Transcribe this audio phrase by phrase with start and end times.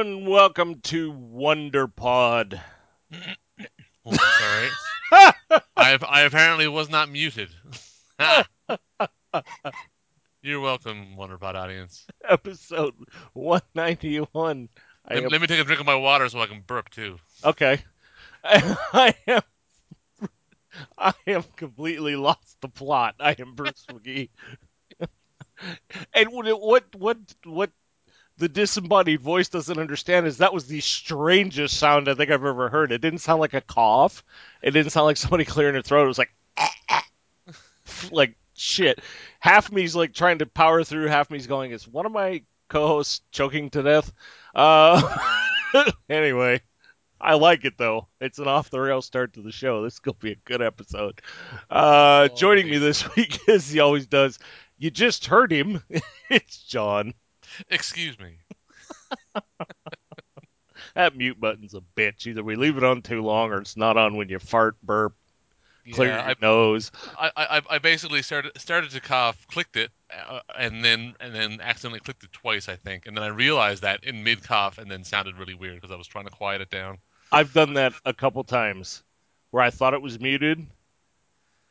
[0.00, 2.58] Hello and welcome to Wonder Pod.
[4.06, 4.68] Oh, sorry.
[5.76, 7.50] I I apparently was not muted.
[10.42, 12.06] You're welcome, Wonderpod audience.
[12.26, 12.94] Episode
[13.34, 14.70] 191.
[15.04, 16.88] I Let, am, let me take a drink of my water so I can burp
[16.88, 17.18] too.
[17.44, 17.82] okay.
[18.42, 19.42] I am
[20.96, 23.16] I am completely lost the plot.
[23.20, 24.30] I am Bruce McGee.
[26.14, 27.70] and what what what what
[28.40, 32.68] the disembodied voice doesn't understand is that was the strangest sound I think I've ever
[32.70, 32.90] heard.
[32.90, 34.24] It didn't sound like a cough.
[34.62, 36.04] It didn't sound like somebody clearing their throat.
[36.04, 36.32] It was like
[38.10, 39.00] like shit.
[39.38, 41.06] Half me's like trying to power through.
[41.06, 41.70] Half me's going.
[41.72, 44.12] Is one of my co-hosts choking to death?
[44.54, 45.18] Uh,
[46.08, 46.62] anyway,
[47.20, 48.08] I like it though.
[48.20, 49.82] It's an off the rail start to the show.
[49.82, 51.20] This could be a good episode.
[51.70, 54.38] Uh, Oh, joining me this week, as he always does,
[54.78, 55.82] you just heard him.
[56.30, 57.12] it's John.
[57.68, 58.36] Excuse me.
[60.94, 62.26] That mute button's a bitch.
[62.26, 65.14] Either we leave it on too long, or it's not on when you fart, burp,
[65.92, 66.90] clear Yeah, your nose.
[67.18, 71.34] I, I I- I basically started started to cough, clicked it, uh, and then and
[71.34, 74.78] then accidentally clicked it twice, I think, and then I realized that in mid cough,
[74.78, 76.98] and then sounded really weird because I was trying to quiet it down.
[77.30, 79.02] I've done that a couple times
[79.50, 80.66] where I thought it was muted.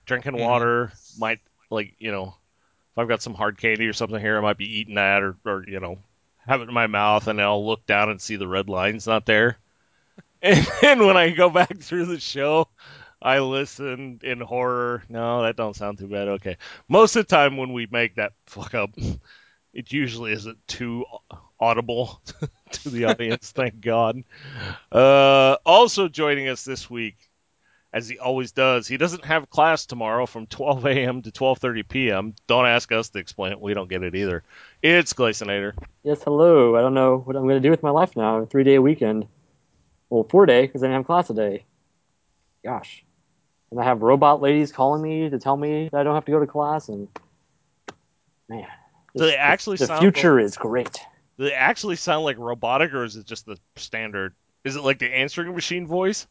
[0.06, 0.40] Drinking Mhm.
[0.40, 1.40] water might
[1.72, 2.36] like you know,
[3.00, 5.64] I've got some hard candy or something here, I might be eating that or or
[5.68, 5.98] you know,
[6.46, 9.26] have it in my mouth and I'll look down and see the red line's not
[9.26, 9.58] there.
[10.42, 12.70] And then when I go back through the show,
[13.22, 15.04] I listen in horror.
[15.10, 16.30] No, that don't sound too bad.
[16.30, 16.56] Okay.
[16.88, 18.92] Most of the time when we make that fuck up,
[19.74, 21.06] it usually isn't too
[21.60, 22.22] audible
[22.72, 24.24] to the audience, thank God.
[24.92, 27.18] Uh, also joining us this week,
[27.92, 31.22] as he always does, he doesn't have class tomorrow from 12 a.m.
[31.24, 32.36] to 12:30 p.m.
[32.48, 34.44] Don't ask us to explain it; we don't get it either.
[34.82, 35.74] It's Glacenator.
[36.04, 36.76] Yes, hello.
[36.76, 38.38] I don't know what I'm going to do with my life now.
[38.38, 39.28] A three day weekend.
[40.10, 41.66] Well, four day because I didn't have class today.
[42.64, 43.04] Gosh.
[43.72, 46.32] And I have robot ladies calling me to tell me that I don't have to
[46.32, 46.90] go to class.
[46.90, 47.08] And
[48.48, 48.68] man,
[49.16, 51.00] Do they actually the sound future is great.
[51.38, 54.34] Do they actually sound like robotic, or is it just the standard?
[54.64, 56.28] Is it like the answering machine voice?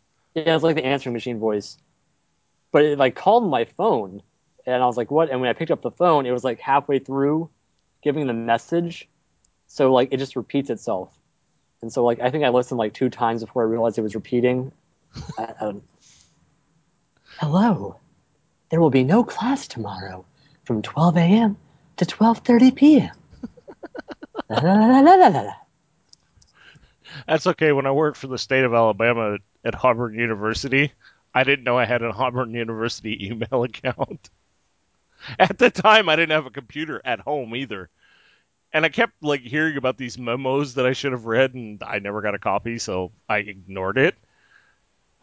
[0.47, 1.77] Yeah, it's like the answering machine voice.
[2.71, 4.23] But it like called my phone,
[4.67, 6.61] and I was like, "What?" And when I picked up the phone, it was like
[6.61, 7.51] halfway through
[8.03, 9.09] giving the message,
[9.67, 11.11] so like it just repeats itself.
[11.83, 14.15] And so like I think I listened like two times before I realized it was
[14.15, 14.73] repeating.
[15.61, 15.83] Um,
[17.39, 17.99] Hello,
[18.71, 20.25] there will be no class tomorrow
[20.65, 21.57] from 12 a.m.
[21.97, 23.11] to 12:30 p.m.
[24.51, 25.53] La, la, la.
[27.27, 27.73] That's okay.
[27.73, 30.93] When I worked for the state of Alabama at, Auburn University,
[31.35, 34.31] I didn't know I had an Auburn University email account.
[35.39, 37.91] At the time, I didn't have a computer at home either.
[38.73, 41.99] And I kept like hearing about these memos that I should have read, and I
[41.99, 44.15] never got a copy, so I ignored it.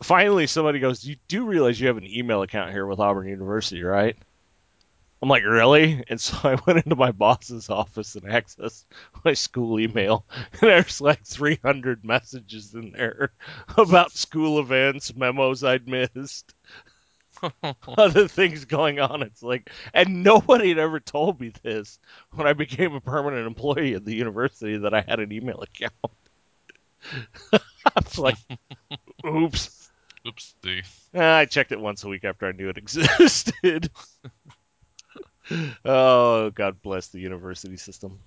[0.01, 3.83] Finally, somebody goes, "You do realize you have an email account here with Auburn University,
[3.83, 4.17] right?"
[5.21, 8.85] I'm like, "Really?" And so I went into my boss's office and accessed
[9.23, 13.31] my school email, and there's like 300 messages in there
[13.77, 16.53] about school events, memos I'd missed,
[17.97, 19.21] other things going on.
[19.21, 21.99] It's like, and nobody had ever told me this
[22.31, 25.93] when I became a permanent employee at the university that I had an email account.
[27.53, 27.59] I
[28.03, 28.37] was like,
[29.25, 29.89] oops.
[30.25, 30.83] Oopsie.
[31.13, 33.91] Eh, I checked it once a week after I knew it existed.
[35.83, 38.19] Oh, God bless the university system.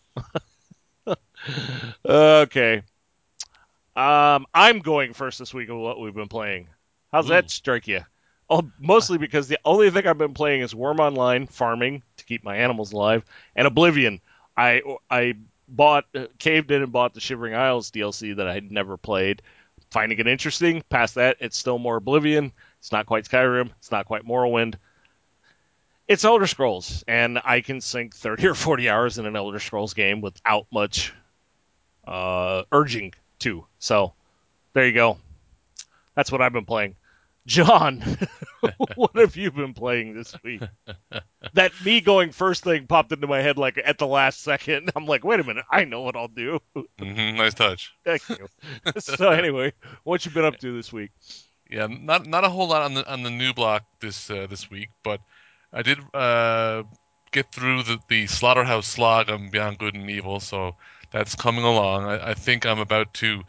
[2.04, 2.83] okay.
[3.97, 6.69] Um, I'm going first this week of what we've been playing.
[7.13, 8.01] How's that strike you?
[8.51, 12.45] Oh, mostly because the only thing I've been playing is Wurm Online, farming to keep
[12.45, 13.25] my animals alive,
[13.57, 14.21] and Oblivion.
[14.57, 15.34] I I
[15.69, 19.42] bought, uh, caved in and bought the Shivering Isles DLC that I had never played.
[19.91, 20.83] Finding it interesting.
[20.89, 22.53] Past that, it's still more Oblivion.
[22.78, 23.71] It's not quite Skyrim.
[23.78, 24.77] It's not quite Morrowind.
[26.09, 29.93] It's Elder Scrolls, and I can sink 30 or 40 hours in an Elder Scrolls
[29.93, 31.13] game without much
[32.07, 33.66] uh, urging to.
[33.78, 34.15] So,
[34.72, 35.19] there you go.
[36.15, 36.97] That's what I've been playing.
[37.47, 38.03] John,
[38.95, 40.63] what have you been playing this week?
[41.55, 44.93] That me going first thing popped into my head like at the last second.
[44.95, 46.61] I'm like, wait a minute, I know what I'll do.
[46.75, 47.93] hmm nice touch.
[48.04, 48.49] Thank you.
[48.99, 49.72] so anyway,
[50.04, 51.11] what you been up to this week?
[51.71, 54.71] Yeah, not not a whole lot on the on the new block this uh, this
[54.71, 55.21] week, but
[55.72, 56.84] I did uh,
[57.32, 60.76] get through the, the Slaughterhouse Slog on Beyond Good and Evil, so
[61.10, 62.04] that's coming along.
[62.04, 63.42] I, I think I'm about to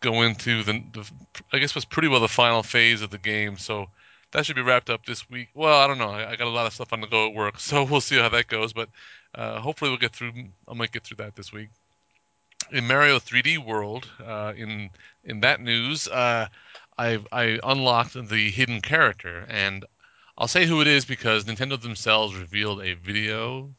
[0.00, 1.10] go into the, the
[1.52, 3.86] I guess was pretty well the final phase of the game, so
[4.32, 5.48] that should be wrapped up this week.
[5.54, 6.10] Well, I don't know.
[6.10, 8.18] I, I got a lot of stuff on the go at work, so we'll see
[8.18, 8.72] how that goes.
[8.72, 8.88] But
[9.34, 10.32] uh, hopefully we'll get through.
[10.68, 11.68] I might get through that this week.
[12.72, 14.90] in Mario 3D World, uh, in
[15.24, 16.48] in that news, uh,
[16.98, 19.84] I I unlocked the hidden character, and
[20.40, 23.74] I'll say who it is because Nintendo themselves revealed a video.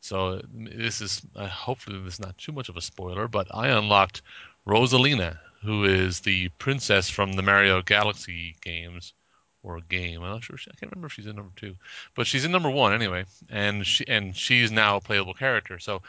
[0.00, 3.68] So this is uh, hopefully this is not too much of a spoiler, but I
[3.68, 4.22] unlocked
[4.66, 9.14] Rosalina, who is the princess from the Mario Galaxy games
[9.62, 10.20] or game.
[10.20, 10.56] I'm not sure.
[10.56, 11.76] She, I can't remember if she's in number two,
[12.16, 15.78] but she's in number one anyway, and she and she's now a playable character.
[15.78, 16.02] So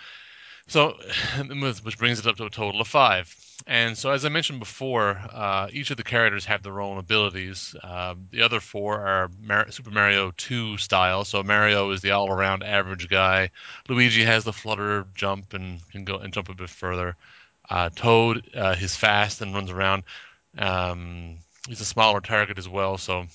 [0.68, 0.98] so,
[1.84, 3.36] which brings it up to a total of five.
[3.68, 7.76] And so, as I mentioned before, uh, each of the characters have their own abilities.
[7.82, 11.24] Uh, the other four are Mar- Super Mario 2 style.
[11.26, 13.52] So Mario is the all-around average guy.
[13.88, 17.16] Luigi has the flutter jump and can go and jump a bit further.
[17.70, 20.04] Uh, Toad, uh, he's fast and runs around.
[20.58, 23.26] Um, he's a smaller target as well, so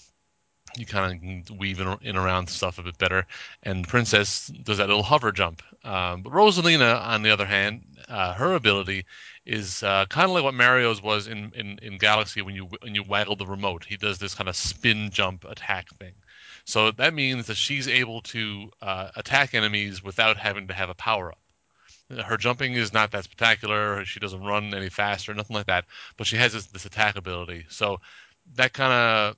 [0.76, 3.26] you kind of weave in, in, around stuff a bit better.
[3.62, 5.62] And Princess does that little hover jump.
[5.84, 9.06] Um, but Rosalina, on the other hand, uh, her ability
[9.46, 12.94] is uh, kind of like what Mario's was in, in, in Galaxy when you when
[12.94, 13.84] you waggle the remote.
[13.84, 16.12] He does this kind of spin jump attack thing.
[16.64, 20.94] So that means that she's able to uh, attack enemies without having to have a
[20.94, 21.38] power up.
[22.25, 24.05] Her jumping is not that spectacular.
[24.05, 25.84] She doesn't run any faster, nothing like that.
[26.16, 27.66] But she has this, this attack ability.
[27.69, 28.00] So
[28.56, 29.37] that kind of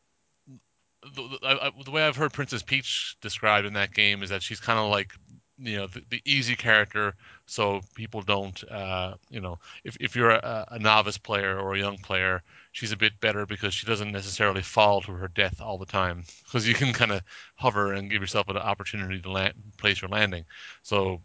[1.15, 4.61] the, I, the, way I've heard Princess Peach described in that game is that she's
[4.61, 5.13] kind of like
[5.59, 7.15] you know the, the, easy character,
[7.47, 11.79] so people don't uh, you know if if you're a, a, novice player or a
[11.79, 15.79] young player, she's a bit better because she doesn't necessarily fall to her death all
[15.79, 17.23] the time because you can kind of
[17.57, 20.45] hover and give yourself an opportunity to land, place your landing.
[20.83, 21.21] So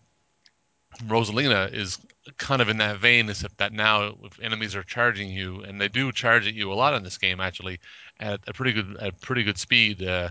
[1.06, 2.00] Rosalina is
[2.38, 5.88] kind of in that vein, except that now if enemies are charging you, and they
[5.88, 7.80] do charge at you a lot in this game, actually,
[8.20, 10.04] at a pretty good at pretty good speed.
[10.04, 10.30] Uh,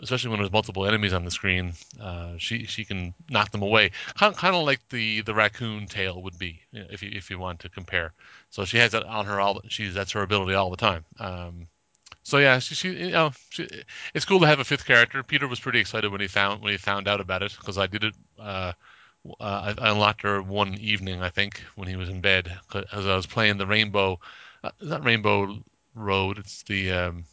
[0.00, 3.90] especially when there's multiple enemies on the screen, uh, she she can knock them away.
[4.14, 7.30] Kind kind of like the the raccoon tail would be, you know, if you if
[7.30, 8.12] you want to compare.
[8.50, 9.60] So she has that on her all.
[9.68, 11.04] She's that's her ability all the time.
[11.18, 11.68] Um,
[12.22, 13.68] so yeah, she, she you know she,
[14.14, 15.22] it's cool to have a fifth character.
[15.22, 17.86] Peter was pretty excited when he found when he found out about it because I
[17.86, 18.14] did it.
[18.38, 18.72] Uh,
[19.40, 22.52] uh, I, unlocked her one evening, I think, when he was in bed,
[22.92, 24.20] as I was playing the Rainbow,
[24.64, 25.62] uh, not Rainbow
[25.94, 26.38] Road.
[26.38, 27.24] It's the um,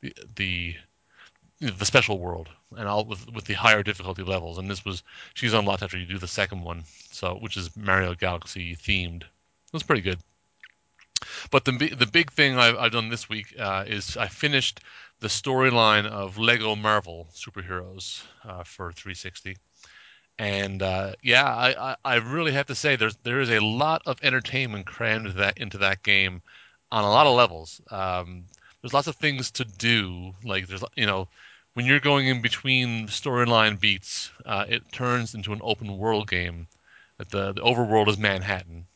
[0.00, 0.76] the the,
[1.60, 4.58] the special world, and all with with the higher difficulty levels.
[4.58, 5.02] And this was
[5.34, 9.22] she's unlocked after you do the second one, so which is Mario Galaxy themed.
[9.22, 10.18] It was pretty good.
[11.50, 14.80] But the the big thing I've, I've done this week uh, is I finished
[15.20, 19.56] the storyline of Lego Marvel superheroes uh, for 360
[20.40, 24.00] and uh, yeah, I, I, I, really have to say there's there is a lot
[24.06, 26.40] of entertainment crammed that into that game
[26.90, 27.78] on a lot of levels.
[27.90, 28.46] Um,
[28.80, 30.32] there's lots of things to do.
[30.42, 31.28] Like there's you know
[31.74, 36.68] when you're going in between storyline beats, uh, it turns into an open world game.
[37.18, 38.86] The the overworld is Manhattan,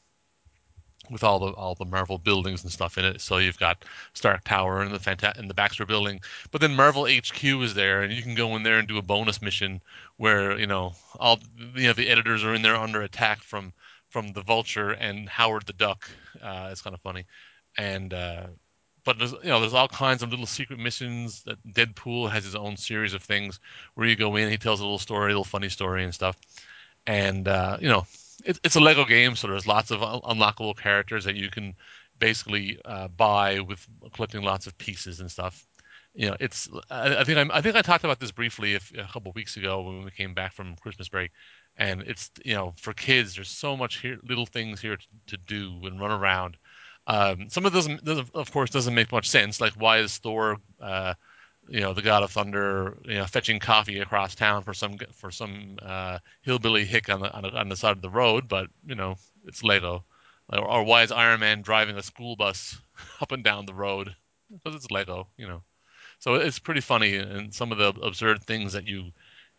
[1.10, 3.20] with all the all the Marvel buildings and stuff in it.
[3.20, 3.84] So you've got
[4.14, 6.20] Stark Tower and the Fanta- and the Baxter Building,
[6.50, 9.02] but then Marvel HQ is there, and you can go in there and do a
[9.02, 9.80] bonus mission
[10.16, 11.38] where you know all
[11.74, 13.72] you know the editors are in there under attack from
[14.08, 16.08] from the Vulture and Howard the Duck.
[16.42, 17.24] Uh, it's kind of funny,
[17.76, 18.46] and uh,
[19.04, 22.54] but there's you know there's all kinds of little secret missions that Deadpool has his
[22.54, 23.60] own series of things
[23.94, 26.36] where you go in, he tells a little story, a little funny story and stuff,
[27.06, 28.06] and uh, you know
[28.44, 31.74] it, it's a Lego game, so there's lots of unlockable characters that you can
[32.18, 35.66] basically uh, buy with collecting lots of pieces and stuff.
[36.14, 38.80] You know, it's I, I think I'm, i think I talked about this briefly a,
[38.98, 41.32] a couple weeks ago when we came back from Christmas break,
[41.76, 45.36] and it's you know for kids there's so much here, little things here to, to
[45.36, 46.56] do and run around.
[47.06, 47.88] Um, some of those,
[48.32, 49.60] of course, doesn't make much sense.
[49.60, 51.14] Like why is Thor uh,
[51.68, 55.30] you know the God of Thunder, you know, fetching coffee across town for some for
[55.30, 58.94] some uh, hillbilly hick on the, on on the side of the road, but you
[58.94, 59.16] know
[59.46, 60.04] it's Lego.
[60.52, 62.78] Or, or why is Iron Man driving a school bus
[63.20, 64.14] up and down the road?
[64.50, 65.62] Because it's Lego, you know.
[66.18, 69.10] So it's pretty funny, and some of the absurd things that you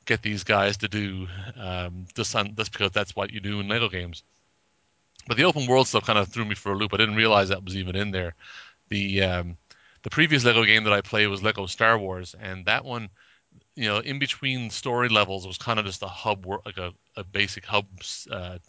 [0.06, 3.68] get these guys to do um, just on, just because that's what you do in
[3.68, 4.24] Lego games.
[5.28, 6.94] But the open world stuff kind of threw me for a loop.
[6.94, 8.36] I didn't realize that was even in there.
[8.90, 9.58] The um,
[10.06, 13.10] the previous Lego game that I played was Lego Star Wars, and that one,
[13.76, 17.24] you know, in between story levels was kind of just a hub, like a, a
[17.24, 17.88] basic hub
[18.30, 18.60] uh,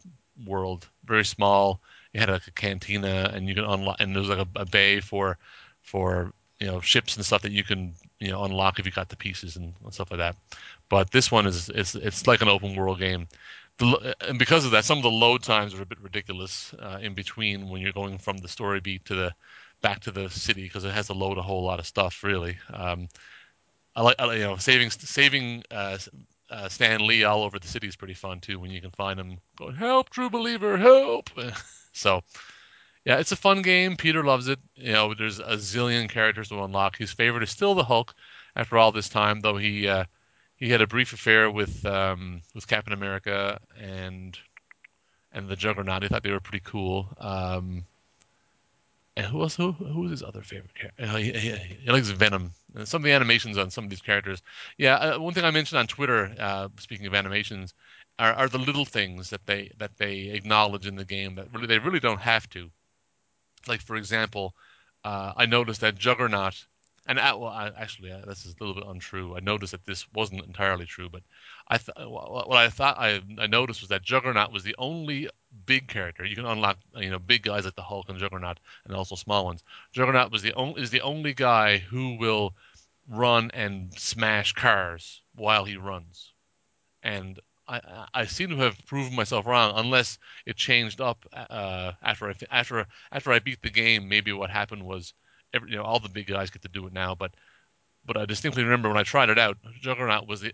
[0.46, 1.82] world, very small.
[2.14, 5.00] You had like a cantina, and you can unlock, and there's like a, a bay
[5.00, 5.36] for,
[5.82, 9.10] for you know ships and stuff that you can you know unlock if you got
[9.10, 10.36] the pieces and, stuff like that.
[10.88, 13.28] But this one is it's it's like an open world game.
[13.76, 16.98] The, and because of that, some of the load times are a bit ridiculous uh,
[17.02, 19.34] in between when you're going from the story beat to the
[19.82, 22.22] back to the city because it has to load a whole lot of stuff.
[22.22, 23.08] Really, um,
[23.94, 25.98] I like you know saving saving uh,
[26.50, 29.18] uh, Stan Lee all over the city is pretty fun too when you can find
[29.18, 31.30] him going help True Believer help.
[31.96, 32.20] So,
[33.06, 33.96] yeah, it's a fun game.
[33.96, 34.58] Peter loves it.
[34.74, 36.98] You know, there's a zillion characters to unlock.
[36.98, 38.14] His favorite is still the Hulk
[38.54, 40.04] after all this time, though he uh,
[40.56, 44.38] he had a brief affair with um, with Captain America and
[45.32, 46.02] and the Juggernaut.
[46.02, 47.08] He thought they were pretty cool.
[47.16, 47.86] Um,
[49.16, 49.56] and who else?
[49.56, 51.04] Who who was his other favorite character?
[51.04, 52.52] Uh, he, he, he, likes Venom.
[52.74, 54.42] And some of the animations on some of these characters.
[54.76, 57.72] Yeah, uh, one thing I mentioned on Twitter, uh, speaking of animations,
[58.18, 61.66] are, are the little things that they that they acknowledge in the game that really
[61.66, 62.70] they really don't have to.
[63.66, 64.54] Like for example,
[65.04, 66.66] uh, I noticed that Juggernaut
[67.08, 69.36] and uh, well, I, actually, uh, this is a little bit untrue.
[69.36, 71.22] I noticed that this wasn't entirely true, but
[71.68, 75.28] I th- what I thought I, I noticed was that Juggernaut was the only
[75.64, 76.78] big character you can unlock.
[76.96, 79.62] You know, big guys like the Hulk and Juggernaut, and also small ones.
[79.92, 82.54] Juggernaut was the only is the only guy who will
[83.08, 86.32] run and smash cars while he runs,
[87.02, 92.28] and I, I seem to have proven myself wrong, unless it changed up uh, after
[92.30, 94.08] I after after I beat the game.
[94.08, 95.14] Maybe what happened was
[95.52, 97.32] every, you know, all the big guys get to do it now, but
[98.04, 100.52] but I distinctly remember when I tried it out, Juggernaut was the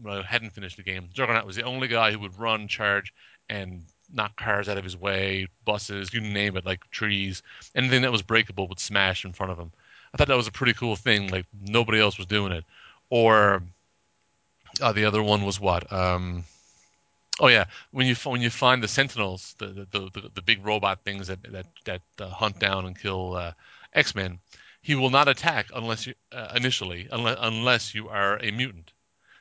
[0.00, 1.08] when I hadn't finished the game.
[1.12, 3.12] Juggernaut was the only guy who would run, charge,
[3.48, 7.42] and knock cars out of his way, buses, you name it, like trees,
[7.74, 9.72] anything that was breakable would smash in front of him.
[10.12, 11.28] I thought that was a pretty cool thing.
[11.28, 12.64] Like nobody else was doing it.
[13.10, 13.62] Or
[14.80, 15.90] uh, the other one was what?
[15.92, 16.44] Um,
[17.40, 21.00] oh yeah, when you when you find the Sentinels, the the, the, the big robot
[21.04, 23.52] things that that that uh, hunt down and kill uh,
[23.92, 24.38] X Men,
[24.82, 28.92] he will not attack unless you uh, initially unless unless you are a mutant.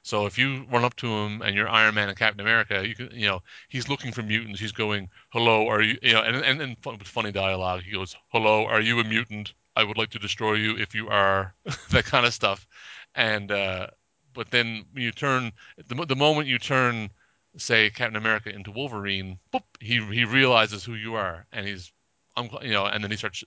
[0.06, 2.94] So if you run up to him and you're Iron Man and Captain America, you
[2.96, 4.60] can you know he's looking for mutants.
[4.60, 7.82] He's going, "Hello, are you?" You know, and and, and funny dialogue.
[7.82, 9.54] He goes, "Hello, are you a mutant?
[9.76, 11.56] I would like to destroy you if you are."
[11.90, 12.68] that kind of stuff.
[13.16, 13.88] And uh,
[14.34, 15.52] but then you turn
[15.88, 17.10] the the moment you turn,
[17.58, 21.92] say Captain America into Wolverine, boop, he he realizes who you are, and he's
[22.36, 23.44] I'm, you know, and then he starts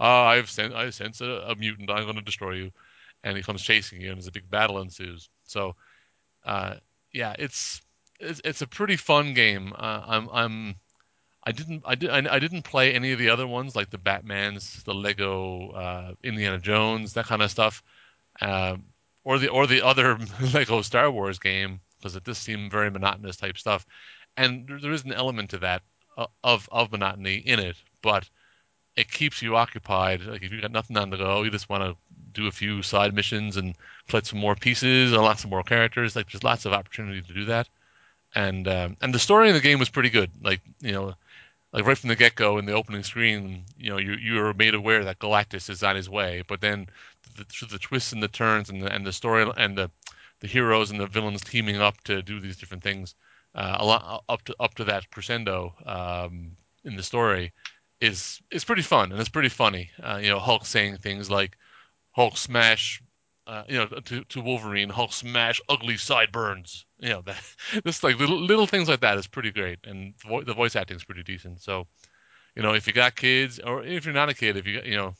[0.00, 1.90] oh, I've sent I sense a, a mutant.
[1.90, 2.72] I'm going to destroy you,
[3.22, 5.28] and he comes chasing you, and there's a big battle ensues.
[5.44, 5.76] So,
[6.44, 6.74] uh,
[7.12, 7.82] yeah, it's,
[8.18, 9.72] it's it's a pretty fun game.
[9.76, 10.74] Uh, I'm I'm
[11.44, 14.82] I didn't I did I, didn't play any of the other ones like the Batman's,
[14.84, 17.82] the Lego uh, Indiana Jones, that kind of stuff,
[18.40, 18.76] uh,
[19.24, 20.18] or the or the other
[20.54, 23.86] Lego Star Wars game because it just seemed very monotonous type stuff,
[24.36, 25.82] and there, there is an element to that
[26.18, 28.28] uh, of of monotony in it, but
[29.00, 30.22] it keeps you occupied.
[30.22, 31.96] Like if you've got nothing on the go, you just want to
[32.32, 33.74] do a few side missions and
[34.08, 36.14] collect some more pieces, and lots of more characters.
[36.14, 37.66] Like there's lots of opportunity to do that.
[38.34, 40.30] And um, and the story in the game was pretty good.
[40.42, 41.14] Like you know,
[41.72, 44.52] like right from the get go in the opening screen, you know, you you are
[44.52, 46.44] made aware that Galactus is on his way.
[46.46, 46.86] But then
[47.36, 49.90] the, through the twists and the turns and the and the story and the
[50.40, 53.14] the heroes and the villains teaming up to do these different things,
[53.54, 56.52] uh, a lot up to up to that crescendo um,
[56.84, 57.52] in the story
[58.00, 59.90] is is pretty fun and it's pretty funny.
[60.02, 61.56] Uh, you know, Hulk saying things like
[62.12, 63.02] Hulk smash,
[63.46, 66.86] uh, you know, to, to Wolverine, Hulk smash ugly sideburns.
[66.98, 67.42] You know, that
[68.02, 70.96] like little little things like that is pretty great, and the, vo- the voice acting
[70.96, 71.62] is pretty decent.
[71.62, 71.86] So,
[72.56, 74.96] you know, if you got kids or if you're not a kid, if you you
[74.96, 75.14] know,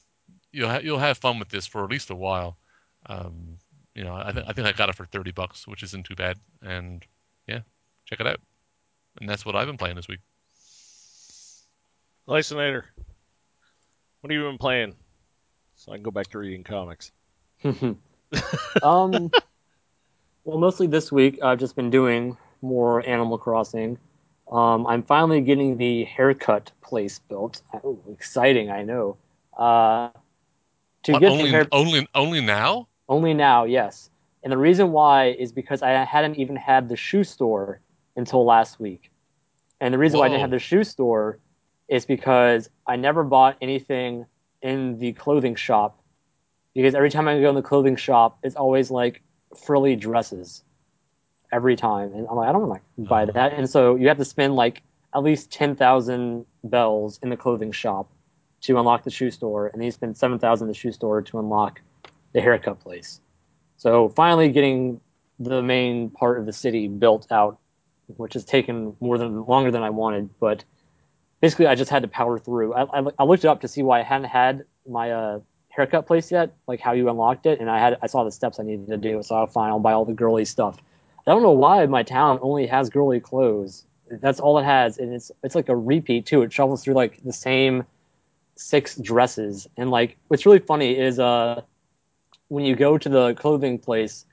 [0.52, 2.58] you'll ha- you'll have fun with this for at least a while.
[3.06, 3.58] Um,
[3.94, 6.16] you know, I, th- I think I got it for thirty bucks, which isn't too
[6.16, 6.38] bad.
[6.62, 7.04] And
[7.46, 7.60] yeah,
[8.06, 8.40] check it out.
[9.20, 10.20] And that's what I've been playing this week.
[12.30, 12.84] Lysinator,
[14.20, 14.94] what have you been playing?
[15.74, 17.10] So I can go back to reading comics.
[17.64, 17.98] um,
[20.44, 23.98] well, mostly this week I've just been doing more Animal Crossing.
[24.48, 27.62] Um, I'm finally getting the haircut place built.
[27.82, 29.16] Oh, exciting, I know.
[29.58, 30.10] Uh,
[31.02, 31.66] to what, get only, hair...
[31.72, 32.86] only only now?
[33.08, 34.08] Only now, yes.
[34.44, 37.80] And the reason why is because I hadn't even had the shoe store
[38.14, 39.10] until last week.
[39.80, 40.20] And the reason Whoa.
[40.20, 41.40] why I didn't have the shoe store
[41.90, 44.24] is because I never bought anything
[44.62, 46.00] in the clothing shop
[46.72, 49.22] because every time I go in the clothing shop, it's always like
[49.64, 50.62] frilly dresses
[51.52, 53.32] every time, and I'm like, I don't want to buy uh-huh.
[53.32, 53.52] that.
[53.54, 54.82] And so you have to spend like
[55.12, 58.08] at least ten thousand bells in the clothing shop
[58.62, 61.22] to unlock the shoe store, and then you spend seven thousand in the shoe store
[61.22, 61.80] to unlock
[62.32, 63.20] the haircut place.
[63.78, 65.00] So finally, getting
[65.40, 67.58] the main part of the city built out,
[68.06, 70.64] which has taken more than longer than I wanted, but
[71.40, 72.74] basically I just had to power through.
[72.74, 76.06] I, I, I looked it up to see why I hadn't had my uh, haircut
[76.06, 78.64] place yet, like how you unlocked it, and I had I saw the steps I
[78.64, 79.22] needed to do.
[79.22, 80.76] So I fine, I'll buy all the girly stuff.
[81.26, 83.84] I don't know why my town only has girly clothes.
[84.10, 86.42] That's all it has, and it's it's like a repeat too.
[86.42, 87.84] It travels through like the same
[88.56, 91.62] six dresses, and like what's really funny is uh
[92.48, 94.26] when you go to the clothing place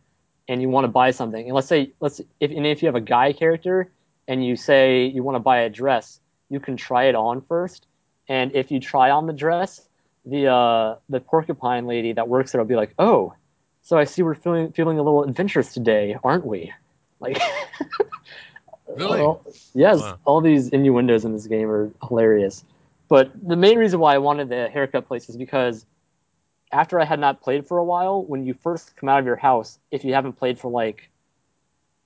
[0.47, 2.95] and you want to buy something, and let's say let's if and if you have
[2.95, 3.91] a guy character
[4.27, 7.85] and you say you want to buy a dress, you can try it on first,
[8.27, 9.87] and if you try on the dress,
[10.25, 13.33] the uh, the porcupine lady that works there will be like, "Oh,
[13.81, 16.71] so I see we're feeling feeling a little adventurous today, aren't we?"
[17.19, 17.39] Like,
[18.95, 19.21] Really?
[19.21, 20.19] all- yes, Wow.
[20.25, 22.63] all these innuendos in this game are hilarious.
[23.09, 25.85] But the main reason why I wanted the haircut place is because
[26.71, 29.35] after I had not played for a while, when you first come out of your
[29.37, 31.09] house, if you haven't played for like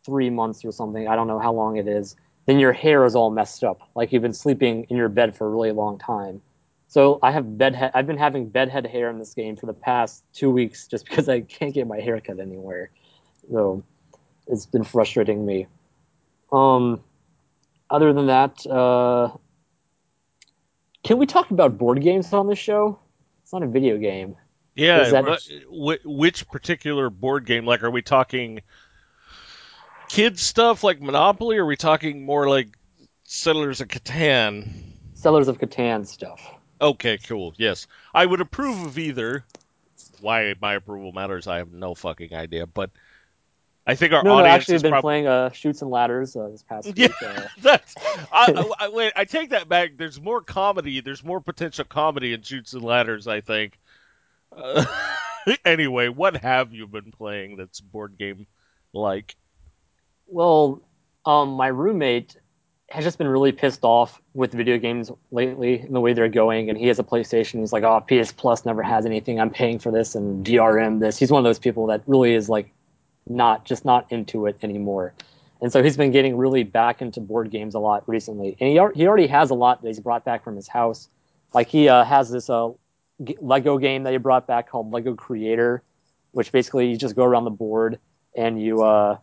[0.06, 3.16] three months or something, I don't know how long it is, then your hair is
[3.16, 6.42] all messed up, like you've been sleeping in your bed for a really long time.
[6.88, 7.92] So I have bedhead.
[7.94, 11.30] I've been having bedhead hair in this game for the past two weeks just because
[11.30, 12.90] I can't get my hair cut anywhere.
[13.50, 13.84] So
[14.48, 15.68] it's been frustrating me.
[16.52, 17.02] Um,
[17.90, 19.32] other than that, uh,
[21.04, 23.00] can we talk about board games on this show?
[23.44, 24.36] It's not a video game.
[24.76, 25.42] Yeah, that-
[26.06, 27.66] which particular board game?
[27.66, 28.62] Like, are we talking
[30.12, 31.58] kids stuff like Monopoly?
[31.58, 32.70] Or are we talking more like
[33.24, 34.70] Settlers of Catan?
[35.14, 36.42] Settlers of Catan stuff.
[36.82, 37.54] Okay, cool.
[37.58, 39.46] Yes, I would approve of either.
[40.20, 42.68] Why my approval matters, I have no fucking idea.
[42.68, 42.90] But
[43.88, 46.36] I think our No, no, audience actually, I've been prob- playing uh, Chutes and Ladders
[46.36, 47.08] uh, this past Yeah.
[47.08, 47.14] week.
[47.24, 47.96] Uh, That's
[48.32, 49.14] I, I, wait.
[49.16, 49.92] I take that back.
[49.98, 51.02] There's more comedy.
[51.02, 53.28] There's more potential comedy in Chutes and Ladders.
[53.28, 53.80] I think.
[54.56, 54.86] Uh,
[55.66, 58.46] anyway, what have you been playing that's board game
[58.94, 59.36] like?
[60.32, 60.82] Well,
[61.26, 62.38] um, my roommate
[62.90, 66.70] has just been really pissed off with video games lately and the way they're going.
[66.70, 67.60] And he has a PlayStation.
[67.60, 69.40] He's like, "Oh, PS Plus never has anything.
[69.40, 72.50] I'm paying for this and DRM this." He's one of those people that really is
[72.50, 72.72] like
[73.28, 75.14] not just not into it anymore.
[75.62, 78.56] And so he's been getting really back into board games a lot recently.
[78.60, 81.10] And he he already has a lot that he's brought back from his house.
[81.54, 82.70] Like he uh, has this uh,
[83.40, 85.84] Lego game that he brought back called Lego Creator,
[86.32, 88.00] which basically you just go around the board
[88.36, 89.18] and you uh,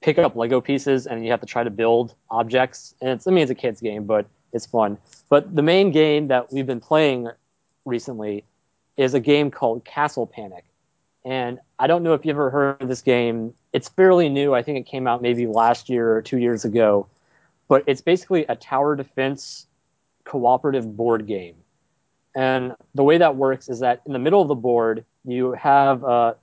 [0.00, 2.94] pick up Lego pieces and you have to try to build objects.
[3.00, 4.98] And it's I mean it's a kids game, but it's fun.
[5.28, 7.28] But the main game that we've been playing
[7.84, 8.44] recently
[8.96, 10.64] is a game called Castle Panic.
[11.24, 13.54] And I don't know if you've ever heard of this game.
[13.72, 14.54] It's fairly new.
[14.54, 17.08] I think it came out maybe last year or two years ago.
[17.66, 19.66] But it's basically a tower defense
[20.24, 21.56] cooperative board game.
[22.36, 26.04] And the way that works is that in the middle of the board, you have
[26.04, 26.34] uh,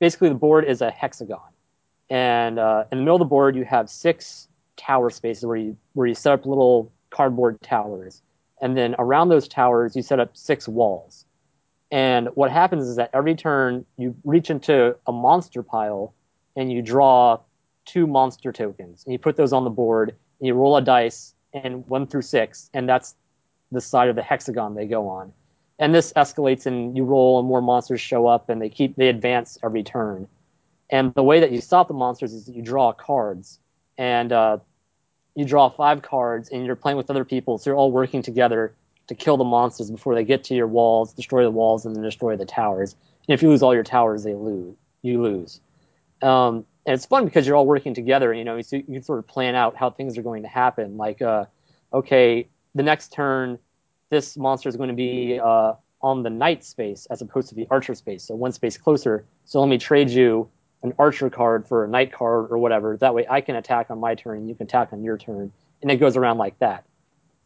[0.00, 1.49] basically the board is a hexagon
[2.10, 5.76] and uh, in the middle of the board you have six tower spaces where you
[5.94, 8.20] where you set up little cardboard towers.
[8.60, 11.24] And then around those towers you set up six walls.
[11.92, 16.12] And what happens is that every turn you reach into a monster pile
[16.56, 17.38] and you draw
[17.84, 19.04] two monster tokens.
[19.04, 22.22] And you put those on the board and you roll a dice and one through
[22.22, 23.14] six and that's
[23.72, 25.32] the side of the hexagon they go on.
[25.78, 29.08] And this escalates and you roll and more monsters show up and they keep they
[29.08, 30.28] advance every turn
[30.90, 33.58] and the way that you stop the monsters is you draw cards,
[33.96, 34.58] and uh,
[35.34, 38.74] you draw five cards, and you're playing with other people, so you're all working together
[39.06, 42.02] to kill the monsters before they get to your walls, destroy the walls, and then
[42.02, 42.94] destroy the towers.
[43.28, 44.76] And if you lose all your towers, they lose.
[45.02, 45.60] You lose.
[46.22, 48.32] Um, and it's fun because you're all working together.
[48.32, 50.96] You know, so you can sort of plan out how things are going to happen.
[50.96, 51.46] Like, uh,
[51.92, 53.58] okay, the next turn,
[54.10, 57.66] this monster is going to be uh, on the knight space as opposed to the
[57.70, 59.24] archer space, so one space closer.
[59.44, 60.48] So let me trade you
[60.82, 62.96] an archer card for a knight card or whatever.
[62.96, 65.52] That way I can attack on my turn you can attack on your turn.
[65.82, 66.84] And it goes around like that.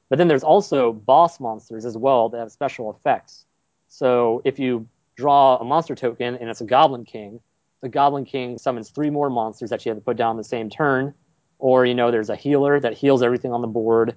[0.08, 3.46] But then there's also boss monsters as well that have special effects.
[3.88, 7.40] So if you draw a monster token and it's a Goblin King,
[7.80, 10.70] the Goblin King summons three more monsters that you have to put down the same
[10.70, 11.14] turn.
[11.58, 14.16] Or, you know, there's a healer that heals everything on the board.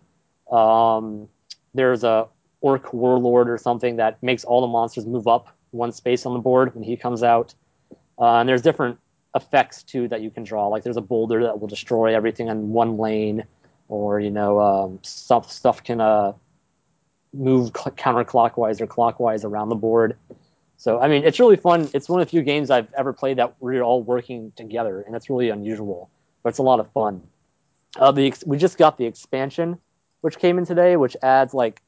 [0.51, 1.29] Um,
[1.73, 2.27] there's a
[2.61, 6.39] Orc Warlord or something that makes all the monsters move up one space on the
[6.39, 7.53] board when he comes out.
[8.19, 8.97] Uh, and there's different
[9.37, 10.67] effects too that you can draw.
[10.67, 13.45] Like there's a boulder that will destroy everything in one lane,
[13.87, 16.33] or you know, um, stuff stuff can uh,
[17.33, 20.17] move cl- counterclockwise or clockwise around the board.
[20.75, 21.89] So I mean, it's really fun.
[21.93, 25.15] It's one of the few games I've ever played that we're all working together, and
[25.15, 26.09] it's really unusual,
[26.43, 27.21] but it's a lot of fun.
[27.95, 29.79] Uh, the ex- we just got the expansion,
[30.21, 31.81] which came in today, which adds like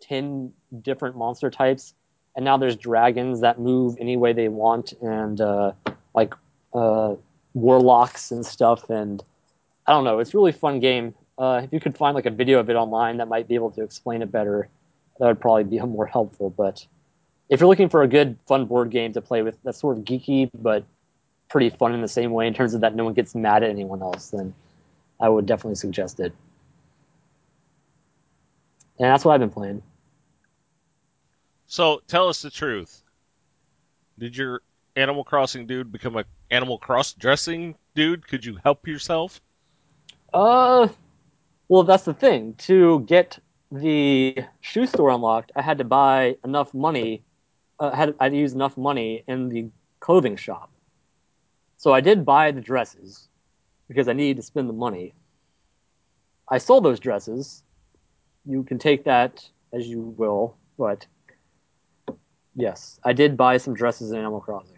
[0.00, 1.94] ten different monster types,
[2.34, 5.72] and now there's dragons that move any way they want, and uh,
[6.14, 6.34] like
[6.76, 7.16] uh,
[7.54, 8.90] warlocks and stuff.
[8.90, 9.22] And
[9.86, 11.14] I don't know, it's really fun game.
[11.38, 13.70] Uh, if you could find like a video of it online that might be able
[13.72, 14.68] to explain it better,
[15.18, 16.50] that would probably be more helpful.
[16.50, 16.86] But
[17.48, 20.04] if you're looking for a good, fun board game to play with that's sort of
[20.04, 20.84] geeky but
[21.48, 23.70] pretty fun in the same way in terms of that no one gets mad at
[23.70, 24.54] anyone else, then
[25.20, 26.32] I would definitely suggest it.
[28.98, 29.82] And that's what I've been playing.
[31.66, 33.02] So tell us the truth.
[34.18, 34.62] Did your
[34.96, 38.26] Animal Crossing dude become a Animal Cross dressing dude?
[38.26, 39.40] Could you help yourself?
[40.32, 40.88] Uh,
[41.68, 42.54] Well, that's the thing.
[42.68, 43.38] To get
[43.72, 47.22] the shoe store unlocked, I had to buy enough money.
[47.78, 49.68] Uh, had I use enough money in the
[50.00, 50.70] clothing shop.
[51.76, 53.28] So I did buy the dresses
[53.88, 55.12] because I needed to spend the money.
[56.48, 57.62] I sold those dresses.
[58.46, 61.06] You can take that as you will, but
[62.54, 64.75] yes, I did buy some dresses in Animal Crossing.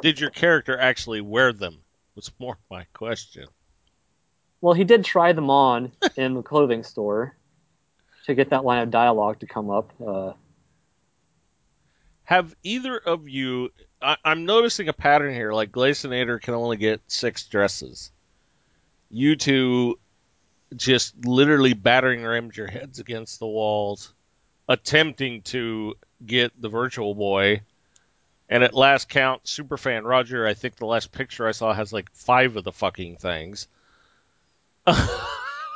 [0.00, 1.78] Did your character actually wear them?
[2.14, 3.46] Was more my question.
[4.60, 7.36] Well, he did try them on in the clothing store
[8.26, 9.92] to get that line of dialogue to come up.
[10.04, 10.32] Uh,
[12.24, 13.70] Have either of you?
[14.00, 15.52] I, I'm noticing a pattern here.
[15.52, 18.10] Like Glacinator can only get six dresses.
[19.10, 19.98] You two
[20.74, 24.12] just literally battering rammed your heads against the walls,
[24.68, 27.62] attempting to get the Virtual Boy.
[28.54, 32.08] And at last count, Superfan Roger, I think the last picture I saw has like
[32.12, 33.66] five of the fucking things.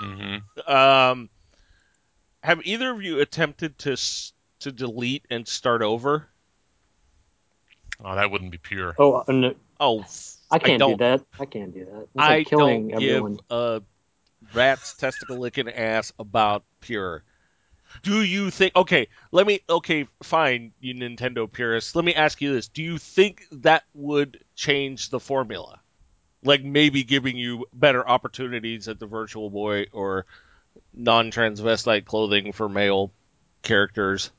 [0.00, 0.72] Mm-hmm.
[0.72, 1.28] Um,
[2.40, 3.96] have either of you attempted to
[4.60, 6.28] to delete and start over?
[8.04, 8.94] Oh, that wouldn't be pure.
[8.96, 10.04] oh, and Oh,
[10.52, 10.98] I can't do don't.
[10.98, 11.22] that.
[11.40, 12.02] I can't do that.
[12.02, 13.32] It's I like killing don't everyone.
[13.34, 13.82] give a
[14.54, 17.24] rat's testicle licking ass about pure.
[18.02, 18.76] Do you think?
[18.76, 19.60] Okay, let me.
[19.68, 21.94] Okay, fine, you Nintendo purists.
[21.94, 25.80] Let me ask you this: Do you think that would change the formula?
[26.44, 30.26] Like maybe giving you better opportunities at the Virtual Boy or
[30.94, 33.12] non-transvestite clothing for male
[33.62, 34.30] characters?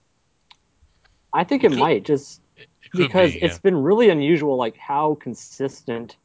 [1.34, 5.16] I think it Could- might just It because be, it's been really unusual, like how
[5.16, 6.16] consistent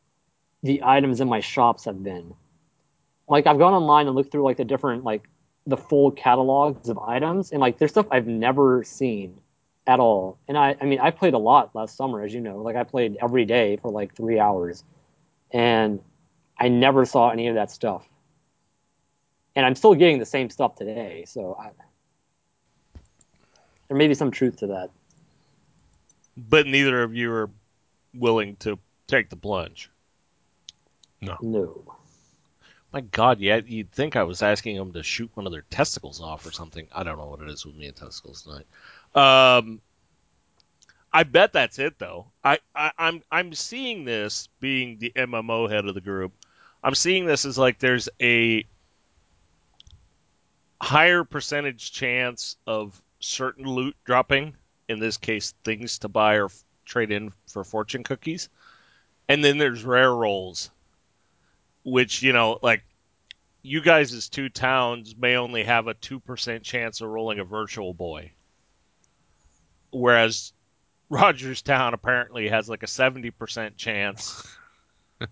[0.62, 2.34] the items in my shops have been.
[3.28, 5.28] Like I've gone online and looked through like the different like
[5.66, 9.40] the full catalogs of items, and like there's stuff I've never seen
[9.87, 10.38] at all.
[10.48, 12.59] And I, I mean, I played a lot last summer, as you know.
[12.59, 14.85] Like I played every day for like three hours,
[15.50, 16.00] and
[16.59, 18.07] I never saw any of that stuff.
[19.57, 21.70] And I'm still getting the same stuff today, so I,
[23.88, 24.90] there may be some truth to that.
[26.37, 27.50] But neither of you are
[28.12, 29.90] willing to take the plunge.
[31.20, 31.96] No, no.
[32.94, 36.20] My God, yeah, you'd think I was asking them to shoot one of their testicles
[36.20, 36.87] off or something.
[36.92, 38.66] I don't know what it is with me and testicles tonight.
[39.16, 39.80] Um,
[41.12, 42.26] I bet that's it though.
[42.44, 46.35] I, I I'm I'm seeing this being the MMO head of the group.
[46.85, 48.64] I'm seeing this as like there's a
[50.80, 54.54] higher percentage chance of certain loot dropping.
[54.88, 56.48] In this case, things to buy or
[56.85, 58.50] trade in for fortune cookies,
[59.28, 60.70] and then there's rare rolls
[61.85, 62.83] which you know like
[63.62, 67.94] you guys as two towns may only have a 2% chance of rolling a virtual
[67.94, 68.31] boy.
[69.90, 70.53] Whereas
[71.09, 74.47] rogers town apparently has like a 70% chance.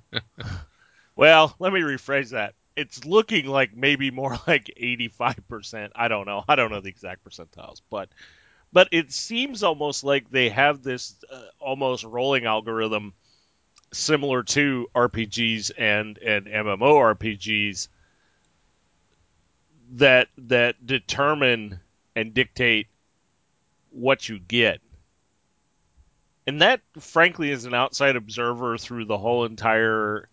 [1.15, 2.55] Well let me rephrase that.
[2.75, 6.43] It's looking like maybe more like 85% i don't know.
[6.49, 8.09] I don't know the exact percentiles, but
[8.73, 13.13] but it seems almost like they have this uh, almost rolling algorithm
[13.93, 17.89] similar to RPGs and and MMORPGs
[19.93, 21.81] that that determine
[22.17, 22.89] and dictate
[23.91, 24.81] what you get.
[26.47, 30.29] And that frankly as an outside observer through the whole entire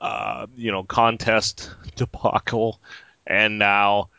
[0.00, 2.80] uh, you know contest debacle
[3.26, 4.10] and now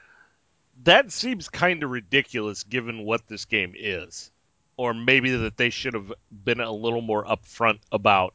[0.83, 4.31] that seems kind of ridiculous given what this game is
[4.77, 8.33] or maybe that they should have been a little more upfront about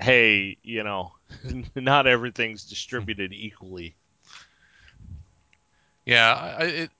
[0.00, 1.12] hey, you know,
[1.74, 3.94] not everything's distributed equally.
[6.04, 6.90] Yeah, I, it.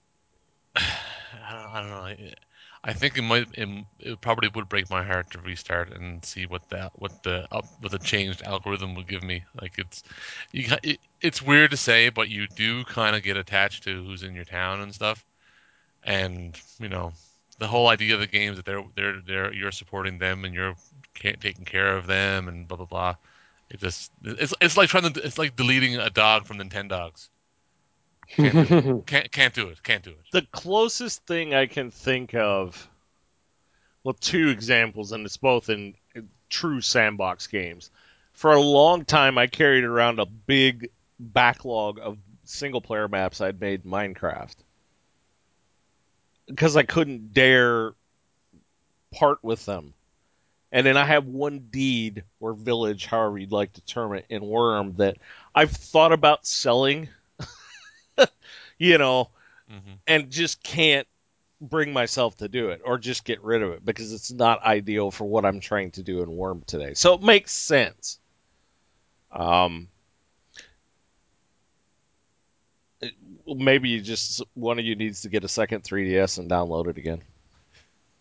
[0.75, 1.95] I don't, know.
[2.83, 3.47] I- think it might.
[3.53, 7.47] It, it probably would break my heart to restart and see what that what the
[7.51, 9.43] up what the changed algorithm would give me.
[9.61, 10.03] Like it's,
[10.51, 14.23] you it, it's weird to say, but you do kind of get attached to who's
[14.23, 15.23] in your town and stuff.
[16.03, 17.11] And you know,
[17.59, 20.53] the whole idea of the game is that they're they're they're you're supporting them and
[20.53, 20.75] you're
[21.15, 23.15] taking care of them and blah blah blah.
[23.69, 27.29] It just it's it's like trying to it's like deleting a dog from Nintendogs.
[28.27, 29.05] Can't do it.
[29.05, 29.83] Can't can't do it.
[29.83, 30.25] Can't do it.
[30.31, 32.89] The closest thing I can think of,
[34.03, 35.95] well, two examples, and it's both in
[36.49, 37.91] true sandbox games.
[38.33, 43.59] For a long time, I carried around a big backlog of single player maps I'd
[43.59, 44.55] made in Minecraft
[46.47, 47.93] because I couldn't dare
[49.11, 49.93] part with them.
[50.71, 54.41] And then I have one deed or village, however you'd like to term it, in
[54.43, 55.17] Wurm that
[55.55, 57.09] I've thought about selling,
[58.77, 59.29] you know,
[59.69, 61.07] hmm and just can't
[61.61, 65.11] bring myself to do it or just get rid of it because it's not ideal
[65.11, 66.93] for what I'm trying to do in Wurm today.
[66.95, 68.19] So it makes sense.
[69.31, 69.89] Um,
[73.47, 76.97] maybe you just one of you needs to get a second 3DS and download it
[76.97, 77.21] again.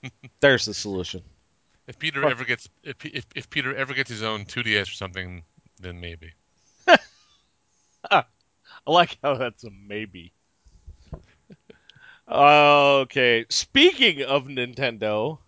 [0.40, 1.22] There's the solution.
[1.90, 5.42] If Peter ever gets if, if if Peter ever gets his own 2DS or something,
[5.80, 6.30] then maybe.
[8.10, 8.22] I
[8.86, 10.32] like how that's a maybe.
[12.30, 15.38] okay, speaking of Nintendo,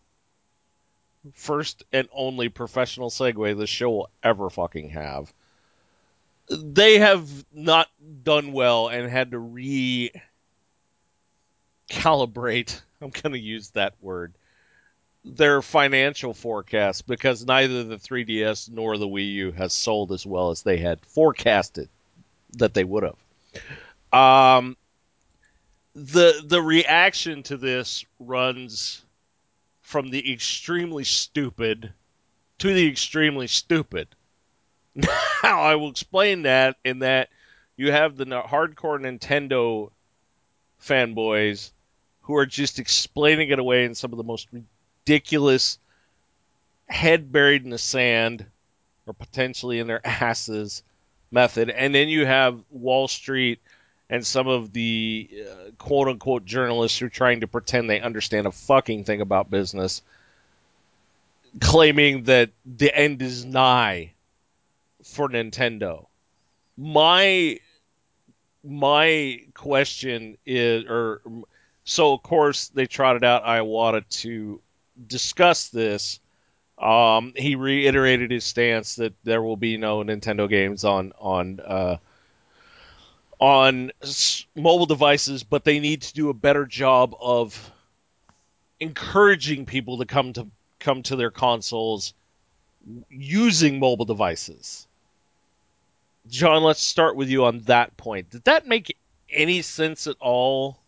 [1.32, 5.32] first and only professional segue the show will ever fucking have.
[6.50, 7.88] They have not
[8.24, 10.10] done well and had to recalibrate.
[13.00, 14.34] I'm going to use that word.
[15.24, 20.50] Their financial forecast because neither the 3DS nor the Wii U has sold as well
[20.50, 21.88] as they had forecasted
[22.54, 23.16] that they would have.
[24.12, 24.76] Um,
[25.94, 29.04] the the reaction to this runs
[29.80, 31.92] from the extremely stupid
[32.58, 34.08] to the extremely stupid.
[35.42, 37.28] Now I will explain that in that
[37.76, 39.90] you have the hardcore Nintendo
[40.80, 41.72] fanboys
[42.22, 44.48] who are just explaining it away in some of the most
[45.02, 45.78] ridiculous
[46.88, 48.44] head buried in the sand
[49.06, 50.82] or potentially in their asses
[51.30, 51.70] method.
[51.70, 53.60] And then you have Wall Street
[54.08, 58.46] and some of the uh, quote unquote journalists who are trying to pretend they understand
[58.46, 60.02] a fucking thing about business,
[61.60, 64.12] claiming that the end is nigh
[65.02, 66.06] for Nintendo.
[66.76, 67.58] My
[68.64, 71.22] my question is, or
[71.84, 74.60] so of course they trotted out Iwata to
[75.06, 76.20] discuss this.
[76.78, 81.96] Um, he reiterated his stance that there will be no Nintendo games on on uh,
[83.38, 83.92] on
[84.54, 87.70] mobile devices, but they need to do a better job of
[88.80, 92.14] encouraging people to come to come to their consoles
[93.10, 94.86] using mobile devices.
[96.28, 98.30] John, let's start with you on that point.
[98.30, 98.96] Did that make
[99.30, 100.78] any sense at all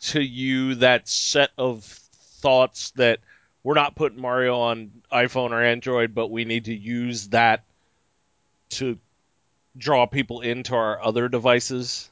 [0.00, 0.76] to you?
[0.76, 2.00] That set of
[2.44, 3.20] thoughts that
[3.62, 7.64] we're not putting Mario on iPhone or Android, but we need to use that
[8.68, 8.98] to
[9.78, 12.10] draw people into our other devices?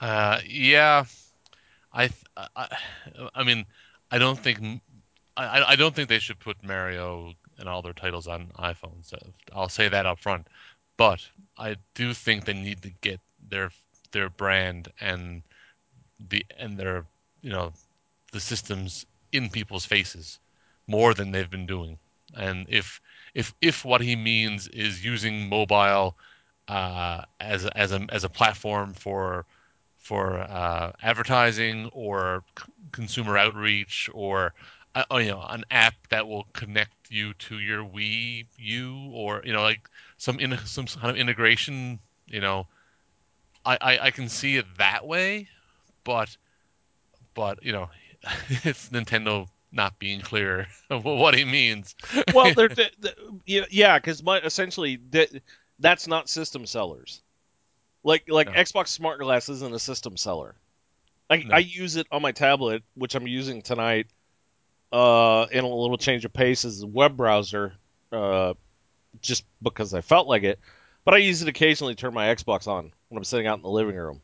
[0.00, 1.04] Uh, yeah,
[1.92, 2.68] I, th- I,
[3.34, 3.66] I mean,
[4.12, 4.80] I don't think,
[5.36, 9.06] I, I don't think they should put Mario and all their titles on iPhones.
[9.06, 9.18] So
[9.52, 10.46] I'll say that up front.
[10.96, 11.26] But
[11.58, 13.18] I do think they need to get
[13.48, 13.72] their
[14.12, 15.42] their brand and
[16.28, 17.06] the and their
[17.42, 17.72] you know
[18.32, 20.38] the systems in people's faces
[20.86, 21.98] more than they've been doing.
[22.34, 23.00] And if
[23.34, 26.16] if if what he means is using mobile
[26.68, 29.46] uh, as as a as a platform for
[29.98, 34.54] for uh, advertising or c- consumer outreach or
[34.94, 39.42] uh, oh, you know an app that will connect you to your Wii U or
[39.44, 39.88] you know like
[40.18, 42.66] some in some kind of integration you know
[43.64, 45.48] I, I, I can see it that way
[46.04, 46.36] but
[47.34, 47.90] but you know
[48.64, 51.94] it's Nintendo not being clear of what he means
[52.34, 55.30] Well, they're, th th- yeah, because essentially that
[55.78, 57.22] that's not system sellers.
[58.02, 58.52] Like like No.
[58.52, 60.54] Xbox SmartGlass isn't a system seller.
[61.30, 61.54] I, No.
[61.56, 64.06] I use it on my tablet, which I'm using tonight,
[64.92, 67.74] uh, in a little change of pace as a web browser,
[68.12, 68.54] uh,
[69.22, 70.60] just because I felt like it.
[71.04, 73.62] But I use it occasionally to turn my Xbox on when I'm sitting out in
[73.62, 74.20] the living room,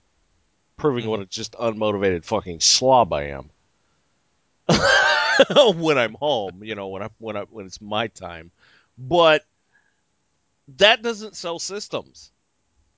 [0.76, 1.08] proving Mhm.
[1.08, 3.50] what a just unmotivated fucking slob I am.
[5.76, 8.50] when I'm home, you know, when I when I when it's my time.
[8.98, 9.44] But
[10.76, 12.32] that doesn't sell systems.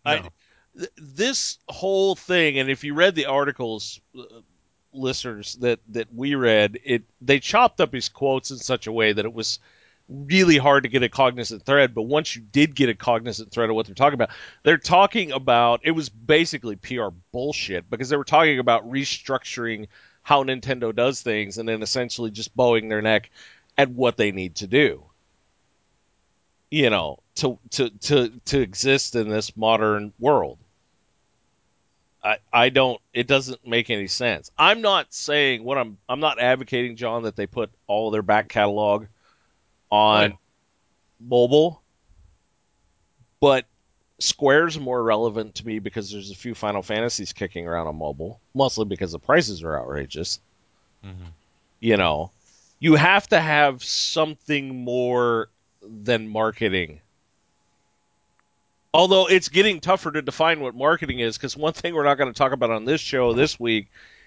[0.04, 0.22] I-
[0.76, 4.22] th- this whole thing, and if you read the articles, uh,
[4.92, 9.12] listeners that that we read, it they chopped up his quotes in such a way
[9.12, 9.59] that it was
[10.09, 11.94] really hard to get a cognizant thread.
[11.94, 14.31] But once you did get a cognizant thread of what they're talking about,
[14.62, 19.88] they're talking about it was basically PR bullshit because they were talking about restructuring
[20.29, 23.31] how Nintendo does things and then essentially just bowing their neck
[23.77, 25.09] at what they need to do
[26.71, 30.59] you know, to to to to exist in this modern world.
[32.23, 33.01] I I don't.
[33.12, 34.51] It doesn't make any sense.
[34.59, 35.99] I'm not saying what I'm.
[36.09, 39.07] I'm not advocating, John, that they put all their back catalog
[39.91, 40.38] on Right.
[41.21, 41.83] mobile,
[43.41, 43.64] but
[44.18, 48.40] Square's more relevant to me because there's a few Final Fantasies kicking around on mobile,
[48.54, 50.40] mostly because the prices are outrageous.
[51.04, 51.33] Mhm.
[51.81, 52.33] you know,
[52.81, 55.48] you have to have something more
[55.81, 57.00] than marketing.
[58.92, 62.33] Although it's getting tougher to define what marketing is, because one thing we're not going
[62.33, 63.87] to talk about on this show this week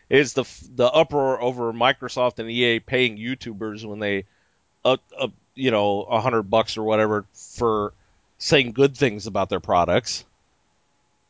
[0.10, 4.26] is the the uproar over Microsoft and EA paying YouTubers when they,
[4.86, 7.94] uh, uh, you know, a hundred bucks or whatever for
[8.42, 10.26] saying good things about their products.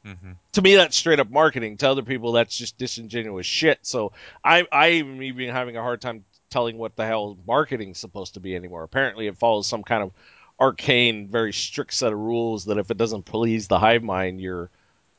[0.03, 1.77] hmm to me that's straight up marketing.
[1.77, 3.79] To other people that's just disingenuous shit.
[3.83, 7.99] So i i am even been having a hard time telling what the hell marketing's
[7.99, 8.83] supposed to be anymore.
[8.83, 10.11] Apparently it follows some kind of
[10.59, 14.69] arcane very strict set of rules that if it doesn't please the hive mind you're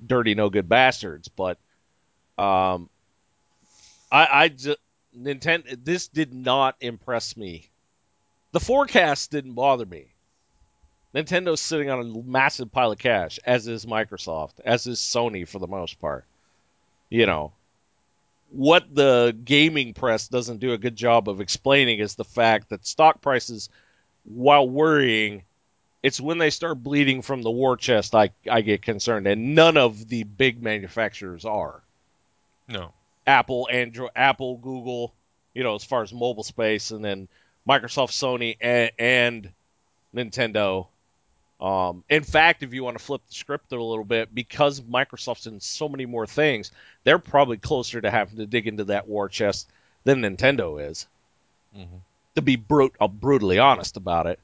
[0.05, 1.29] dirty no good bastards.
[1.29, 1.59] But
[2.39, 2.89] um
[4.11, 4.79] i i just
[5.17, 7.69] nintendo this did not impress me.
[8.53, 10.12] The forecast didn't bother me
[11.15, 15.59] Nintendo's sitting on a massive pile of cash, as is Microsoft, as is Sony for
[15.59, 16.25] the most part.
[17.11, 17.53] You know,
[18.51, 22.87] what the gaming press doesn't do a good job of explaining is the fact that
[22.87, 23.69] stock prices,
[24.25, 25.43] while worrying,
[26.03, 29.77] it's when they start bleeding from the war chest I, I get concerned, and none
[29.77, 31.83] of the big manufacturers are.
[32.69, 32.93] No.
[33.27, 35.13] Apple, Android, Apple, Google,
[35.55, 37.29] you know, as far as mobile space, and then
[37.69, 39.53] Microsoft, Sony, and, and
[40.15, 40.87] Nintendo.
[41.63, 45.47] Um, in fact, if you want to flip the script a little bit, because Microsoft's
[45.47, 46.73] in so many more things,
[47.05, 49.71] they're probably closer to having to dig into that war chest
[50.03, 51.07] than Nintendo is.
[51.73, 51.99] hmm
[52.35, 54.41] To be brut- uh, brutally honest about it.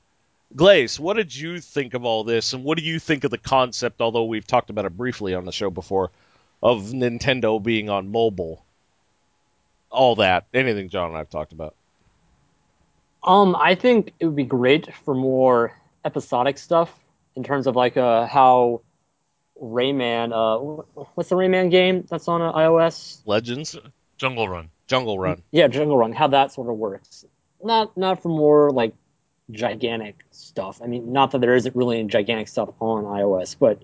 [0.55, 3.39] Glaze, what did you think of all this, and what do you think of the
[3.39, 4.01] concept?
[4.01, 6.13] Although we've talked about it briefly on the show before,
[6.63, 8.63] of Nintendo being on mobile,
[9.91, 11.75] all that, anything John and I've talked about.
[13.25, 15.73] Um, I think it would be great for more
[16.05, 16.95] episodic stuff
[17.39, 18.83] in terms of like uh how
[19.63, 20.83] Rayman uh
[21.15, 23.23] what's the Rayman game that's on uh, iOS?
[23.25, 23.79] Legends,
[24.19, 24.71] Jungle Run.
[24.89, 25.43] Jungle Run.
[25.53, 26.13] Yeah, Jungle Run.
[26.13, 27.25] How that sort of works.
[27.63, 28.93] Not not for more like
[29.53, 30.81] gigantic stuff.
[30.83, 33.83] I mean, not that there isn't really any gigantic stuff on iOS, but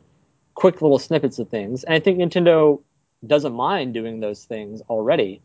[0.55, 1.85] quick little snippets of things.
[1.85, 2.83] And I think Nintendo
[3.25, 5.41] doesn't mind doing those things already.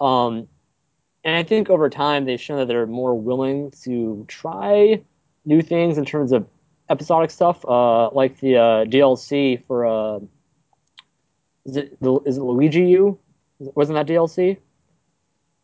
[0.00, 0.48] Um,
[1.22, 5.02] and I think over time they've shown that they're more willing to try
[5.44, 6.46] new things in terms of
[6.88, 10.20] episodic stuff, uh, like the uh, DLC for uh,
[11.64, 13.18] is it is it Luigi U?
[13.58, 14.58] Wasn't that DLC?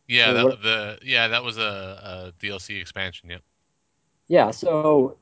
[0.08, 3.30] Yeah, Or that, what- the yeah that was a, a DLC expansion.
[3.30, 3.42] Yep.
[4.28, 5.16] Yeah, so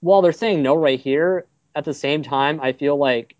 [0.00, 3.36] while they're saying no right here, at the same time, I feel like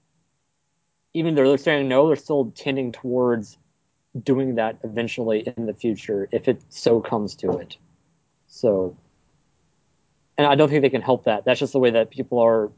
[1.13, 3.59] even though they're saying no, they're still tending towards
[4.23, 7.77] doing that eventually in the future if it so comes to it.
[8.47, 8.97] So,
[10.41, 11.45] and I don't think they can help that.
[11.45, 12.71] That's just the way that people are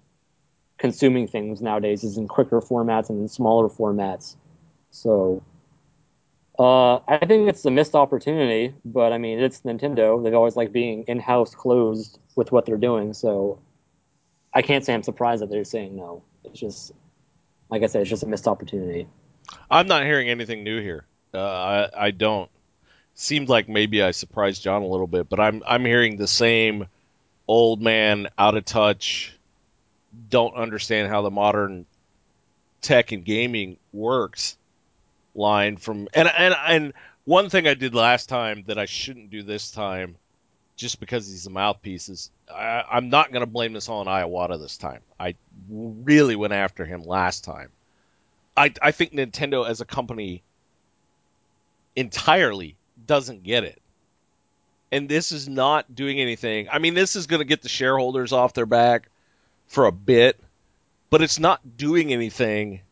[0.78, 4.34] consuming things nowadays is in quicker formats and in smaller formats.
[4.90, 5.44] So,
[6.58, 10.20] uh, I think it's a missed opportunity, but I mean, it's Nintendo.
[10.24, 13.12] They've always liked being in-house closed with what they're doing.
[13.12, 13.60] So,
[14.52, 16.24] I can't say I'm surprised that they're saying no.
[16.42, 16.90] It's just,
[17.70, 19.06] like I said, it's just a missed opportunity.
[19.70, 21.06] I'm not hearing anything new here.
[21.32, 22.50] Uh, I, I don't.
[23.14, 26.86] Seemed like maybe I surprised John a little bit, but I'm I'm hearing the same
[27.48, 29.36] old man, out of touch,
[30.30, 31.86] don't understand how the modern
[32.80, 34.56] tech and gaming works
[35.34, 36.92] line from and and and
[37.24, 40.16] one thing I did last time that I shouldn't do this time,
[40.76, 44.06] just because he's a mouthpiece, is I, I'm not going to blame this all on
[44.06, 45.00] Iwata this time.
[45.18, 45.34] I
[45.70, 47.70] really went after him last time.
[48.56, 50.42] I I think Nintendo as a company
[51.94, 52.76] entirely
[53.06, 53.81] doesn't get it.
[54.92, 56.68] And this is not doing anything.
[56.70, 59.08] I mean, this is going to get the shareholders off their back
[59.66, 60.38] for a bit,
[61.08, 62.82] but it's not doing anything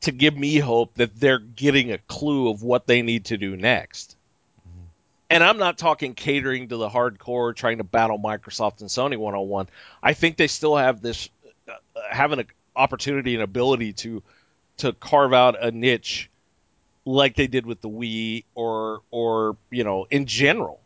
[0.00, 3.54] to give me hope that they're getting a clue of what they need to do
[3.54, 4.16] next.
[4.60, 4.86] Mm-hmm.
[5.28, 9.34] And I'm not talking catering to the hardcore, trying to battle Microsoft and Sony one
[9.34, 9.68] on one.
[10.02, 11.28] I think they still have this,
[11.68, 14.22] uh, uh having an uh, opportunity and ability to,
[14.78, 16.30] to carve out a niche
[17.10, 20.80] like they did with the Wii or or you know in general.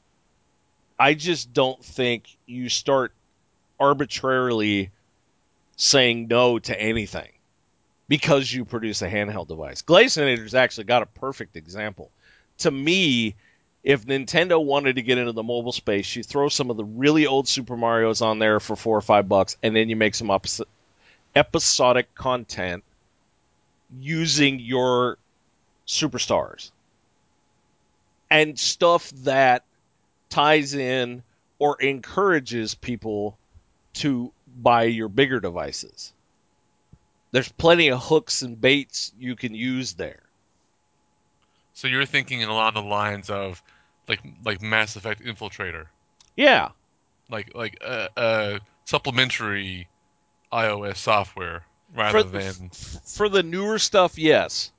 [0.99, 3.13] I just don't think you start
[3.81, 4.91] arbitrarily
[5.77, 7.31] saying no to anything
[8.07, 9.83] because you produce a handheld device.
[9.83, 12.11] Glazinator's actually got a perfect example.
[12.59, 13.35] To me,
[13.83, 17.27] if Nintendo wanted to get into the mobile space, you throw some of the really
[17.27, 20.31] old Super Mario's on there for four or five bucks, and then you make some
[21.35, 22.85] episodic content
[24.01, 25.19] using your
[25.87, 26.71] superstars
[28.31, 29.65] and stuff that
[30.29, 31.23] ties in
[31.59, 33.39] or encourages people
[33.95, 36.13] to buy your bigger devices.
[37.31, 40.21] There's plenty of hooks and baits you can use there.
[41.75, 43.63] So you're thinking along the lines of
[44.09, 45.87] like like Mass Effect Infiltrator,
[46.37, 46.71] Yeah,
[47.31, 49.89] like like uh, uh supplementary
[50.53, 51.65] iOS software
[51.95, 54.71] rather for, than for the newer stuff, yes.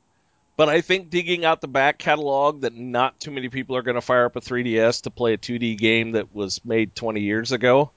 [0.58, 3.96] But I think digging out the back catalog that not too many people are going
[3.96, 7.52] to fire up a 3DS to play a 2D game that was made 20 years
[7.52, 7.92] ago.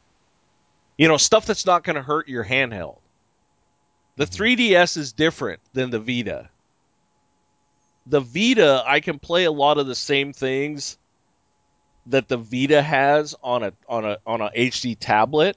[0.96, 2.98] You know, stuff that's not going to hurt your handheld.
[4.16, 4.34] The Mhm.
[4.34, 6.50] 3DS is different than the Vita.
[8.06, 10.98] The Vita, I can play a lot of the same things
[12.06, 15.56] that the Vita has on a on a on a HD tablet.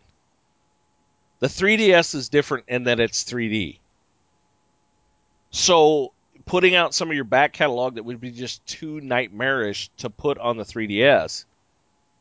[1.39, 3.79] The 3DS is different in that it's 3D.
[5.49, 6.13] So
[6.45, 10.37] putting out some of your back catalog that would be just too nightmarish to put
[10.37, 11.45] on the 3DS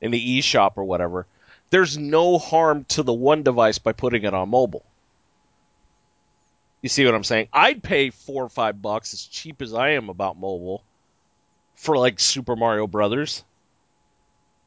[0.01, 1.27] in the eShop or whatever,
[1.71, 4.85] there's no harm to the one device by putting it on mobile.
[6.83, 7.49] You see what I'm saying?
[7.53, 10.83] I'd pay four or five bucks, as cheap as I am about mobile,
[11.75, 13.45] for like Super Mario Brothers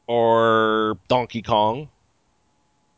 [0.06, 1.88] or Donkey Kong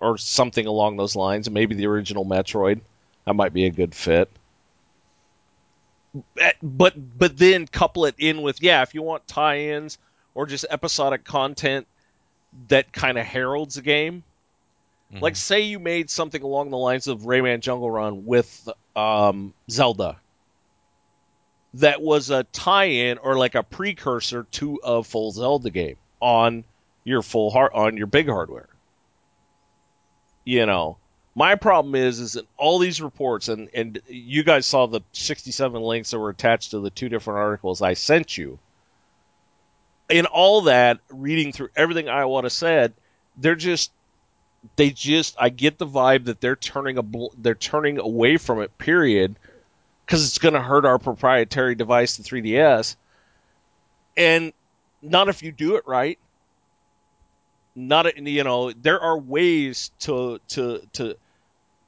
[0.00, 1.48] or something along those lines.
[1.48, 2.80] Maybe the original Metroid.
[3.24, 4.30] That might be a good fit.
[6.38, 9.98] Eh, But but then couple it in with yeah, if you want tie-ins
[10.34, 11.86] or just episodic content
[12.68, 14.22] that kind of heralds a game,
[15.12, 15.20] Mhm.
[15.22, 20.18] like say you made something along the lines of Rayman Jungle Run with um, Zelda.
[21.74, 26.64] That was a tie-in or like a precursor to a full Zelda game on
[27.04, 28.68] your full heart on your big hardware.
[30.44, 30.96] You know,
[31.36, 35.80] my problem is is that all these reports and and you guys saw the 67
[35.80, 38.58] links that were attached to the two different articles I sent you.
[40.08, 42.94] In all that, reading through everything Iwata said,
[43.36, 43.92] they're just
[44.76, 47.04] they just I get the vibe that they're turning a
[47.36, 48.76] they're turning away from it.
[48.78, 49.36] Period,
[50.06, 52.96] because it's going to hurt our proprietary device, the 3DS,
[54.16, 54.54] and
[55.02, 56.18] not if you do it right.
[57.74, 61.16] Not you know there are ways to to to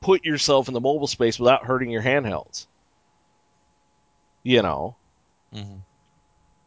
[0.01, 2.67] put yourself in the mobile space without hurting your handhelds.
[4.43, 4.95] You know,
[5.55, 5.81] Mhm.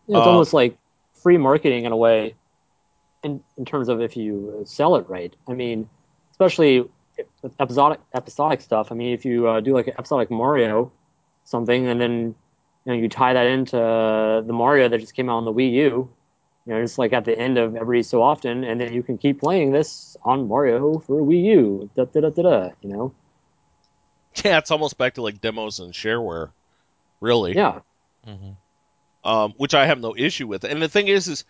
[0.07, 0.77] Yeah, it's Uh, almost like
[1.13, 2.35] free marketing in a way,
[3.23, 5.33] in in terms of if you sell it right.
[5.47, 5.87] I mean,
[6.31, 6.89] especially
[7.41, 8.91] with episodic episodic stuff.
[8.91, 10.91] I mean, if you uh, do like an episodic Mario
[11.45, 12.35] something, and then
[12.85, 15.71] you know you tie that into the Mario that just came out on the Wii
[15.73, 16.09] U,
[16.65, 19.17] you know, just like at the end of every so often, and then you can
[19.17, 21.89] keep playing this on Mario for Wii U.
[21.95, 22.69] Da da da da da.
[22.81, 23.13] You know,
[24.43, 26.51] yeah, it's almost back to like demos and shareware,
[27.19, 27.55] really.
[27.55, 27.79] yeah,
[28.27, 28.55] Mhm.
[29.23, 30.63] um, which I have no issue with.
[30.63, 31.45] And the thing is, is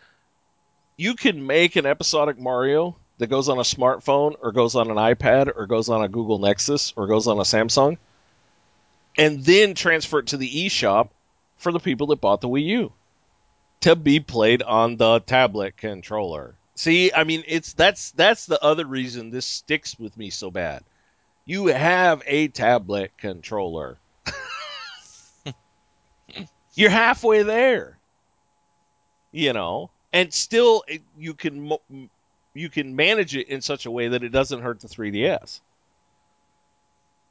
[0.98, 4.98] you can make an episodic Mario that goes on a smartphone or goes on an
[4.98, 7.98] iPad or goes on a Google Nexus or goes on a Samsung,
[9.18, 11.10] and then transfer it to the eShop
[11.58, 12.94] for the people that bought the Wii U
[13.82, 16.56] to be played on the tablet controller.
[16.76, 20.84] See, I mean, it's that's that's the other reason this sticks with me so bad.
[21.52, 23.97] You have a tablet controller.
[26.76, 27.97] You're halfway there.
[29.34, 31.70] You know, and still eh, you can
[32.54, 35.60] you can manage it in such a way that it doesn't hurt the 3DS.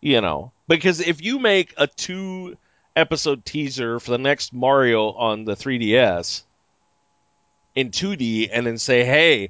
[0.02, 2.58] You know, because if you make a two
[2.94, 6.42] episode teaser for the next Mario on the 3DS
[7.74, 9.48] in 2D and then say, "Hey,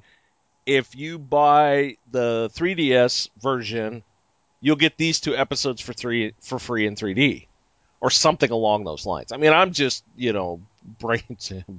[0.65, 4.05] if you buy the 3DS version,
[4.61, 7.47] you'll get these two episodes for 3 for free in 3D."
[8.03, 9.31] Or something along those lines.
[9.31, 10.63] I mean, I'm just, you know,
[10.99, 11.23] brain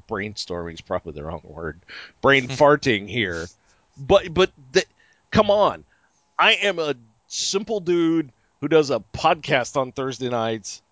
[0.08, 1.80] brainstorming is probably the wrong word.
[2.22, 3.48] Brain farting here.
[3.98, 4.86] But but th-
[5.32, 5.84] come on.
[6.38, 6.94] I am a
[7.28, 10.84] simple dude who does a podcast on Thursday nights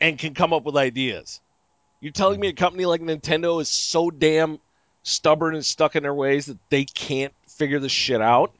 [0.00, 1.40] and can come up with ideas.
[2.00, 4.60] You're telling me a company like Nintendo is so damn
[5.02, 8.52] stubborn and stuck in their ways that they can't figure this shit out?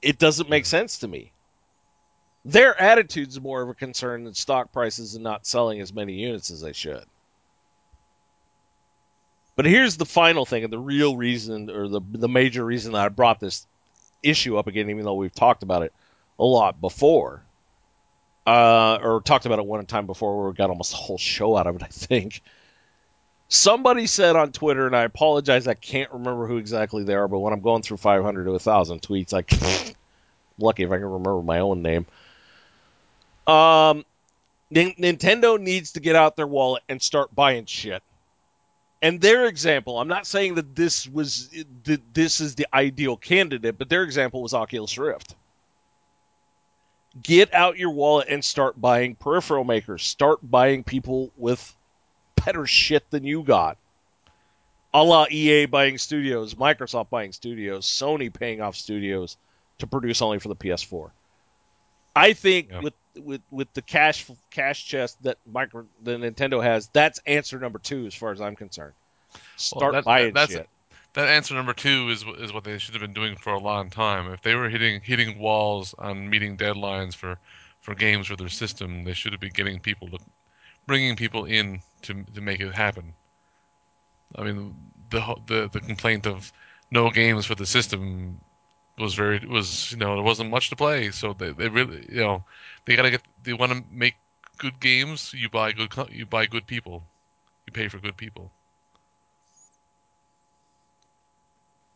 [0.00, 1.32] It doesn't make sense to me.
[2.44, 6.50] Their attitude's more of a concern than stock prices and not selling as many units
[6.50, 7.04] as they should.
[9.56, 13.04] But here's the final thing, and the real reason, or the the major reason that
[13.04, 13.66] I brought this
[14.22, 15.92] issue up again, even though we've talked about it
[16.38, 17.42] a lot before,
[18.46, 21.56] uh, or talked about it one time before, where we got almost a whole show
[21.56, 21.82] out of it.
[21.82, 22.40] I think
[23.48, 27.38] somebody said on Twitter, and I apologize, I can't remember who exactly they are, but
[27.38, 29.42] when I'm going through 500 to 1,000 tweets, I
[30.58, 32.06] lucky if I can remember my own name.
[33.46, 34.04] Um,
[34.70, 38.02] Nin- Nintendo needs to get out their wallet and start buying shit.
[39.00, 41.50] And their example, I'm not saying that this was
[41.84, 45.36] that this is the ideal candidate, but their example was Oculus Rift.
[47.22, 50.04] Get out your wallet and start buying peripheral makers.
[50.04, 51.76] Start buying people with
[52.44, 53.78] better shit than you got.
[54.94, 59.36] A la EA buying studios, Microsoft buying studios, Sony paying off studios
[59.78, 61.10] to produce only for the PS4.
[62.16, 62.80] I think Yeah.
[62.80, 67.78] with with with the cash cash chest that micro the Nintendo has, that's answer number
[67.78, 68.94] two as far as I'm concerned.
[69.56, 70.68] Start that- buying that's- shit.
[71.14, 73.90] that answer number two is is what they should have been doing for a long
[73.90, 74.32] time.
[74.32, 77.38] If they were hitting hitting walls on meeting deadlines for
[77.80, 80.18] for games for their system, they should have been getting people to
[80.88, 83.14] bringing people in to to make it happen.
[84.36, 84.74] I mean,
[85.10, 86.52] the the the complaint of
[86.90, 88.40] no games for the system
[88.98, 92.22] was very was you know there wasn't much to play, so they, they really you
[92.22, 92.44] know
[92.86, 94.16] they gotta get they want to make
[94.58, 95.34] good games.
[95.34, 97.04] You buy good you buy good people,
[97.66, 98.52] you pay for good people.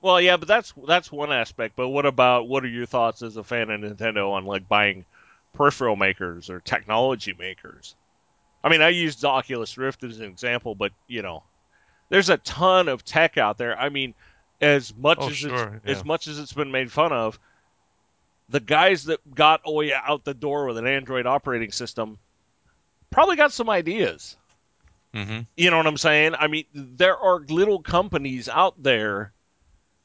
[0.03, 1.77] Well, yeah, but that's that's one aspect.
[1.77, 5.05] But what about what are your thoughts as a fan of Nintendo on like buying
[5.55, 7.95] peripheral makers or technology makers?
[8.65, 11.43] I mean, I used the Oculus Rift as an example, but you know,
[12.09, 13.79] there's a ton of tech out there.
[13.79, 14.15] I mean,
[14.61, 15.93] as much Oh, as sure, it's, yeah.
[15.93, 17.39] as much as it's been made fun of,
[18.49, 22.19] the guys that got Ouya out the door with an Android operating system
[23.11, 24.37] probably got some ideas.
[25.15, 26.35] hmm You know what I'm saying?
[26.39, 29.33] I mean, there are little companies out there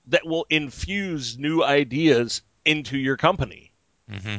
[0.07, 3.71] that will infuse new ideas into your company.
[4.09, 4.37] hmm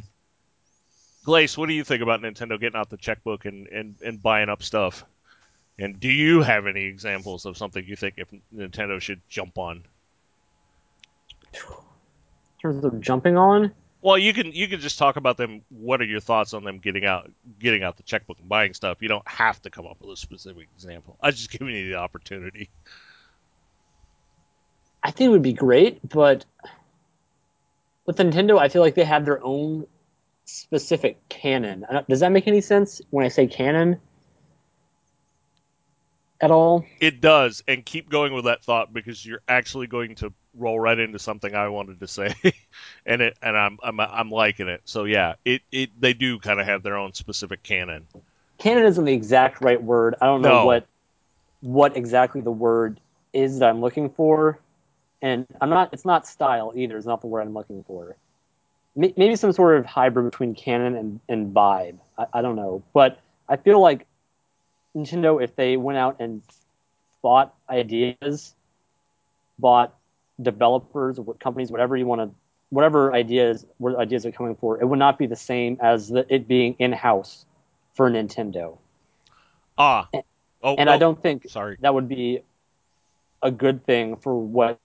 [1.25, 4.49] Glace, what do you think about Nintendo getting out the checkbook and, and, and buying
[4.49, 5.05] up stuff?
[5.79, 9.85] And do you have any examples of something you think if Nintendo should jump on?
[11.55, 11.61] In
[12.61, 15.63] terms of jumping on, Well, you can you can just talk about them.
[15.71, 18.99] What are your thoughts on them getting out getting out the checkbook and buying stuff?
[19.01, 21.17] You don't have to come up with a specific example.
[21.21, 22.71] I'm just giving you the opportunity.
[25.03, 26.45] I think it would be great, but
[28.05, 29.87] with Nintendo, I feel like they have their own
[30.49, 31.85] specific canon.
[31.85, 34.01] Uh, does that make any sense when I say canon
[36.41, 36.85] at all?
[37.01, 40.99] It does, and keep going with that thought because you're actually going to roll right
[40.99, 42.35] into something I wanted to say,
[43.07, 44.81] and it and I'm I'm I'm liking it.
[44.85, 48.07] So yeah, it it they do kind of have their own specific canon.
[48.57, 50.17] Canon isn't the exact right word.
[50.21, 50.67] I don't know No.
[50.67, 50.87] what
[51.61, 53.01] what exactly the word
[53.35, 54.59] is that I'm looking for,
[55.21, 55.91] and I'm not.
[55.93, 56.97] It's not style either.
[56.97, 58.17] It's not the word I'm looking for.
[58.99, 61.99] May- Maybe some sort of hybrid between canon and, and vibe.
[62.19, 64.07] I, I don't know, but I feel like
[64.97, 66.43] Nintendo, if they went out and
[67.23, 68.55] bought ideas,
[69.59, 69.95] bought
[70.43, 72.31] developers or companies, whatever you want to,
[72.71, 76.27] whatever ideas, what ideas are coming for, it would not be the same as the,
[76.29, 77.47] it being in house
[77.95, 78.79] for Nintendo.
[79.79, 80.09] Ah,
[80.63, 81.77] oh, And no, I don't think sorry.
[81.81, 82.43] that would be
[83.43, 84.81] a good thing for what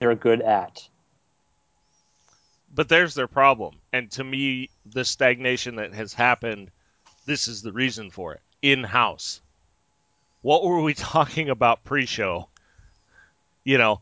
[0.00, 0.88] they're good at.
[2.78, 3.74] But there's their problem.
[3.92, 6.70] And to me, the stagnation that has happened,
[7.26, 8.40] this is the reason for it.
[8.62, 9.40] In house.
[10.42, 12.48] What were we talking about pre show?
[13.64, 14.00] You know,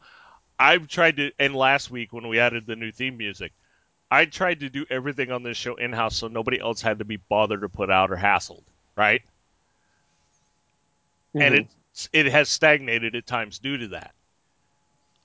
[0.59, 3.55] I've tried to, and last week when we added the new theme music,
[4.11, 7.07] I tried to do everything on this show in house so nobody else had to
[7.07, 8.63] be bothered to put out or hassled,
[8.95, 9.23] right?
[11.41, 11.59] and Mhm.
[11.61, 14.15] it it has stagnated at times due to that.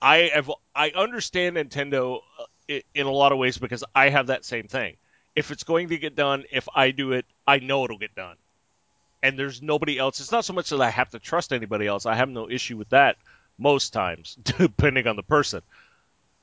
[0.02, 2.46] I have I understand Nintendo uh,
[2.94, 4.96] in a lot of ways because I have that same thing.
[5.36, 8.36] If it's going to get done, if I do it, I know it'll get done.
[9.24, 10.20] And there's nobody else.
[10.20, 12.06] It's not so much that I have to trust anybody else.
[12.06, 13.18] I have no issue with that
[13.58, 15.62] most times, depending on the person.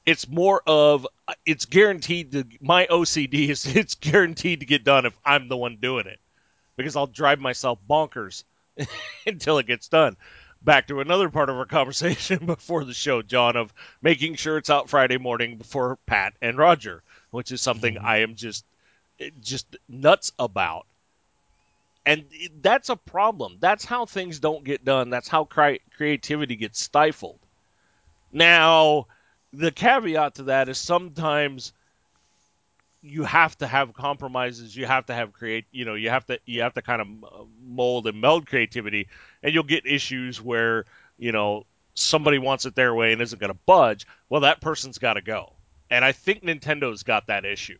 [0.06, 1.06] It's more of
[1.44, 5.76] it's guaranteed to my OCD is it's guaranteed to get done if I'm the one
[5.76, 6.18] doing it
[6.76, 8.44] because I'll drive myself bonkers
[9.26, 10.16] until it gets done.
[10.62, 14.70] Back to another part of our conversation before the show, John, of making sure it's
[14.70, 18.04] out Friday morning before Pat and Roger, which is something Mhm.
[18.04, 18.64] I am just
[19.40, 20.86] just nuts about.
[22.06, 22.24] And
[22.62, 23.58] that's a problem.
[23.60, 25.10] That's how things don't get done.
[25.10, 27.38] That's how creativity gets stifled.
[28.32, 29.06] Now,
[29.52, 31.72] the caveat to that is sometimes
[33.02, 36.38] you have to have compromises you have to have create you know you have to
[36.46, 39.08] you have to kind of uh, mold and meld creativity
[39.42, 40.84] and you'll get issues where
[41.16, 44.98] you know somebody wants it their way and isn't going to budge well that person's
[44.98, 45.52] got to go.
[45.90, 47.78] And i think nintendo's got that issue.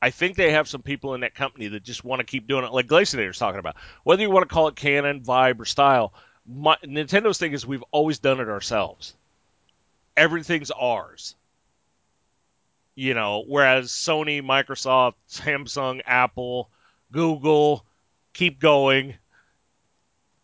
[0.00, 2.64] I think they have some people in that company that just want to keep doing
[2.64, 3.74] it like glaciator's talking about.
[4.04, 6.14] Whether you want to call it canon vibe or style
[6.48, 9.14] my, nintendo's thing is we've always done it ourselves.
[10.16, 11.34] Everything's ours
[12.98, 16.68] you know, whereas Sony, Microsoft, Samsung, Apple,
[17.12, 17.86] Google
[18.32, 19.14] keep going.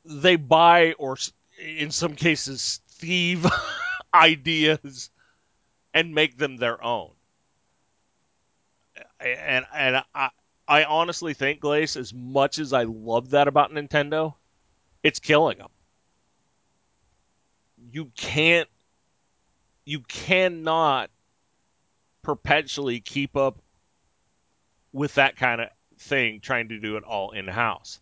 [0.04, 1.16] They buy or
[1.58, 3.44] in some cases thieve
[4.14, 5.10] ideas
[5.92, 7.10] and make them their own.
[9.18, 10.30] And and I
[10.68, 14.34] I honestly think Glace as much as I love that about Nintendo,
[15.02, 15.70] it's killing them.
[17.90, 18.68] You can't
[19.84, 21.10] you cannot
[22.24, 23.58] perpetually keep up
[24.92, 25.68] with that kind of
[25.98, 28.00] thing trying to do it all in house.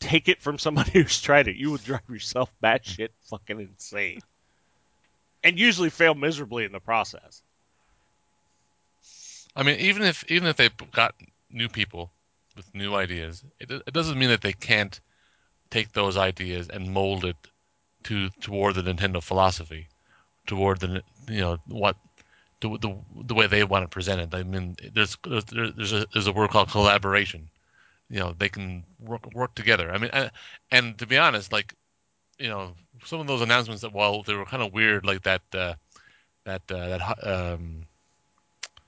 [0.00, 1.56] take it from somebody who's tried it.
[1.56, 4.20] You would drive yourself batshit fucking insane,
[5.44, 7.42] and usually fail miserably in the process.
[9.56, 11.14] I mean, even if even if they've got
[11.50, 12.12] new people
[12.56, 15.00] with new ideas, it, it doesn't mean that they can't
[15.70, 17.36] take those ideas and mold it
[18.04, 19.88] to toward the Nintendo philosophy,
[20.46, 21.96] toward the you know what
[22.60, 24.34] the the, the way they want to present it.
[24.34, 27.48] I mean, there's there's a there's a word called collaboration.
[28.10, 29.90] You know, they can work work together.
[29.90, 30.30] I mean, and,
[30.70, 31.74] and to be honest, like
[32.38, 35.42] you know, some of those announcements that while they were kind of weird, like that
[35.52, 35.74] uh,
[36.44, 37.86] that uh, that um,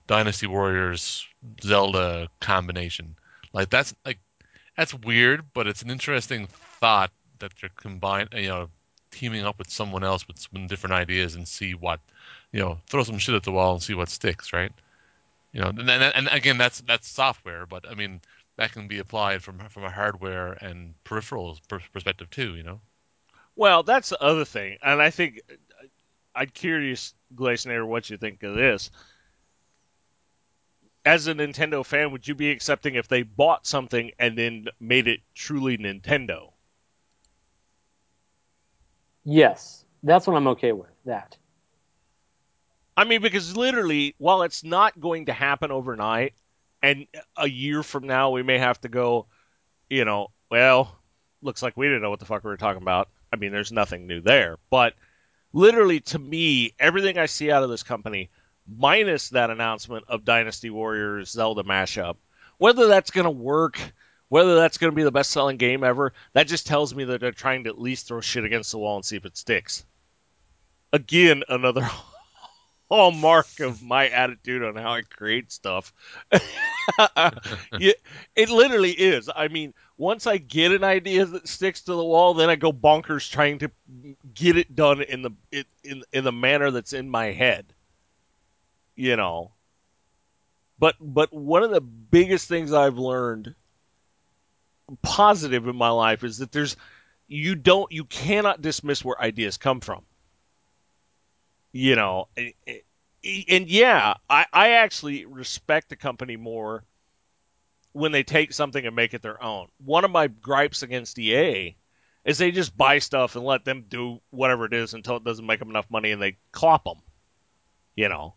[0.07, 1.27] Dynasty Warriors
[1.62, 3.16] Zelda combination,
[3.53, 4.18] like that's like
[4.77, 6.49] that's weird, but it's an interesting
[6.81, 7.11] thought
[7.41, 8.68] that they're combined, you know,
[9.11, 12.01] teaming up with someone else with some different ideas and see what,
[12.53, 14.73] you know, throw some shit at the wall and see what sticks, right?
[15.53, 18.21] You know, and and, and again, that's that's software, but I mean
[18.57, 21.59] that can be applied from from a hardware and peripherals
[21.93, 22.81] perspective too, you know.
[23.57, 25.41] Well, that's the other thing, and I think
[26.35, 28.91] I'm curious, Glacier, what you think of this.
[31.05, 35.09] As a Nintendo fan, would you be accepting if they bought something and then made
[35.09, 36.53] it truly Nintendo?
[39.25, 40.91] Yes, that's what I'm okay with.
[41.07, 41.37] That.
[42.97, 46.34] I mean, because literally, while it's not going to happen overnight,
[46.82, 49.26] and a year from now we may have to go,
[49.88, 50.97] you know, well,
[51.43, 53.09] looks like we didn't know what the fuck we were talking about.
[53.32, 54.95] I mean, there's nothing new there, but
[55.53, 58.30] literally to me, everything I see out of this company,
[58.66, 62.16] minus that announcement of Dynasty Warriors Zelda mashup,
[62.59, 63.80] whether that's going to work,
[64.28, 67.20] whether that's going to be the best selling game ever, that just tells me that
[67.20, 69.84] they're trying to at least throw shit against the wall and see if it sticks.
[70.93, 71.88] Again, another
[72.91, 75.93] hallmark of my attitude on how I create stuff.
[76.32, 79.30] it literally is.
[79.34, 82.72] I mean, once I get an idea that sticks to the wall, then I go
[82.72, 83.70] bonkers trying to
[84.34, 85.30] get it done in the
[85.84, 87.72] in in the manner that's in my head.
[88.97, 89.53] You know.
[90.78, 93.55] But but one of the biggest things I've learned
[95.03, 96.76] positive in my life is that there's
[97.28, 100.03] you don't you cannot dismiss where ideas come from
[101.73, 106.85] you know and yeah i i actually respect the company more
[107.93, 109.66] when they take something and make it their own.
[109.85, 111.77] One of my gripes against ea
[112.25, 115.47] is they just buy stuff and let them do whatever it is until it doesn't
[115.47, 116.99] make them enough money and they clop them
[118.01, 118.35] you know.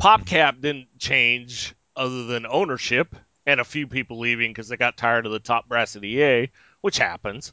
[0.00, 0.22] Mm-hmm.
[0.22, 3.14] Popcap didn't change other than ownership
[3.46, 6.50] and a few people leaving because they got tired of the top brass at EA,
[6.80, 7.52] which happens.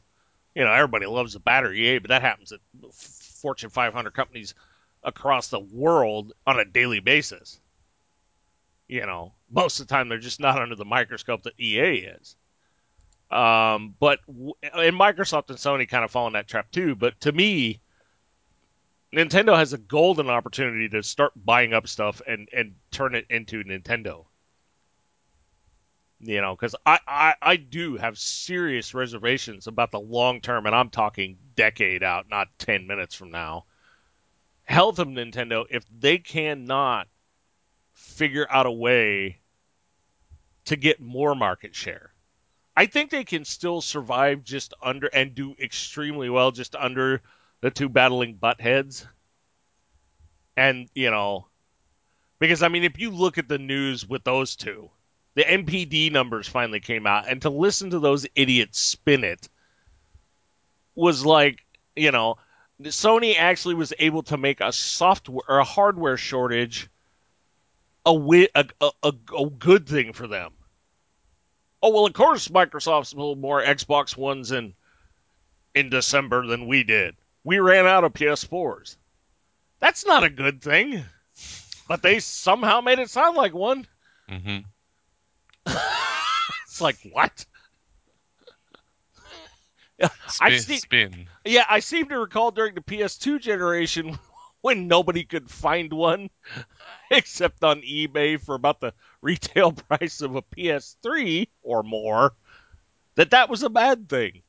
[0.54, 2.60] You know, everybody loves the batter EA, but that happens at
[2.92, 4.54] Fortune 500 companies
[5.02, 7.60] across the world on a daily basis.
[8.88, 12.36] You know, most of the time they're just not under the microscope that EA is.
[13.30, 16.96] Um, but and Microsoft and Sony kind of fall in that trap too.
[16.96, 17.80] But to me,
[19.14, 23.62] Nintendo has a golden opportunity to start buying up stuff and and turn it into
[23.62, 24.24] Nintendo.
[26.22, 30.74] You know, because I, I, I do have serious reservations about the long term, and
[30.74, 33.64] I'm talking decade out, not 10 minutes from now.
[34.70, 37.08] Health of Nintendo, if they cannot
[37.92, 39.40] figure out a way
[40.66, 42.12] to get more market share,
[42.76, 47.20] I think they can still survive just under and do extremely well just under
[47.60, 49.04] the two battling butt heads.
[50.56, 51.48] And, you know,
[52.38, 54.88] because I mean, if you look at the news with those two,
[55.34, 59.48] the NPD numbers finally came out, and to listen to those idiots spin it
[60.94, 61.58] was like,
[61.96, 62.36] you know,
[62.82, 66.88] Sony actually was able to make a software or a hardware shortage
[68.06, 70.52] a, a, a, a good thing for them.
[71.82, 74.74] Oh well, of course Microsoft sold more Xbox Ones in
[75.74, 77.16] in December than we did.
[77.44, 78.96] We ran out of PS4s.
[79.78, 81.02] That's not a good thing,
[81.88, 83.86] but they somehow made it sound like one.
[84.28, 84.58] Mm-hmm.
[86.66, 87.46] it's like what?
[90.00, 90.10] Spin,
[90.40, 91.28] I see, spin.
[91.44, 94.18] Yeah, I seem to recall during the PS2 generation
[94.60, 96.28] when nobody could find one
[97.10, 102.34] except on eBay for about the retail price of a PS3 or more
[103.14, 104.42] that that was a bad thing.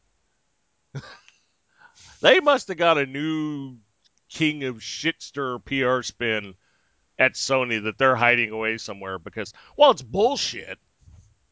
[2.22, 3.78] they must have got a new
[4.30, 6.56] king of shitster PR spin
[7.18, 10.80] at Sony that they're hiding away somewhere because well it's bullshit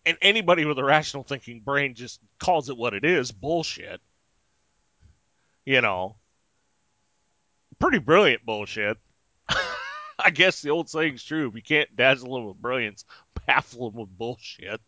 [0.06, 4.02] and anybody with a rational thinking brain just calls it what it is bullshit.
[5.70, 6.16] You know,
[7.78, 8.98] pretty brilliant bullshit.
[10.18, 11.48] I guess the old saying's true.
[11.48, 13.06] If you can't dazzle them with brilliance,
[13.46, 14.82] baffle them with bullshit.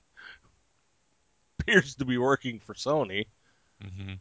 [1.60, 3.28] Appears to be working for Sony.
[3.84, 4.14] Mm-hmm.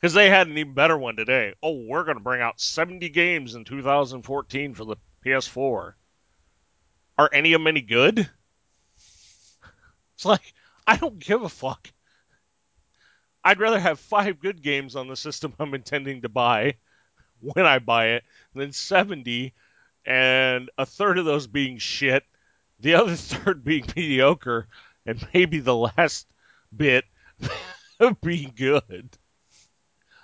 [0.00, 1.52] Because they had an even better one today.
[1.62, 4.96] Oh, we're going to bring out 70 games in 2014 for the
[5.26, 5.92] PS4.
[7.18, 8.30] Are any of them any good?
[10.14, 10.54] It's like,
[10.86, 11.90] I don't give a fuck.
[13.44, 16.76] I'd rather have five good games on the system I'm intending to buy
[17.40, 18.24] when I buy it
[18.54, 19.54] than 70
[20.06, 22.24] and a third of those being shit,
[22.80, 24.68] the other third being mediocre,
[25.06, 26.28] and maybe the last
[26.76, 27.04] bit
[28.22, 29.16] being good.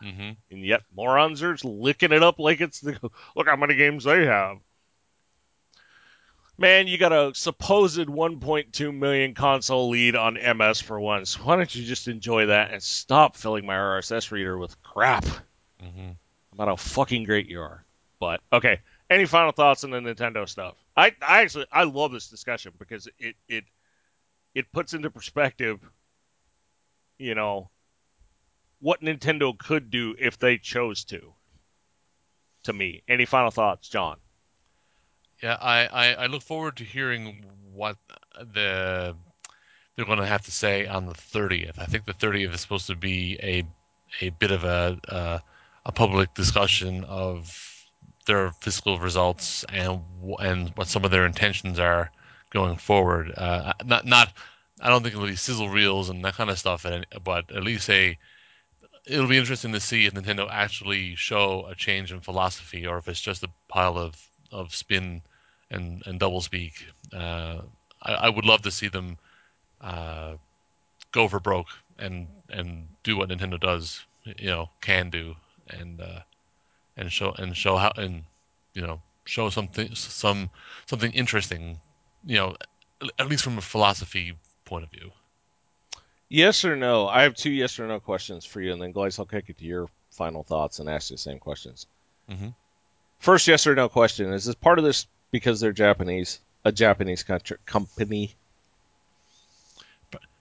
[0.01, 2.99] hmm And yet morons are licking it up like it's the
[3.37, 4.59] look how many games they have.
[6.59, 11.38] Man, you got a supposed 1.2 million console lead on MS for once.
[11.38, 15.26] Why don't you just enjoy that and stop filling my RSS reader with crap
[15.80, 16.12] hmm
[16.52, 17.84] about how fucking great you are?
[18.18, 18.80] But okay,
[19.11, 20.76] any final thoughts on the Nintendo stuff?
[20.96, 23.64] I, I actually I love this discussion because it it
[24.54, 25.78] it puts into perspective,
[27.18, 27.68] you know,
[28.80, 31.34] what Nintendo could do if they chose to.
[32.62, 34.16] To me, any final thoughts, John?
[35.43, 37.97] Yeah, I, I, I look forward to hearing what
[38.39, 39.14] the
[39.95, 41.78] they're going to have to say on the 30th.
[41.78, 43.64] I think the 30th is supposed to be a
[44.20, 45.39] a bit of a uh,
[45.84, 47.87] a public discussion of
[48.26, 50.03] their fiscal results and
[50.41, 52.11] and what some of their intentions are
[52.51, 53.32] going forward.
[53.37, 54.32] Uh, not not
[54.80, 56.84] I don't think it'll be sizzle reels and that kind of stuff,
[57.24, 58.18] but at least a
[59.07, 63.09] it'll be interesting to see if Nintendo actually show a change in philosophy or if
[63.09, 65.22] it's just a pile of, of spin
[65.70, 66.72] and, and doublespeak.
[67.12, 67.62] Uh,
[68.03, 69.18] I, I would love to see them
[69.80, 70.34] uh,
[71.12, 71.68] go for broke
[71.99, 74.05] and and do what Nintendo does,
[74.38, 75.36] you know, can do,
[75.68, 76.20] and uh,
[76.97, 78.24] and show and show how and
[78.74, 80.51] you know show something some
[80.86, 81.80] something interesting,
[82.24, 82.57] you know,
[83.18, 85.12] at least from a philosophy point of view.
[86.28, 87.09] Yes or no?
[87.09, 89.59] I have two yes or no questions for you, and then Glaze, I'll kick it
[89.59, 91.86] to your final thoughts and ask you the same questions.
[92.30, 92.55] Mhm.
[93.19, 97.23] First, yes or no question: Is this part of this because they're Japanese, a Japanese
[97.23, 98.35] country, company?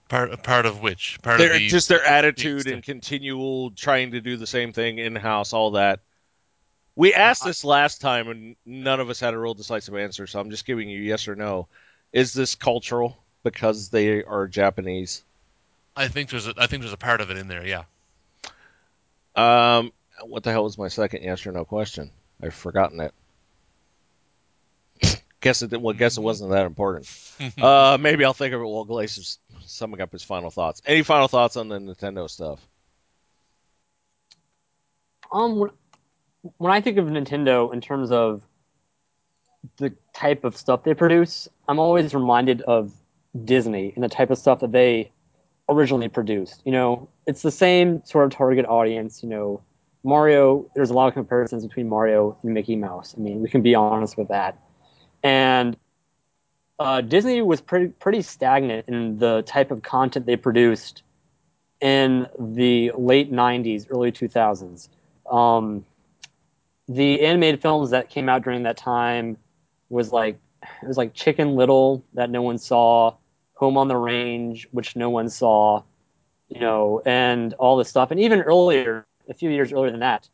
[0.08, 4.12] Part part of which part Their, of the just their attitude extent- and continual trying
[4.12, 6.00] to do the same thing in house, all that.
[6.94, 10.26] We asked this last time, and none of us had a real decisive answer.
[10.26, 11.66] So I'm just giving you yes or no.
[12.12, 15.22] Is this cultural because they are Japanese?
[15.96, 17.66] I think there's a I think there's a part of it in there.
[17.66, 17.82] Yeah.
[19.34, 22.10] Um, what the hell was my second yes or no question?
[22.42, 23.14] I've forgotten it.
[25.40, 25.80] guess it.
[25.80, 27.08] Well, guess it wasn't that important.
[27.60, 30.82] uh, maybe I'll think of it while Glaze is summing up his final thoughts.
[30.86, 32.66] Any final thoughts on the Nintendo stuff?
[35.32, 35.70] Um, when,
[36.58, 38.42] when I think of Nintendo in terms of
[39.78, 42.92] the type of stuff they produce, I'm always reminded of
[43.44, 45.10] Disney and the type of stuff that they
[45.68, 46.62] originally produced.
[46.64, 49.22] You know, it's the same sort of target audience.
[49.22, 49.62] You know,
[50.06, 50.70] Mario.
[50.74, 53.14] There's a lot of comparisons between Mario and Mickey Mouse.
[53.16, 54.58] I mean, we can be honest with that.
[55.22, 55.76] And
[56.78, 61.02] uh, Disney was pretty pretty stagnant in the type of content they produced
[61.80, 64.88] in the late '90s, early 2000s.
[65.30, 65.84] Um,
[66.88, 69.38] the animated films that came out during that time
[69.88, 70.38] was like
[70.82, 73.14] it was like Chicken Little that no one saw,
[73.54, 75.82] Home on the Range which no one saw,
[76.48, 78.10] you know, and all this stuff.
[78.10, 80.28] And even earlier, a few years earlier than that,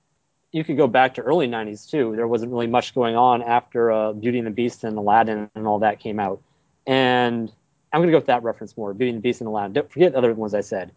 [0.52, 2.14] you could go back to early '90s too.
[2.16, 5.66] There wasn't really much going on after uh, Beauty and the Beast and Aladdin and
[5.66, 6.42] all that came out.
[6.86, 7.52] And
[7.92, 9.72] I'm gonna go with that reference more: Beauty and the Beast and Aladdin.
[9.72, 10.92] Don't forget the other ones I said.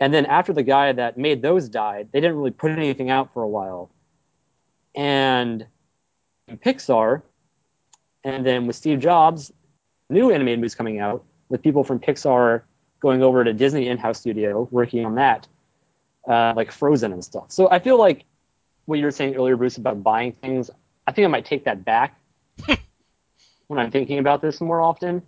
[0.00, 3.32] And then after the guy that made those died, they didn't really put anything out
[3.32, 3.90] for a while.
[4.94, 5.66] And
[6.50, 7.22] Pixar,
[8.24, 9.52] and then with Steve Jobs,
[10.10, 12.62] new animated movies coming out with people from Pixar
[13.00, 15.46] going over to Disney in-house studio working on that,
[16.26, 17.46] uh, like Frozen and stuff.
[17.52, 18.24] So I feel like
[18.86, 20.70] what you were saying earlier, Bruce, about buying things.
[21.06, 22.18] I think I might take that back
[23.66, 25.22] when I'm thinking about this more often.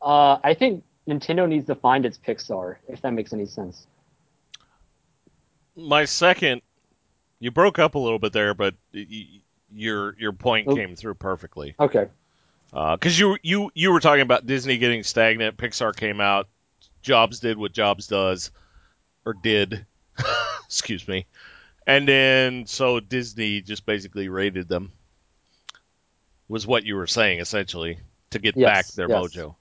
[0.00, 3.86] Uh, I think Nintendo needs to find its Pixar, if that makes any sense.
[5.76, 6.62] My second,
[7.40, 9.40] you broke up a little bit there, but y-
[9.74, 10.76] your your point Oh.
[10.76, 11.74] came through perfectly.
[11.80, 12.08] Okay.
[12.70, 15.56] Because you you you were talking about Disney getting stagnant.
[15.56, 16.48] Pixar came out.
[17.02, 18.50] Jobs did what Jobs does,
[19.24, 19.86] or did.
[20.66, 21.26] Excuse me.
[21.86, 24.92] And then so Disney just basically raided them.
[26.48, 27.98] Was what you were saying essentially
[28.30, 29.18] to get Yes, back their yes.
[29.18, 29.54] mojo.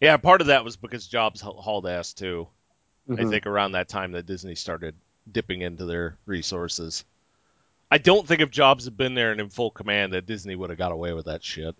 [0.00, 2.48] Yeah, part of that was because Jobs ha- hauled ass too.
[3.08, 3.30] I Mhm.
[3.30, 4.94] think around that time that Disney started
[5.30, 7.04] dipping into their resources.
[7.90, 10.70] I don't think if Jobs had been there and in full command that Disney would
[10.70, 11.76] have got away with that shit.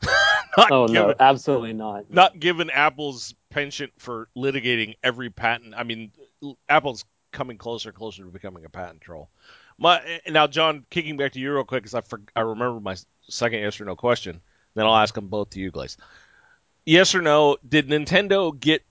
[0.70, 2.10] Oh given, no, absolutely not.
[2.10, 5.72] not given Apple's penchant for litigating every patent.
[5.74, 6.12] I mean,
[6.68, 9.28] Apple's coming closer and closer to becoming a patent troll.
[9.78, 12.96] My now, John, kicking back to you real quick because I for, I remember my
[13.28, 14.40] second yes or no question.
[14.74, 15.96] Then I'll ask them both to you, Glaze.
[16.84, 17.58] Yes or no?
[17.66, 18.82] Did Nintendo get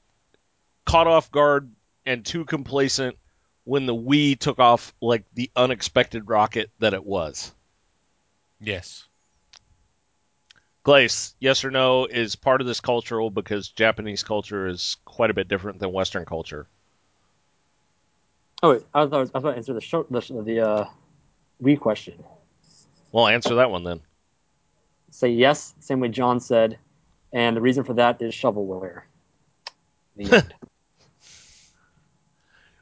[0.85, 1.71] caught off guard
[2.05, 3.17] and too complacent
[3.63, 7.51] when the Wii took off like the unexpected rocket that it was?
[8.59, 9.05] Yes.
[10.83, 15.35] Glace, yes or no, is part of this cultural because Japanese culture is quite a
[15.35, 16.67] bit different than Western culture.
[18.63, 20.59] Oh, wait, I thought I was, I was about to answer the short the, the
[20.59, 20.85] uh,
[21.61, 22.23] Wii question.
[23.11, 24.01] Well, answer that one then.
[25.09, 26.77] Say yes, same way John said,
[27.33, 29.01] and the reason for that is shovelware.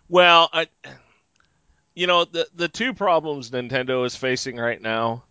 [0.09, 0.67] Well, I,
[1.93, 5.23] you know, the the two problems Nintendo is facing right now,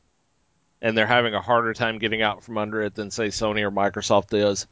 [0.80, 3.72] and they're having a harder time getting out from under it than say Sony or
[3.72, 4.68] Microsoft is,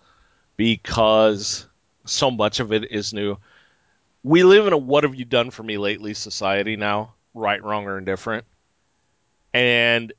[0.57, 1.67] because
[2.05, 3.37] so much of it is new.
[4.27, 7.85] We live in a "what have you done for me lately" society now, right, wrong,
[7.85, 8.45] or indifferent,
[9.55, 10.13] and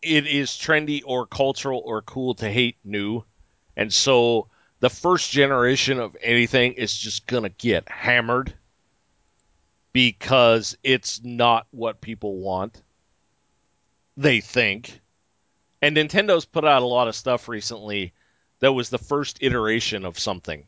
[0.00, 3.24] it is trendy or cultural or cool to hate new,
[3.76, 4.46] and so
[4.78, 8.54] the first generation of anything is just gonna get hammered
[9.92, 12.80] because it's not what people want.
[14.16, 15.00] They think.
[15.82, 18.12] And Nintendo's put out a lot of stuff recently
[18.60, 20.64] that was the first iteration of something.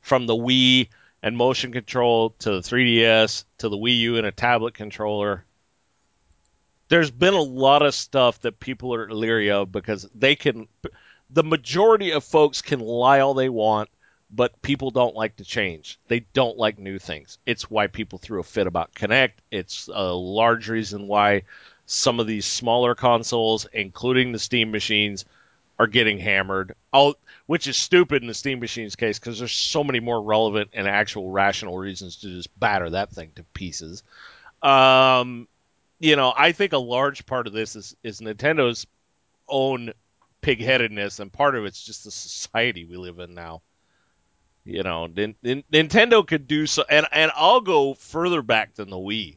[0.00, 0.90] From the Wii
[1.26, 5.44] and motion control to the 3DS to the Wii U and a tablet controller.
[6.86, 10.68] There's been a lot of stuff that people are leery of because they can.
[11.30, 13.90] The majority of folks can lie all they want
[14.30, 15.98] but people don't like to change.
[16.06, 17.38] They don't like new things.
[17.44, 19.32] It's why people threw a fit about Kinect.
[19.50, 21.42] It's a large reason why
[21.86, 25.24] some of these smaller consoles, including the Steam machines,
[25.78, 26.74] are getting hammered.
[26.92, 27.16] All,
[27.46, 30.88] which is stupid in the Steam machine's case because there's so many more relevant and
[30.88, 34.02] actual rational reasons to just batter that thing to pieces.
[34.62, 35.48] Um,
[35.98, 38.86] you know, I think a large part of this is is Nintendo's
[39.48, 39.92] own
[40.42, 43.62] pigheadedness, and part of it's just the society we live in now.
[44.64, 49.36] You know, Nintendo could do so, and and I'll go further back than the Wii.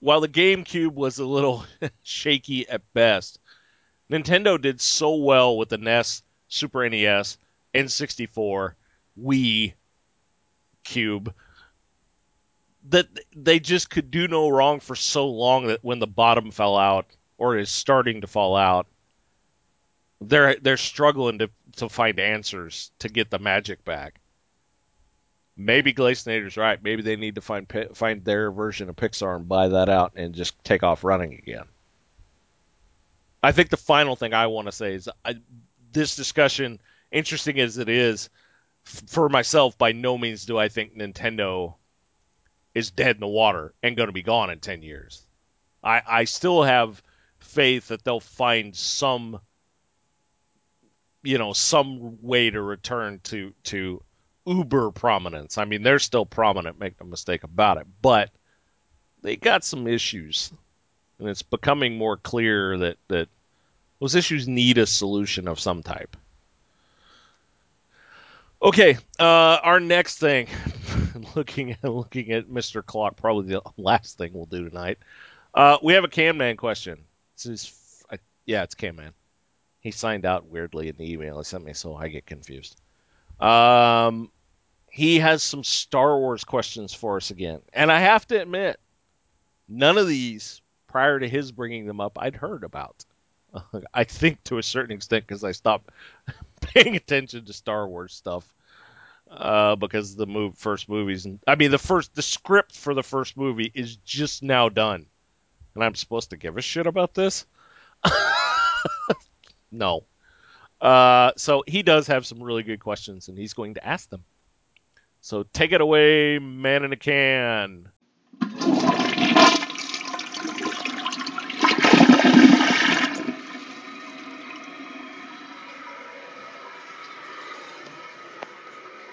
[0.00, 1.64] While the GameCube was a little
[2.02, 3.38] shaky at best,
[4.10, 6.22] Nintendo did so well with the NES,
[6.54, 7.38] Super NES,
[7.74, 8.72] N64,
[9.20, 9.74] Wii,
[10.84, 11.34] Cube
[12.90, 16.76] that they just could do no wrong for so long that when the bottom fell
[16.76, 17.06] out
[17.38, 18.86] or is starting to fall out,
[20.20, 24.20] they're they're struggling to to find answers to get the magic back
[25.56, 26.82] maybe Glacinator's right.
[26.82, 30.34] Maybe they need to find find their version of Pixar and buy that out and
[30.34, 31.64] just take off running again.
[33.42, 35.36] I think the final thing I want to say is I,
[35.94, 36.80] this discussion,
[37.10, 38.28] interesting as it is,
[38.84, 41.74] for myself, by no means do I think Nintendo
[42.74, 45.26] is dead in the water and going to be gone in 10 years.
[45.82, 47.02] I, I still have
[47.38, 49.40] faith that they'll find some
[51.22, 54.02] you know some way to return to to
[54.46, 55.58] uber prominence.
[55.58, 58.30] I mean, they're still prominent, make no mistake about it, but
[59.22, 60.52] they got some issues.
[61.18, 63.28] And it's becoming more clear that, that
[64.04, 66.14] those issues need a solution of some type.
[68.60, 70.46] Okay, uh, our next thing,
[71.34, 72.84] looking at looking at Mr.
[72.84, 74.98] Clock, probably the last thing we'll do tonight.
[75.54, 76.98] Uh, we have a Can Man question.
[77.34, 78.04] This is,
[78.44, 79.14] yeah, it's Can Man.
[79.80, 82.78] He signed out weirdly in the email he sent me, so I get confused.
[83.40, 84.30] Um,
[84.90, 87.62] he has some Star Wars questions for us again.
[87.72, 88.78] And I have to admit,
[89.66, 93.06] none of these, prior to his bringing them up, I'd heard about.
[93.94, 95.90] I think to a certain extent because I stopped
[96.60, 98.46] paying attention to Star Wars stuff
[99.30, 101.24] uh, because the move, first movies.
[101.24, 105.06] And, I mean, the first the script for the first movie is just now done,
[105.74, 107.46] and I'm supposed to give a shit about this.
[109.72, 110.04] no.
[110.80, 114.24] Uh, so he does have some really good questions, and he's going to ask them.
[115.20, 117.88] So take it away, man in a can.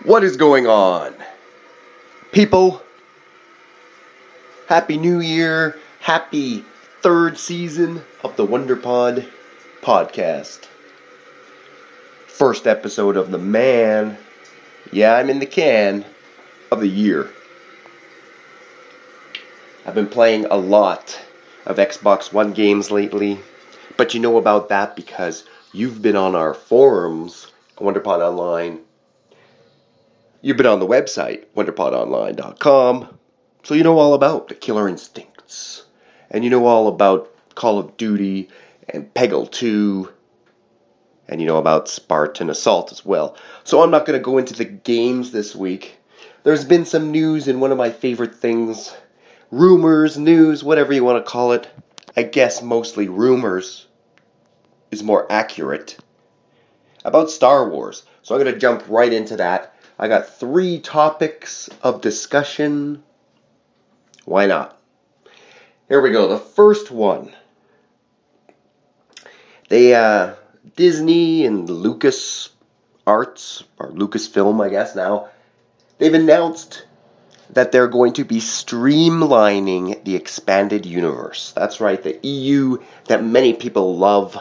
[0.04, 1.14] What is going on?
[2.32, 2.82] People,
[4.68, 5.78] Happy New Year.
[5.99, 6.66] Happy
[7.02, 9.28] third season of the WonderPod
[9.82, 10.66] podcast.
[12.28, 14.18] First episode of the man
[14.91, 16.04] yeah, I'm in the can
[16.72, 17.30] of the year.
[19.86, 21.20] I've been playing a lot
[21.66, 23.39] of Xbox One games lately,
[23.97, 28.80] but you know about that because you've been on our forums, WonderPod Online.
[30.44, 33.20] You've been on the website, wonderpodonline.com.
[33.64, 35.84] So you know all about the Killer Instincts,
[36.32, 38.50] and you know all about Call of Duty
[38.89, 40.12] and Peggle 2,
[41.28, 43.38] and you know about Spartan Assault as well.
[43.64, 46.00] So I'm not going to go into the games this week.
[46.42, 48.96] There's been some news in one of my favorite things
[49.52, 51.70] rumors, news, whatever you want to call it.
[52.18, 53.86] I guess mostly rumors
[54.89, 55.98] is more accurate
[57.06, 58.04] about Star Wars.
[58.24, 59.76] So I'm going to jump right into that.
[60.02, 63.04] I got three topics of discussion.
[64.26, 64.76] Why not?
[65.88, 66.28] Here we go.
[66.28, 67.32] The first one.
[69.70, 70.34] They, uh,
[70.76, 72.49] Disney and Lucas
[73.06, 75.30] Arts, or Lucasfilm, I guess now,
[75.99, 76.84] they've announced
[77.52, 81.52] that they're going to be streamlining the expanded universe.
[81.52, 84.36] That's right, the EU that many people love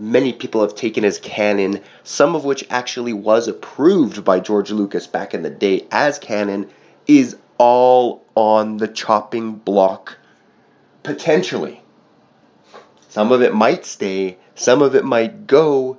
[0.00, 5.06] many people have taken as canon, some of which actually was approved by George Lucas
[5.06, 6.68] back in the day as canon,
[7.06, 10.16] is all on the chopping block
[11.02, 11.82] potentially.
[13.08, 15.98] Some of it might stay, some of it might go.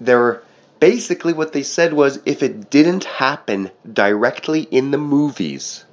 [0.00, 0.42] They're
[0.78, 5.84] basically what they said was if it didn't happen directly in the movies,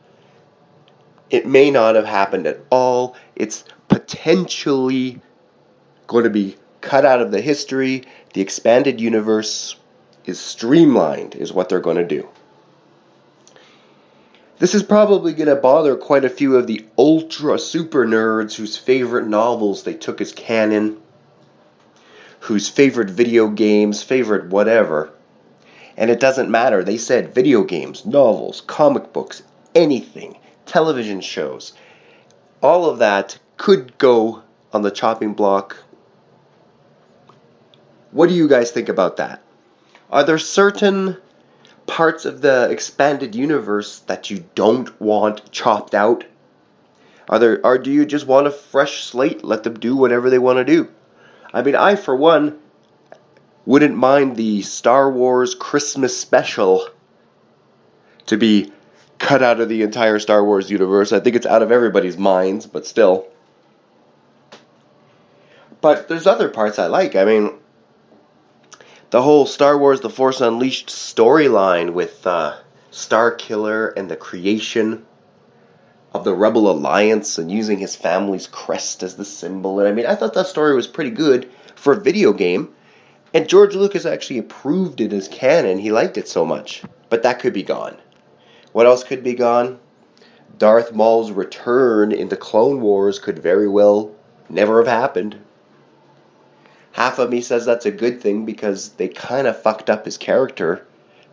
[1.29, 3.15] it may not have happened at all.
[3.35, 5.21] It's potentially
[6.07, 6.55] going to be
[6.87, 8.03] cut out of the history.
[8.33, 9.75] The expanded universe
[10.25, 12.29] is streamlined, is what they're going to do.
[14.59, 18.77] This is probably going to bother quite a few of the ultra super nerds whose
[18.77, 20.97] favorite novels they took as canon,
[22.39, 25.11] whose favorite video games, favorite whatever.
[25.97, 26.83] And it doesn't matter.
[26.83, 29.43] They said video games, novels, comic books,
[29.75, 31.73] anything, television shows,
[32.61, 35.83] all of that could go on the chopping block
[38.11, 39.41] what do you guys think about that?
[40.09, 41.17] Are there certain
[41.85, 46.25] parts of the expanded universe that you don't want chopped out?
[47.29, 50.39] Are there or do you just want a fresh slate, let them do whatever they
[50.39, 50.89] want to do?
[51.53, 52.59] I mean, I for one
[53.65, 56.87] wouldn't mind the Star Wars Christmas special
[58.27, 58.71] to be
[59.19, 61.11] cut out of the entire Star Wars universe.
[61.11, 63.27] I think it's out of everybody's minds, but still.
[65.81, 67.15] But there's other parts I like.
[67.15, 67.59] I mean,
[69.09, 72.57] the whole Star Wars The Force Unleashed storyline with uh,
[72.91, 75.05] Star Killer and the creation
[76.13, 79.79] of the Rebel Alliance and using his family's crest as the symbol.
[79.79, 82.73] And I mean, I thought that story was pretty good for a video game.
[83.33, 85.79] And George Lucas actually approved it as canon.
[85.79, 86.83] He liked it so much.
[87.09, 87.97] But that could be gone.
[88.73, 89.79] What else could be gone?
[90.57, 94.11] Darth Maul's return in the Clone Wars could very well
[94.49, 95.37] never have happened
[96.97, 100.17] half of me says that's a good thing because they kind of fucked up his
[100.17, 100.85] character,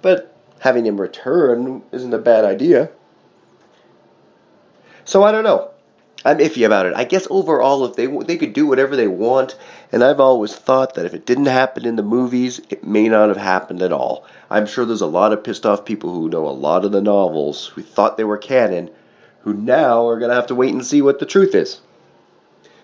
[0.03, 2.91] but having him return isn't a bad idea.
[5.07, 5.71] So I don't know.
[6.23, 6.95] I'm iffy about it.
[6.95, 9.57] I guess overall, if they they could do whatever they want,
[9.91, 13.29] and I've always thought that if it didn't happen in the movies, it may not
[13.29, 14.27] have happened at all.
[14.51, 17.03] I'm sure there's a lot of pissed off people who know a lot of the
[17.03, 18.91] novels who thought they were canon,
[19.41, 21.81] who now are gonna have to wait and see what the truth is.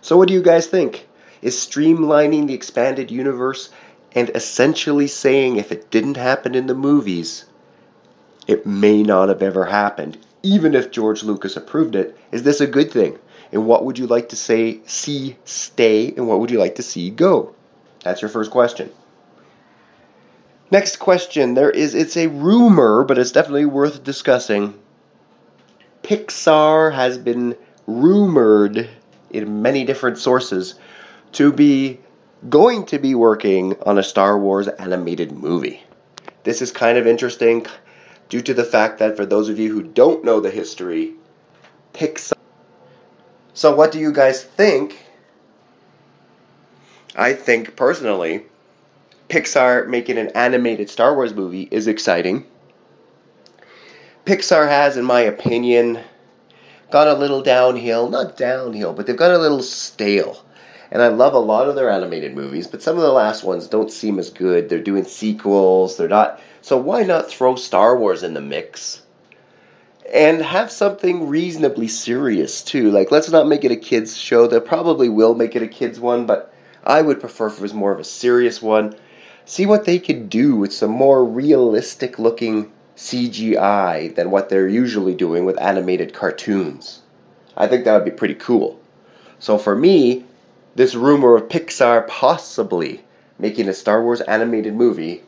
[0.01, 1.07] So what do you guys think?
[1.43, 3.71] Is streamlining the expanded universe
[4.13, 7.45] and essentially saying if it didn't happen in the movies,
[8.47, 12.17] it may not have ever happened, even if George Lucas approved it.
[12.33, 13.19] Is this a good thing?
[13.53, 16.83] And what would you like to say see stay and what would you like to
[16.83, 17.55] see go?
[18.05, 18.91] That's your first question.
[20.71, 21.55] Next question.
[21.55, 24.75] There is it's a rumor, but it's definitely worth discussing.
[26.03, 28.89] Pixar has been rumored
[29.31, 30.75] in many different sources
[31.33, 32.01] to be
[32.49, 35.83] going to be working on a Star Wars animated movie.
[36.45, 37.67] This is kind of interesting
[38.29, 41.15] due to the fact that for those of you who don't know the history,
[41.93, 42.33] Pixar.
[43.53, 44.99] So, what do you guys think?
[47.15, 48.45] I think personally,
[49.29, 52.47] Pixar making an animated Star Wars movie is exciting.
[54.25, 56.01] Pixar has, in my opinion,
[56.91, 58.09] gone a little downhill.
[58.09, 60.43] Not downhill, but they've gone a little stale
[60.91, 63.69] and I love a lot of their animated movies, but some of the last ones
[63.69, 64.69] don't seem as good.
[64.69, 66.41] They're doing sequels, they're not.
[66.63, 69.03] So why not throw Star Wars in the mix?
[70.13, 72.91] And have something reasonably serious too.
[72.91, 74.49] Like let's not make it a kids show.
[74.49, 77.75] They probably will make it a kids one, but I would prefer if it was
[77.75, 78.97] more of a serious one.
[79.45, 85.15] See what they could do with some more realistic looking CGI than what they're usually
[85.15, 87.01] doing with animated cartoons.
[87.57, 88.81] I think that would be pretty cool.
[89.39, 90.25] So for me,
[90.81, 93.05] this rumor of Pixar possibly
[93.39, 95.23] making a Star Wars animated movie,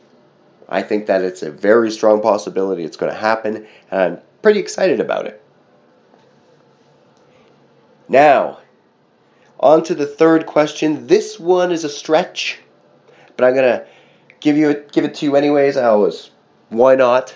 [0.67, 4.59] I think that it's a very strong possibility it's going to happen, and I'm pretty
[4.59, 5.39] excited about it.
[8.09, 8.61] Now,
[9.59, 11.05] on to the third question.
[11.05, 12.57] This one is a stretch,
[13.37, 13.85] but I'm gonna
[14.39, 15.77] give you give it to you anyways.
[15.77, 16.31] I always,
[16.69, 17.35] why not?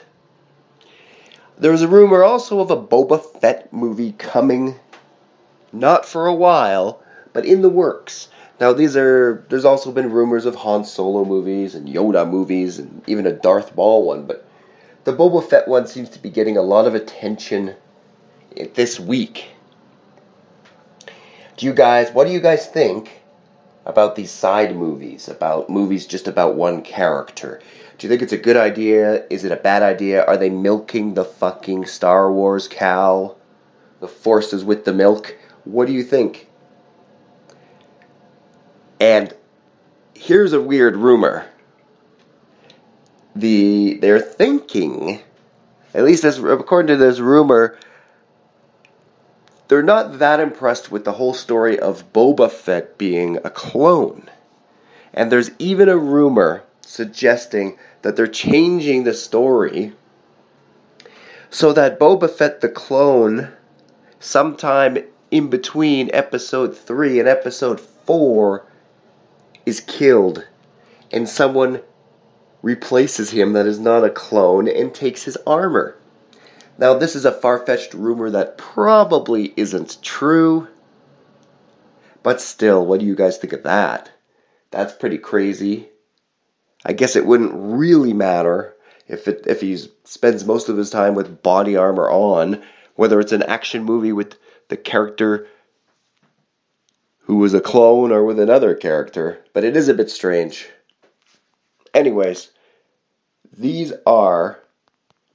[1.59, 4.75] There was a rumor also of a Boba Fett movie coming,
[5.71, 7.03] not for a while,
[7.37, 8.29] but in the works.
[8.59, 13.03] Now these are there's also been rumors of Han Solo movies and Yoda movies and
[13.05, 14.43] even a Darth Maul one, but
[15.03, 17.75] the Boba Fett one seems to be getting a lot of attention
[18.73, 19.49] this week.
[21.57, 23.21] Do you guys what do you guys think
[23.85, 27.61] about these side movies, about movies just about one character?
[27.99, 29.27] Do you think it's a good idea?
[29.29, 30.25] Is it a bad idea?
[30.25, 33.35] Are they milking the fucking Star Wars cow?
[33.99, 35.37] The force is with the milk?
[35.65, 36.46] What do you think?
[38.99, 39.33] And
[40.13, 41.45] here's a weird rumor.
[43.35, 45.21] The they're thinking,
[45.93, 47.77] at least as according to this rumor,
[49.67, 54.29] they're not that impressed with the whole story of Boba Fett being a clone.
[55.13, 59.93] And there's even a rumor suggesting that they're changing the story
[61.49, 63.49] so that Boba Fett the clone,
[64.19, 64.97] sometime
[65.31, 68.65] in between episode 3 and episode 4,
[69.67, 70.47] is killed
[71.11, 71.81] and someone
[72.61, 75.97] replaces him that is not a clone and takes his armor.
[76.77, 80.69] Now, this is a far fetched rumor that probably isn't true,
[82.23, 84.09] but still, what do you guys think of that?
[84.71, 85.89] That's pretty crazy.
[86.85, 88.73] I guess it wouldn't really matter
[89.05, 92.63] if it if he spends most of his time with body armor on,
[92.95, 94.37] whether it's an action movie with
[94.69, 95.47] the character
[97.27, 100.69] who was a clone or with another character, but it is a bit strange.
[101.93, 102.49] Anyways,
[103.57, 104.59] these are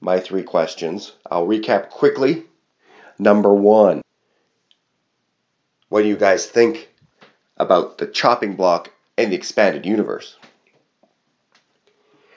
[0.01, 1.11] my three questions.
[1.29, 2.45] I'll recap quickly.
[3.19, 4.01] Number one,
[5.89, 6.89] what do you guys think
[7.57, 10.35] about the chopping block and the expanded universe?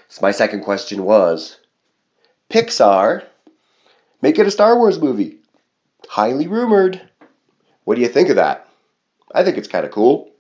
[0.09, 1.59] So my second question was
[2.51, 3.25] Pixar,
[4.21, 5.39] make it a Star Wars movie.
[6.11, 7.01] Highly rumored.
[7.85, 8.66] What do you think of that?
[9.35, 10.31] I think it's kind of cool.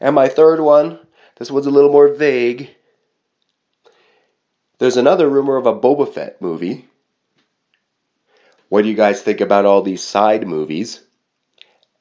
[0.00, 0.98] And my third one,
[1.36, 2.70] this one's a little more vague.
[4.78, 6.88] There's another rumor of a Boba Fett movie.
[8.68, 11.02] What do you guys think about all these side movies?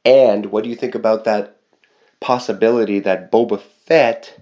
[0.03, 1.57] And what do you think about that
[2.19, 4.35] possibility that Boba Fett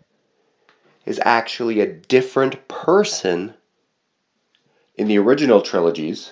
[1.06, 3.54] is actually a different person
[4.96, 6.32] in the original trilogies,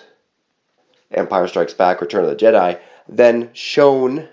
[1.10, 2.78] Empire Strikes Back, Return of the Jedi,
[3.08, 4.28] than shown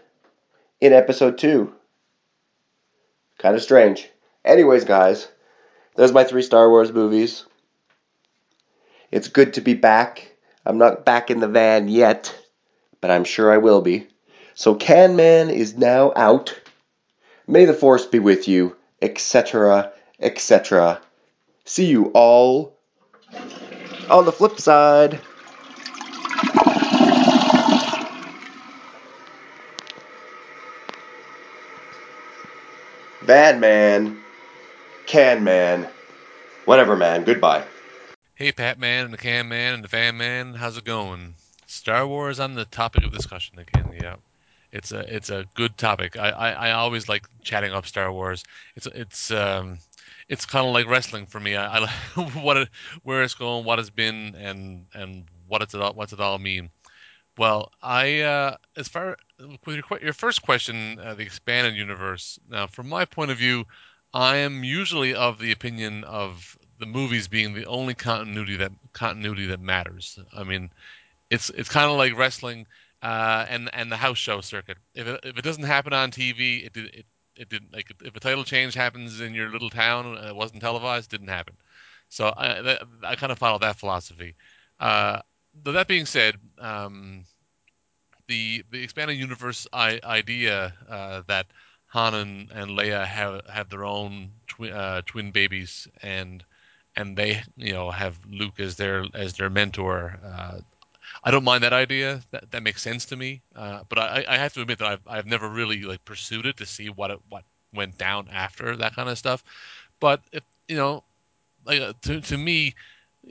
[0.86, 1.74] in episode 2.
[3.40, 4.10] Kind of strange.
[4.44, 5.28] Anyways, guys,
[5.96, 7.46] those my three Star Wars movies.
[9.12, 10.32] It's good to be back.
[10.66, 12.36] I'm not back in the van yet,
[13.02, 14.08] but I'm sure I will be.
[14.54, 16.58] So, Can Man is now out.
[17.48, 21.02] May the Force be with you, etc., etc.
[21.66, 22.78] See you all
[24.10, 25.20] on the flip side.
[33.26, 34.20] Bad man,
[35.08, 35.88] can man,
[36.66, 37.66] whatever man, goodbye.
[38.36, 41.34] Hey, Pat Man and the Can Man and the fan Man, how's it going?
[41.66, 43.98] Star Wars on the topic of discussion again.
[44.00, 44.18] Yeah,
[44.72, 46.18] it's a it's a good topic.
[46.18, 48.44] I, I, I always like chatting up Star Wars.
[48.76, 49.80] It's it's um
[50.30, 51.56] it's kind of like wrestling for me.
[51.56, 51.88] I, I
[52.42, 52.70] what it,
[53.02, 56.70] where it's going, what it's been, and and what it's all what's it all mean.
[57.38, 59.18] Well, I uh, as far
[59.66, 62.40] with your, your first question, uh, the expanded universe.
[62.50, 63.66] Now, from my point of view,
[64.14, 69.48] I am usually of the opinion of the movies being the only continuity that continuity
[69.48, 70.18] that matters.
[70.34, 70.72] I mean,
[71.30, 72.68] it's it's kind of like wrestling
[73.02, 74.78] uh, and and the house show circuit.
[74.96, 77.06] If it, if it doesn't happen on TV, it did it
[77.36, 80.62] it didn't like if a title change happens in your little town and it wasn't
[80.62, 81.56] televised, it didn't happen.
[82.10, 84.36] So I I kind of follow that philosophy.
[84.80, 85.22] Uh,
[85.64, 87.26] that being said, um,
[88.28, 91.48] the the expanded universe I, idea uh, that
[91.88, 96.44] Han and, and Leia have have their own twi- uh, twin babies and
[96.96, 100.20] and they you know have Luke as their as their mentor.
[100.24, 100.60] Uh,
[101.24, 102.22] I don't mind that idea.
[102.32, 103.42] That that makes sense to me.
[103.56, 106.58] Uh, but I, I have to admit that I've I've never really like pursued it
[106.58, 109.44] to see what it, what went down after that kind of stuff.
[110.00, 111.04] But if you know,
[111.66, 112.76] like uh, to to me,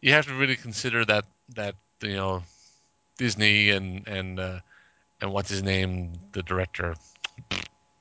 [0.03, 1.25] you have to really consider that
[1.57, 1.75] that
[2.05, 2.43] you know
[3.19, 4.61] Disney and and uh,
[5.21, 6.95] and what's his name, the director,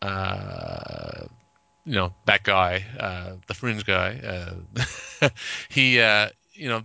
[0.02, 1.26] uh,
[1.86, 4.20] you know that guy, uh, the Fringe guy.
[4.20, 5.30] Uh,
[5.70, 6.84] he, uh, you know,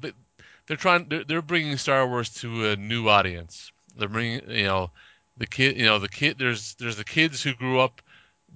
[0.67, 3.73] they're trying, they're, they're bringing Star Wars to a new audience.
[3.97, 4.91] They're bringing, you know,
[5.37, 6.39] the kid, you know, the kid.
[6.39, 8.01] There's there's the kids who grew up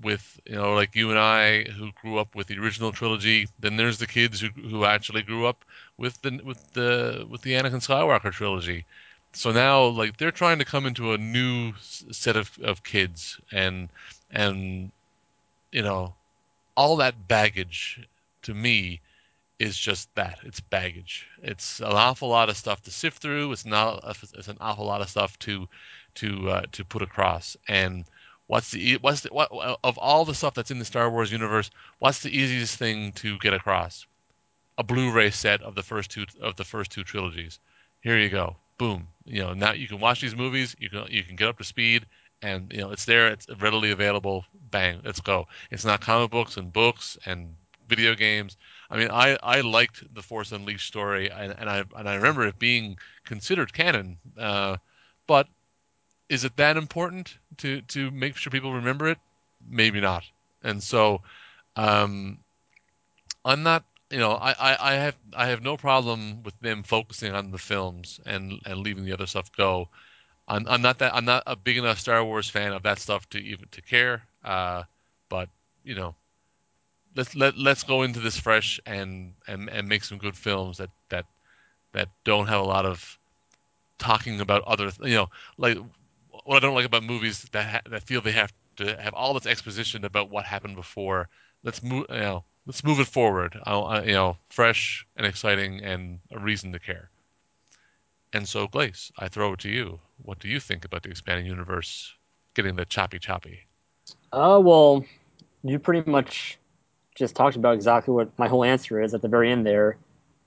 [0.02, 3.48] with you know like you and I who grew up with the original trilogy.
[3.60, 5.64] Then there's the kids who who actually grew up
[5.96, 8.84] with the with the with the Anakin Skywalker trilogy.
[9.32, 13.88] So now like they're trying to come into a new set of, of kids and
[14.30, 14.92] and
[15.70, 16.14] you know
[16.76, 18.06] all that baggage
[18.42, 19.00] to me
[19.58, 23.64] is just that it's baggage it's an awful lot of stuff to sift through it's
[23.64, 24.02] not
[24.34, 25.68] it's an awful lot of stuff to
[26.14, 28.04] to uh, to put across and
[28.46, 29.50] what's the what's the, what
[29.84, 33.38] of all the stuff that's in the Star Wars universe what's the easiest thing to
[33.38, 34.06] get across?
[34.78, 37.58] A Blu-ray set of the first two of the first two trilogies.
[38.00, 38.56] Here you go.
[38.78, 39.08] Boom.
[39.24, 40.74] You know now you can watch these movies.
[40.78, 42.06] You can you can get up to speed
[42.40, 43.28] and you know it's there.
[43.28, 44.44] It's readily available.
[44.70, 45.00] Bang.
[45.04, 45.46] Let's go.
[45.70, 47.54] It's not comic books and books and
[47.88, 48.56] video games.
[48.90, 52.46] I mean i i liked the force unleashed story and, and i and i remember
[52.46, 54.76] it being considered canon uh,
[55.26, 55.48] but
[56.28, 59.18] is it that important to to make sure people remember it?
[59.68, 60.24] Maybe not.
[60.62, 61.22] And so
[61.76, 62.38] um
[63.44, 67.32] i'm not you know I, I i have i have no problem with them focusing
[67.32, 69.88] on the films and and leaving the other stuff go.
[70.48, 73.28] I'm, I'm not that I'm not a big enough Star Wars fan of that stuff
[73.30, 74.22] to even to care.
[74.44, 74.82] Uh,
[75.28, 75.48] but
[75.84, 76.14] you know,
[77.14, 80.90] let's let let's go into this fresh and and and make some good films that
[81.08, 81.26] that
[81.92, 83.18] that don't have a lot of
[83.98, 85.28] talking about other you know
[85.58, 85.78] like
[86.44, 89.34] what I don't like about movies that ha- that feel they have to have all
[89.34, 91.28] this exposition about what happened before.
[91.62, 93.58] Let's move you know let's move it forward.
[93.64, 97.10] I, you know, fresh and exciting and a reason to care.
[98.32, 100.00] And so, Glace, I throw it to you.
[100.18, 102.14] What do you think about the expanding universe
[102.54, 103.66] getting the choppy choppy?
[104.32, 105.04] Uh, well,
[105.62, 106.58] you pretty much
[107.14, 109.98] just talked about exactly what my whole answer is at the very end there.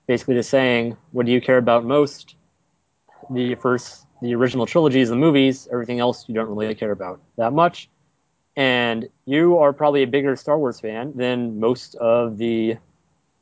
[0.06, 2.36] Basically, just saying, what do you care about most?
[3.30, 7.52] The first, the original trilogies, the movies, everything else you don't really care about that
[7.52, 7.88] much.
[8.56, 12.76] And you are probably a bigger Star Wars fan than most of the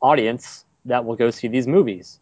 [0.02, 2.18] audience that will go see these movies.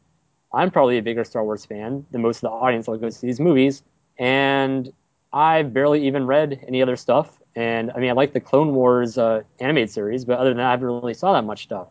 [0.52, 3.10] I'm probably a bigger Star Wars fan than most of the audience that will go
[3.10, 3.82] see these movies.
[4.18, 4.92] And
[5.32, 7.40] I've barely even read any other stuff.
[7.56, 10.66] And I mean, I like the Clone Wars uh, animated series, but other than that,
[10.66, 11.88] I haven't really saw that much stuff.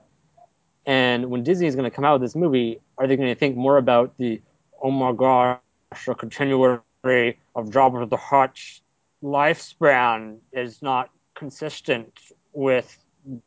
[0.85, 3.35] And when Disney is going to come out with this movie, are they going to
[3.35, 4.41] think more about the
[4.81, 5.59] oh my gosh,
[5.91, 8.81] a continuity of Jabba the Hutt's
[9.23, 12.19] lifespan is not consistent
[12.53, 12.97] with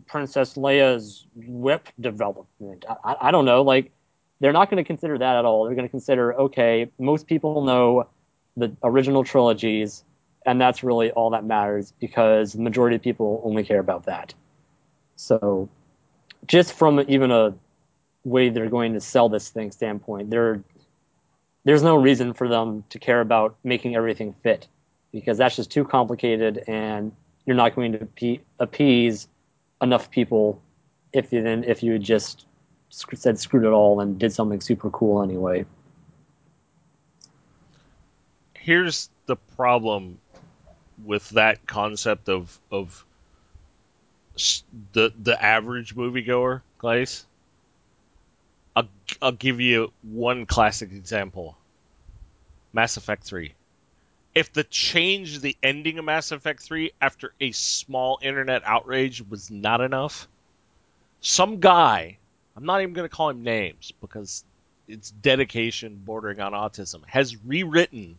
[0.07, 2.85] Princess Leia's whip development?
[3.05, 3.63] I, I don't know.
[3.63, 3.91] Like,
[4.41, 5.65] they're not going to consider that at all.
[5.65, 8.09] They're going to consider okay, most people know
[8.57, 10.05] the original trilogies,
[10.45, 14.35] and that's really all that matters because the majority of people only care about that.
[15.17, 15.69] So,
[16.47, 17.55] just from even a
[18.25, 20.63] way they're going to sell this thing standpoint, there
[21.65, 24.69] there's no reason for them to care about making everything fit
[25.13, 27.13] because that's just too complicated and
[27.47, 29.29] you're not going to appease
[29.83, 30.61] enough people
[31.13, 32.47] if you then if you just
[32.89, 35.65] said screwed it all and did something super cool anyway.
[38.55, 40.19] Here's the problem
[41.05, 43.05] with that concept of of
[44.93, 47.27] the the average moviegoer, Glace.
[48.77, 48.89] I'll,
[49.23, 51.57] I'll give you one classic example.
[52.73, 53.55] Mass Effect 3.
[54.35, 59.51] If the change the ending of Mass Effect 3 after a small internet outrage was
[59.51, 60.27] not enough,
[61.21, 62.19] some guy
[62.57, 64.45] I'm not even going to call him names because
[64.87, 68.19] it's dedication bordering on autism, has rewritten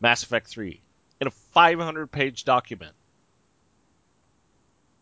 [0.00, 0.80] Mass Effect 3
[1.20, 2.92] in a 500 page document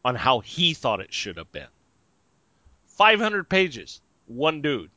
[0.05, 1.67] on how he thought it should have been.
[2.87, 4.91] 500 pages, one dude.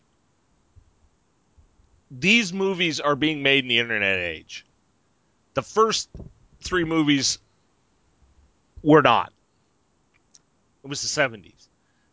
[2.11, 4.65] These movies are being made in the internet age.
[5.53, 6.09] The first
[6.61, 7.39] three movies
[8.83, 9.31] were not.
[10.83, 11.67] It was the 70s.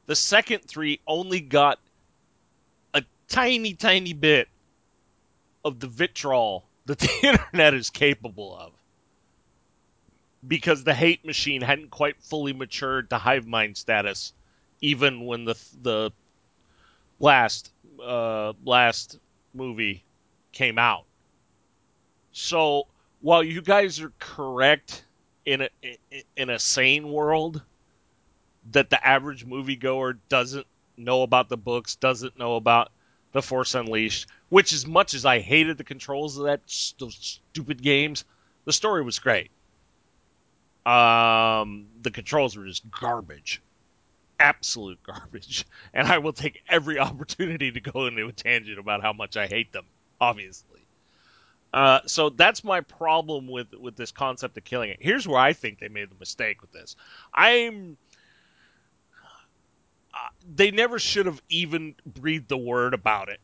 [0.06, 1.78] The second three only got
[2.94, 4.48] a tiny, tiny bit
[5.64, 8.72] of the vitriol that the internet is capable of.
[10.46, 14.32] Because the hate machine hadn't quite fully matured to hive mind status,
[14.80, 16.12] even when the the
[17.20, 17.72] last
[18.02, 19.18] uh, last
[19.54, 20.04] movie
[20.52, 21.04] came out.
[22.32, 22.86] So
[23.20, 25.04] while you guys are correct
[25.44, 25.68] in a
[26.36, 27.62] in a sane world,
[28.72, 30.66] that the average moviegoer doesn't
[30.96, 32.90] know about the books, doesn't know about
[33.32, 34.28] the Force Unleashed.
[34.48, 36.60] Which, as much as I hated the controls of that
[36.98, 38.24] those stupid games,
[38.64, 39.50] the story was great.
[40.86, 43.60] Um, the controls were just garbage,
[44.40, 49.12] absolute garbage, and I will take every opportunity to go into a tangent about how
[49.12, 49.86] much I hate them.
[50.20, 50.80] Obviously,
[51.72, 54.98] Uh, so that's my problem with with this concept of killing it.
[55.00, 56.96] Here's where I think they made the mistake with this.
[57.34, 57.98] I'm
[60.14, 60.18] uh,
[60.56, 63.40] they never should have even breathed the word about it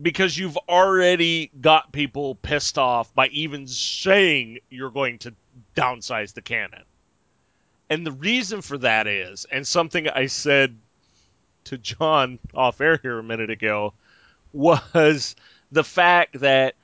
[0.00, 5.34] because you've already got people pissed off by even saying you're going to
[5.76, 6.84] downsize the canon.
[7.92, 10.78] And the reason for that is, and something I said
[11.64, 13.92] to John off air here a minute ago,
[14.54, 15.36] was
[15.70, 16.74] the fact that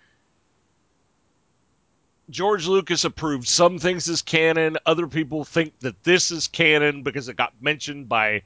[2.28, 4.76] George Lucas approved some things as canon.
[4.85, 8.43] Other people think that this is canon because it got mentioned by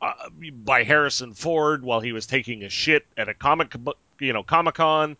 [0.00, 0.28] uh,
[0.64, 3.76] by Harrison Ford while he was taking a shit at a comic,
[4.18, 5.16] you know, Comic Con.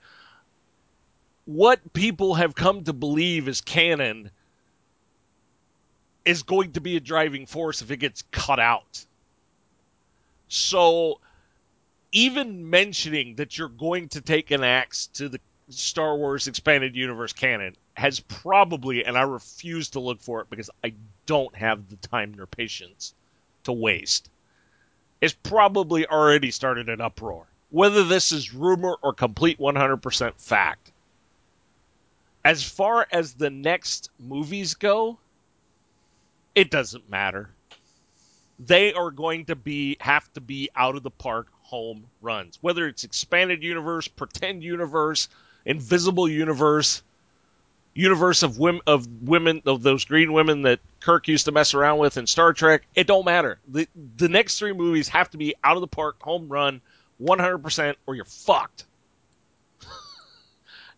[1.44, 4.32] What people have come to believe is canon
[6.24, 9.04] is going to be a driving force if it gets cut out.
[10.48, 11.20] So,
[12.12, 15.40] even mentioning that you're going to take an axe to the
[15.70, 20.70] Star Wars expanded universe canon has probably, and I refuse to look for it because
[20.84, 20.92] I
[21.26, 23.14] don't have the time nor patience
[23.64, 24.28] to waste,
[25.20, 27.46] is probably already started an uproar.
[27.70, 30.92] Whether this is rumor or complete 100% fact.
[32.44, 35.18] As far as the next movies go,
[36.54, 37.50] it doesn't matter.
[38.58, 42.58] They are going to be have to be out of the park home runs.
[42.60, 45.28] Whether it's expanded universe, pretend universe,
[45.64, 47.02] invisible universe,
[47.94, 51.98] universe of women of women of those green women that Kirk used to mess around
[51.98, 53.58] with in Star Trek, it don't matter.
[53.68, 56.80] The the next three movies have to be out of the park, home run,
[57.20, 58.84] 100% or you're fucked.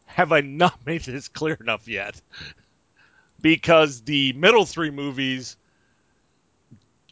[0.07, 2.21] have I not made this clear enough yet?
[3.45, 5.59] Because the middle three movies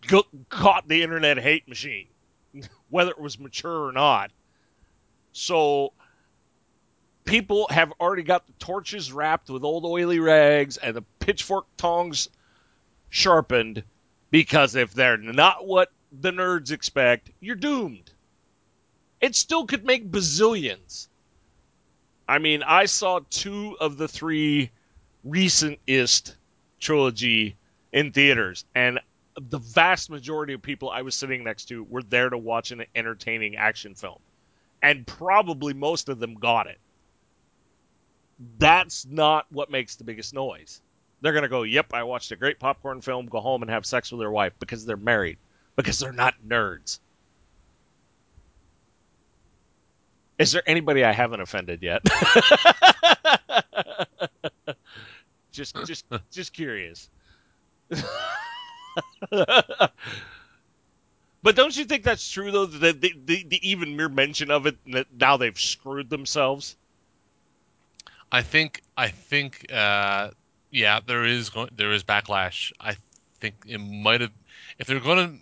[0.06, 2.06] go, caught the internet hate machine,
[2.88, 4.30] whether it was mature or not.
[5.32, 5.92] So
[7.26, 12.30] people have already got the torches wrapped with old oily rags and the pitchfork tongs
[13.10, 13.84] sharpened
[14.30, 18.10] because if they're not what the nerds expect, you're doomed.
[19.20, 21.08] It still could make bazillions.
[22.26, 24.70] I mean, I saw two of the three
[25.26, 26.34] recentist
[26.80, 27.56] trilogy
[27.92, 29.00] in theaters, and
[29.40, 32.84] the vast majority of people I was sitting next to were there to watch an
[32.94, 34.18] entertaining action film.
[34.82, 36.78] And probably most of them got it
[38.58, 40.80] that's not what makes the biggest noise.
[41.20, 43.86] They're going to go, yep, I watched a great popcorn film, go home and have
[43.86, 45.38] sex with their wife because they're married,
[45.76, 46.98] because they're not nerds.
[50.38, 52.02] Is there anybody I haven't offended yet?
[55.52, 57.08] just just just curious.
[61.42, 64.66] but don't you think that's true though that the, the, the even mere mention of
[64.66, 64.76] it
[65.18, 66.76] now they've screwed themselves?
[68.30, 70.30] I think I think uh,
[70.70, 72.72] yeah, there is there is backlash.
[72.80, 72.96] I
[73.40, 74.32] think it might have
[74.78, 75.34] if they're gonna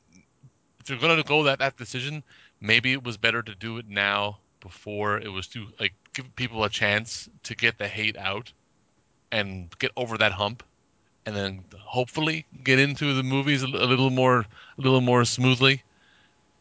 [0.80, 2.24] if they're gonna go that that decision,
[2.60, 6.64] maybe it was better to do it now before it was too like give people
[6.64, 8.52] a chance to get the hate out
[9.32, 10.62] and get over that hump
[11.26, 15.82] and then hopefully get into the movies a, little more a little more smoothly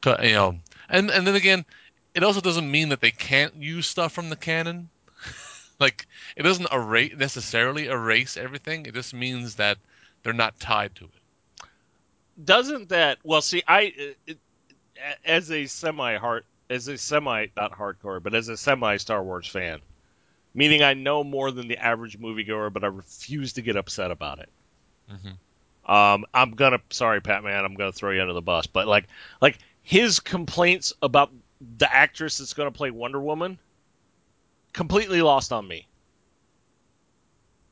[0.06, 0.56] you know
[0.90, 1.66] and and then again
[2.14, 4.90] it also doesn't mean that they can't use stuff from the canon
[5.80, 8.86] like it doesn't erase necessarily erase everything.
[8.86, 9.78] It just means that
[10.24, 11.66] they're not tied to it.
[12.44, 13.18] Doesn't that?
[13.24, 14.38] Well, see, I uh, it,
[15.26, 19.48] as a semi hard as a semi not hardcore, but as a semi Star Wars
[19.48, 19.80] fan,
[20.54, 24.40] meaning I know more than the average moviegoer, but I refuse to get upset about
[24.40, 24.50] it.
[25.12, 25.92] Mm-hmm.
[25.92, 29.08] Um, I'm gonna sorry, Pat Man, I'm gonna throw you under the bus, but like
[29.42, 31.32] like his complaints about
[31.78, 33.58] the actress that's gonna play Wonder Woman
[34.74, 35.88] completely lost on me.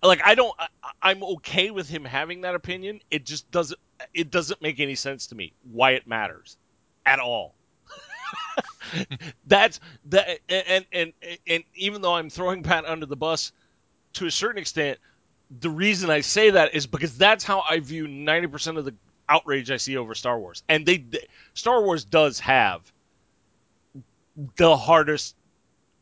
[0.02, 0.56] Like I don't
[1.02, 3.02] I, am okay with him having that opinion.
[3.12, 3.80] It just doesn't
[4.14, 6.58] it doesn't make any sense to me why it matters
[7.06, 7.54] at all.
[9.48, 11.14] That's that and, and
[11.48, 13.52] and even though I'm throwing Pat under the bus
[14.14, 15.00] to a certain extent,
[15.60, 18.96] the reason I say that is because that's how I view 90% of the
[19.30, 20.64] outrage I see over Star Wars.
[20.68, 21.06] And they
[21.54, 22.92] Star Wars does have
[24.56, 25.36] the hardest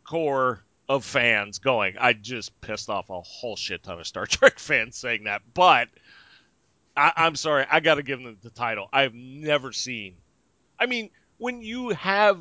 [0.03, 1.95] core of fans going.
[1.99, 5.89] I just pissed off a whole shit ton of Star Trek fans saying that, but
[6.95, 8.87] I, am sorry, I got to give them the title.
[8.93, 10.15] I've never seen.
[10.79, 12.39] I mean, when you have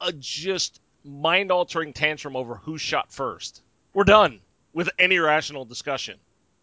[0.00, 4.40] a just mind altering tantrum over who shot first, we're done
[4.72, 6.18] with any rational discussion.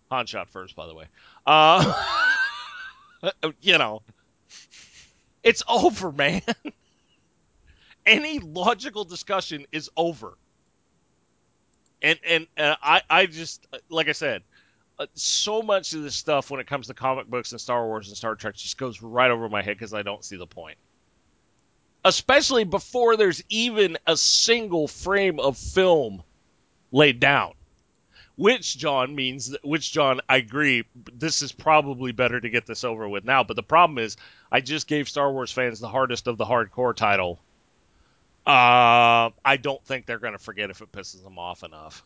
[0.09, 1.05] Han shot first, by the way.
[1.45, 1.93] Uh,
[3.61, 4.01] you know,
[5.43, 6.41] it's over, man.
[8.05, 10.37] any logical discussion is over.
[12.01, 14.41] And and uh, I I just like I said,
[14.97, 18.07] uh, so much of this stuff when it comes to comic books and Star Wars
[18.07, 20.77] and Star Trek just goes right over my head because I don't see the point.
[22.03, 26.23] Especially before there's even a single frame of film
[26.91, 27.53] laid down.
[28.37, 33.07] Which John means which John I agree this is probably better to get this over
[33.07, 34.17] with now, but the problem is
[34.51, 37.39] I just gave Star Wars fans the hardest of the hardcore title.
[38.47, 42.03] Uh, I don't think they're going to forget if it pisses them off enough.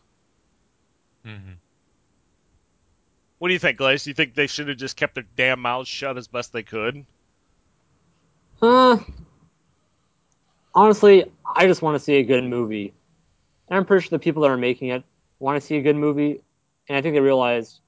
[1.24, 1.52] Mm-hmm.
[3.38, 4.04] What do you think, Glace?
[4.04, 6.62] Do you think they should have just kept their damn mouths shut as best they
[6.62, 7.06] could?
[8.60, 8.98] Uh,
[10.76, 12.92] honestly, I just want to see a good movie.
[13.68, 15.02] And I'm pretty sure the people that are making it
[15.40, 16.42] want to see a good movie.
[16.88, 17.80] And I think they realized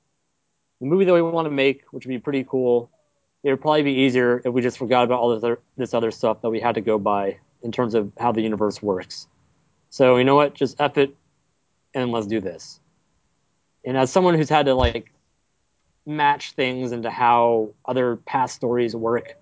[0.80, 2.90] the movie that we want to make, which would be pretty cool,
[3.44, 6.10] it would probably be easier if we just forgot about all this other, this other
[6.10, 9.28] stuff that we had to go by in terms of how the universe works.
[9.90, 10.54] So, you know what?
[10.54, 11.14] Just F it
[11.94, 12.80] and let's do this.
[13.84, 15.12] And as someone who's had to like
[16.04, 19.34] match things into how other past stories work,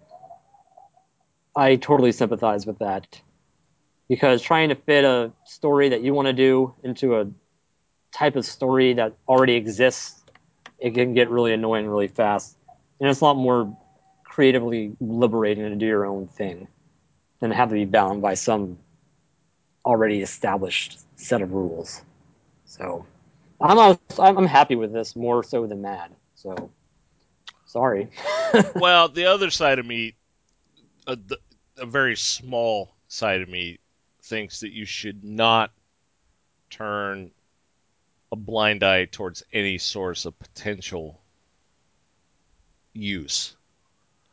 [1.54, 3.20] I totally sympathize with that.
[4.08, 7.26] Because trying to fit a story that you want to do into a
[8.12, 10.22] type of story that already exists,
[10.78, 12.56] it can get really annoying really fast.
[13.00, 13.76] And it's a lot more
[14.24, 16.68] creatively liberating to do your own thing
[17.40, 18.78] than have to be bound by some
[19.84, 22.02] already established set of rules.
[22.64, 23.06] So
[23.60, 26.10] I'm I'm happy with this more so than mad.
[26.34, 26.70] So
[27.66, 28.08] sorry.
[28.76, 30.14] well, the other side of me,
[31.06, 31.16] a,
[31.78, 33.78] a very small side of me,
[34.26, 35.70] thinks that you should not
[36.70, 37.30] turn
[38.32, 41.20] a blind eye towards any source of potential
[42.92, 43.56] use.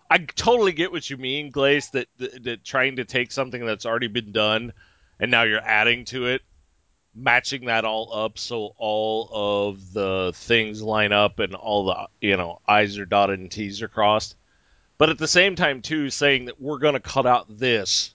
[0.09, 3.85] I totally get what you mean, Glaze, that, that, that trying to take something that's
[3.85, 4.73] already been done
[5.19, 6.41] and now you're adding to it,
[7.15, 12.35] matching that all up so all of the things line up and all the you
[12.35, 14.35] know I's are dotted and T's are crossed.
[14.97, 18.12] But at the same time too, saying that we're gonna cut out this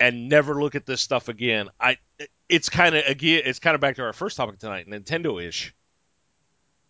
[0.00, 1.68] and never look at this stuff again.
[1.80, 1.98] I
[2.48, 5.74] it's kind of again it's kind of back to our first topic tonight, Nintendo ish.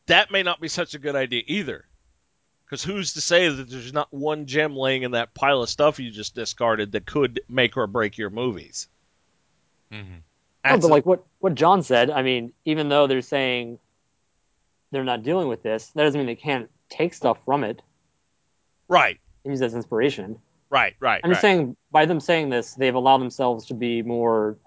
[0.06, 1.84] That may not be such a good idea either.
[2.64, 5.98] Because who's to say that there's not one gem laying in that pile of stuff
[5.98, 8.88] you just discarded that could make or break your movies?
[9.90, 10.16] Mm-hmm.
[10.66, 13.78] No, but like what what John said, I mean, even though they're saying
[14.90, 17.80] they're not dealing with this, that doesn't mean they can't take stuff from it.
[18.86, 19.18] Right.
[19.44, 20.38] Use as inspiration.
[20.70, 21.20] Right, right.
[21.24, 21.50] I'm just right.
[21.50, 24.58] saying by them saying this, they've allowed themselves to be more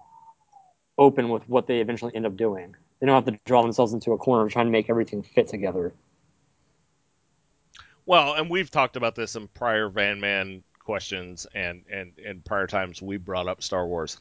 [0.98, 2.76] open with what they eventually end up doing.
[2.99, 5.94] They don't have to draw themselves into a corner trying to make everything fit together.
[8.06, 12.68] Well, and we've talked about this in prior Van Man questions and and and prior
[12.68, 14.19] times we brought up Star Wars.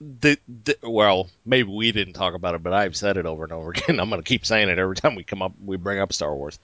[0.00, 3.52] The, the, well, maybe we didn't talk about it, but I've said it over and
[3.52, 3.98] over again.
[3.98, 6.34] I'm going to keep saying it every time we come up, we bring up Star
[6.34, 6.60] Wars.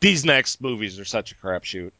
[0.00, 1.92] These next movies are such a crapshoot.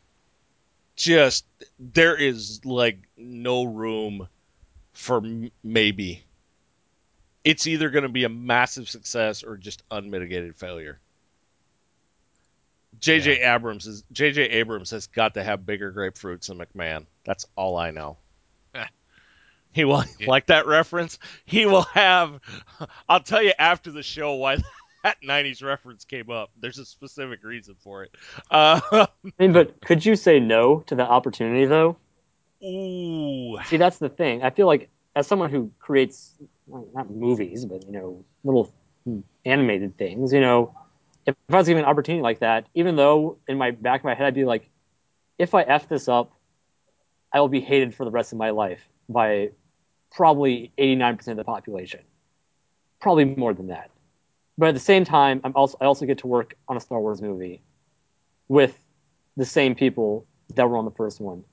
[0.96, 1.44] Just
[1.78, 4.28] there is like no room
[4.92, 6.24] for m- maybe.
[7.42, 10.98] It's either going to be a massive success or just unmitigated failure.
[13.00, 13.40] J.J.
[13.40, 13.54] Yeah.
[13.56, 14.42] Abrams is J.J.
[14.44, 17.06] Abrams has got to have bigger grapefruits than McMahon.
[17.24, 18.16] That's all I know.
[18.74, 18.86] Eh.
[19.72, 20.28] He will Yeah.
[20.30, 21.18] like that reference.
[21.44, 22.40] He will have.
[23.08, 24.58] I'll tell you after the show why
[25.04, 26.50] that '90s reference came up.
[26.60, 28.16] There's a specific reason for it.
[28.50, 29.08] Uh, I
[29.38, 31.98] mean, but could you say no to that opportunity though?
[32.64, 34.42] ooh, See, that's the thing.
[34.42, 36.34] I feel like as someone who creates
[36.66, 38.74] well, not movies, but you know, little
[39.44, 40.74] animated things, you know,
[41.26, 44.14] if I was given an opportunity like that, even though in my back of my
[44.14, 44.68] head I'd be like,
[45.38, 46.32] if I f this up,
[47.32, 49.50] I will be hated for the rest of my life by
[50.12, 52.00] probably 89% of the population,
[53.00, 53.90] probably more than that.
[54.56, 57.00] But at the same time, I'm also I also get to work on a Star
[57.00, 57.62] Wars movie
[58.48, 58.78] with
[59.36, 61.44] the same people that were on the first one.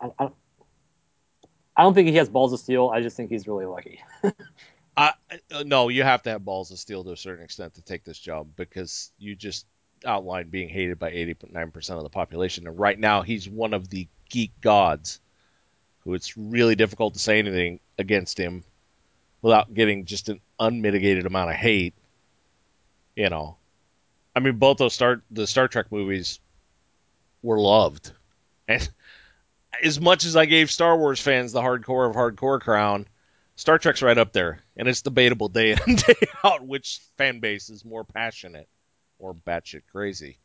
[0.00, 0.28] I, I,
[1.76, 2.90] I don't think he has balls of steel.
[2.92, 4.00] I just think he's really lucky.
[4.96, 5.12] I,
[5.64, 8.18] no, you have to have balls of steel to a certain extent to take this
[8.18, 9.66] job because you just
[10.04, 12.66] outlined being hated by 89% of the population.
[12.66, 15.20] And right now, he's one of the geek gods
[16.00, 18.64] who it's really difficult to say anything against him
[19.42, 21.94] without getting just an unmitigated amount of hate.
[23.14, 23.56] You know,
[24.34, 26.40] I mean, both those Star the Star Trek movies
[27.42, 28.12] were loved,
[28.66, 28.88] and
[29.82, 33.06] as much as I gave Star Wars fans the hardcore of hardcore crown,
[33.56, 37.68] Star Trek's right up there, and it's debatable day in day out which fan base
[37.68, 38.68] is more passionate
[39.18, 40.38] or batshit crazy.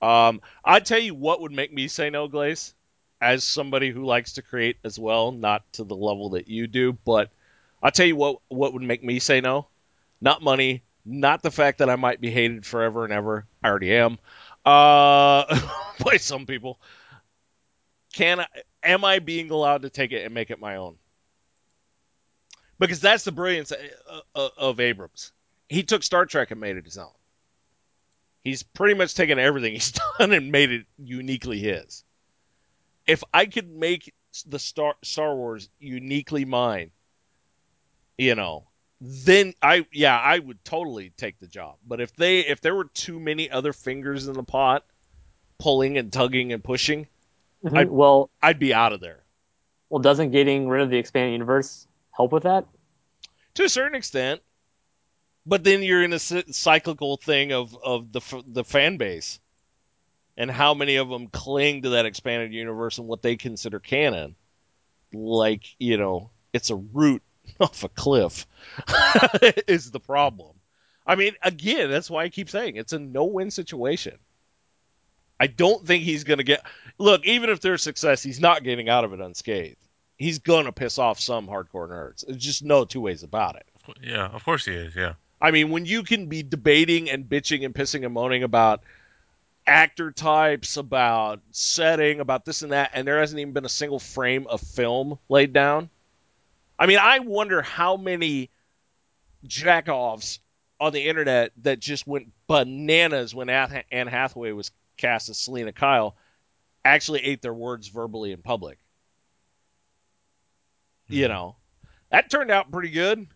[0.00, 2.74] Um, I'd tell you what would make me say no, Glaze,
[3.20, 6.92] as somebody who likes to create as well, not to the level that you do,
[6.92, 7.30] but
[7.82, 9.68] I'll tell you what what would make me say no.
[10.20, 13.46] Not money, not the fact that I might be hated forever and ever.
[13.62, 14.18] I already am.
[14.64, 15.60] Uh,
[16.04, 16.80] by some people.
[18.12, 18.46] Can I
[18.82, 20.96] am I being allowed to take it and make it my own?
[22.78, 25.32] Because that's the brilliance uh, uh, of Abrams.
[25.68, 27.10] He took Star Trek and made it his own.
[28.44, 32.04] He's pretty much taken everything he's done and made it uniquely his.
[33.06, 34.12] If I could make
[34.46, 36.90] the Star Star Wars uniquely mine,
[38.18, 38.64] you know,
[39.00, 41.76] then I yeah, I would totally take the job.
[41.86, 44.84] But if they if there were too many other fingers in the pot
[45.58, 47.06] pulling and tugging and pushing,
[47.64, 47.76] Mhm.
[47.78, 49.22] I- well, I'd be out of there.
[49.88, 52.66] well, doesn't getting rid of the expanded universe help with that?
[53.54, 54.42] to a certain extent.
[55.46, 59.38] But then you're in a cyclical thing of of the f- the fan base,
[60.36, 64.34] and how many of them cling to that expanded universe and what they consider canon,
[65.12, 67.22] like you know it's a root
[67.60, 68.46] off a cliff,
[69.68, 70.56] is the problem.
[71.06, 74.18] I mean, again, that's why I keep saying it's a no-win situation.
[75.38, 76.64] I don't think he's going to get.
[76.98, 79.76] Look, even if there's success, he's not getting out of it unscathed.
[80.16, 82.26] He's going to piss off some hardcore nerds.
[82.26, 83.66] There's just no two ways about it.
[84.02, 84.96] Yeah, of course he is.
[84.96, 85.14] Yeah.
[85.40, 88.82] I mean, when you can be debating and bitching and pissing and moaning about
[89.66, 93.98] actor types, about setting, about this and that, and there hasn't even been a single
[93.98, 95.90] frame of film laid down.
[96.78, 98.50] I mean, I wonder how many
[99.46, 100.38] jackoffs
[100.78, 106.16] on the internet that just went bananas when Anne Hathaway was cast as Selina Kyle
[106.84, 108.78] actually ate their words verbally in public.
[111.08, 111.32] You hmm.
[111.32, 111.56] know,
[112.10, 113.26] that turned out pretty good.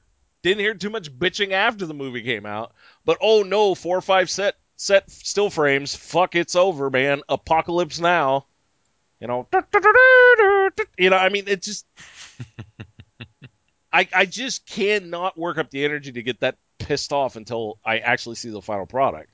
[0.42, 2.72] Didn't hear too much bitching after the movie came out,
[3.04, 5.94] but oh no, four or five set set still frames.
[5.94, 7.20] Fuck, it's over, man.
[7.28, 8.46] Apocalypse now.
[9.20, 9.46] You know,
[10.98, 11.16] you know.
[11.16, 11.86] I mean, it just.
[13.92, 17.98] I I just cannot work up the energy to get that pissed off until I
[17.98, 19.30] actually see the final product.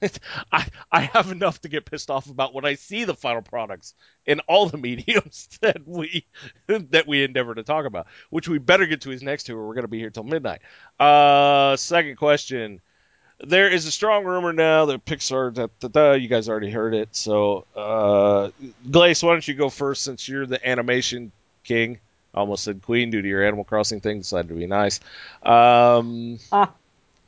[0.52, 3.94] I I have enough to get pissed off about when I see the final products
[4.26, 6.26] in all the mediums that we
[6.66, 9.66] that we endeavor to talk about, which we better get to his next two, or
[9.66, 10.60] we're going to be here till midnight.
[10.98, 12.80] Uh, second question:
[13.40, 15.54] There is a strong rumor now that Pixar.
[15.54, 18.50] Da, da, da, you guys already heard it, so uh,
[18.90, 21.32] Glace, why don't you go first since you're the animation
[21.64, 22.00] king?
[22.34, 24.18] Almost said queen due to your Animal Crossing thing.
[24.18, 25.00] Decided to be nice.
[25.42, 26.72] Um, Ah.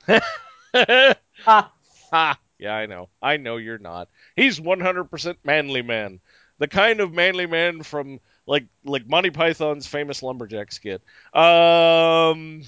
[1.47, 1.73] Ah,
[2.11, 2.39] Ha!
[2.59, 3.09] Yeah, I know.
[3.21, 4.09] I know you're not.
[4.37, 6.21] He's 100% manly man.
[6.59, 11.03] The kind of manly man from like like Monty Python's famous lumberjack skit.
[11.35, 12.63] Um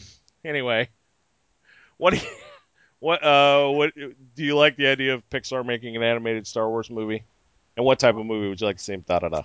[0.45, 0.89] anyway,
[1.97, 2.27] what do you,
[3.01, 6.91] what uh what do you like the idea of Pixar making an animated Star Wars
[6.91, 7.25] movie?
[7.77, 8.97] And what type of movie would you like to see?
[8.97, 9.43] Da da da.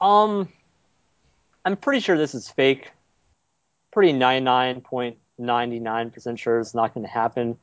[0.00, 0.48] um,
[1.66, 2.92] I'm pretty sure this is fake.
[3.90, 7.58] Pretty 99.99% sure it's not going to happen.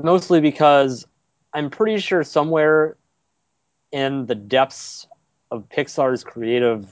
[0.00, 1.06] Mostly because
[1.52, 2.96] I'm pretty sure somewhere
[3.92, 5.06] in the depths
[5.50, 6.88] of Pixar's creative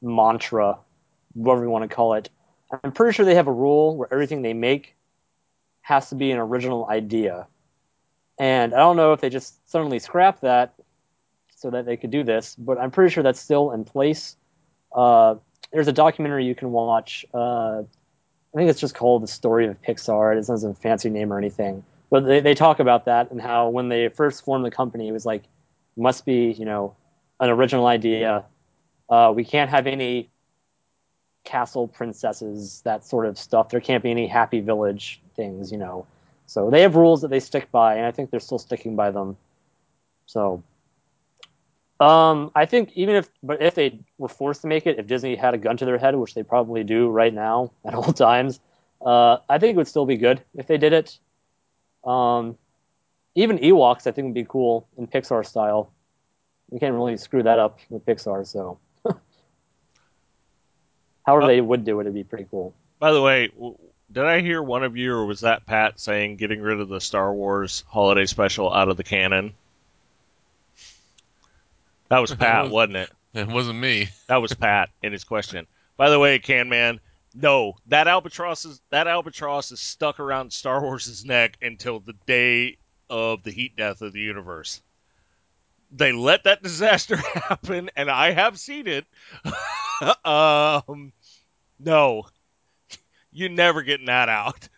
[0.00, 0.78] mantra,
[1.34, 2.30] whatever you want to call it,
[2.82, 4.96] I'm pretty sure they have a rule where everything they make
[5.82, 7.46] has to be an original idea.
[8.38, 10.72] And I don't know if they just suddenly scrapped that
[11.54, 14.38] so that they could do this, but I'm pretty sure that's still in place.
[14.94, 15.36] Uh,
[15.72, 17.24] there's a documentary you can watch.
[17.32, 20.32] Uh, I think it's just called The Story of Pixar.
[20.32, 21.84] It doesn't have a fancy name or anything.
[22.10, 25.12] But they, they talk about that and how when they first formed the company, it
[25.12, 25.44] was like,
[25.96, 26.94] must be, you know,
[27.40, 28.44] an original idea.
[29.08, 30.28] Uh, we can't have any
[31.44, 33.70] castle princesses, that sort of stuff.
[33.70, 36.06] There can't be any happy village things, you know.
[36.46, 39.10] So they have rules that they stick by, and I think they're still sticking by
[39.10, 39.36] them.
[40.26, 40.62] So
[42.02, 45.36] um, I think even if, but if they were forced to make it, if Disney
[45.36, 48.60] had a gun to their head, which they probably do right now at all times,
[49.04, 51.18] uh, I think it would still be good if they did it.
[52.04, 52.56] Um,
[53.34, 55.92] even Ewoks, I think would be cool in Pixar style.
[56.70, 58.78] You can't really screw that up with Pixar, so.
[61.26, 62.74] However, Uh, they would do it, it'd be pretty cool.
[62.98, 63.76] By the way, w-
[64.10, 67.00] did I hear one of you, or was that Pat saying getting rid of the
[67.00, 69.54] Star Wars holiday special out of the canon?
[72.12, 73.10] That was Pat, was- wasn't it?
[73.32, 74.10] It wasn't me.
[74.26, 75.66] That was Pat in his question.
[75.96, 77.00] By the way, Can Man,
[77.34, 82.76] no, that albatross is that albatross is stuck around Star Wars' neck until the day
[83.08, 84.82] of the heat death of the universe.
[85.90, 89.06] They let that disaster happen, and I have seen it.
[90.26, 91.14] um,
[91.78, 92.24] no,
[93.32, 94.68] you're never getting that out.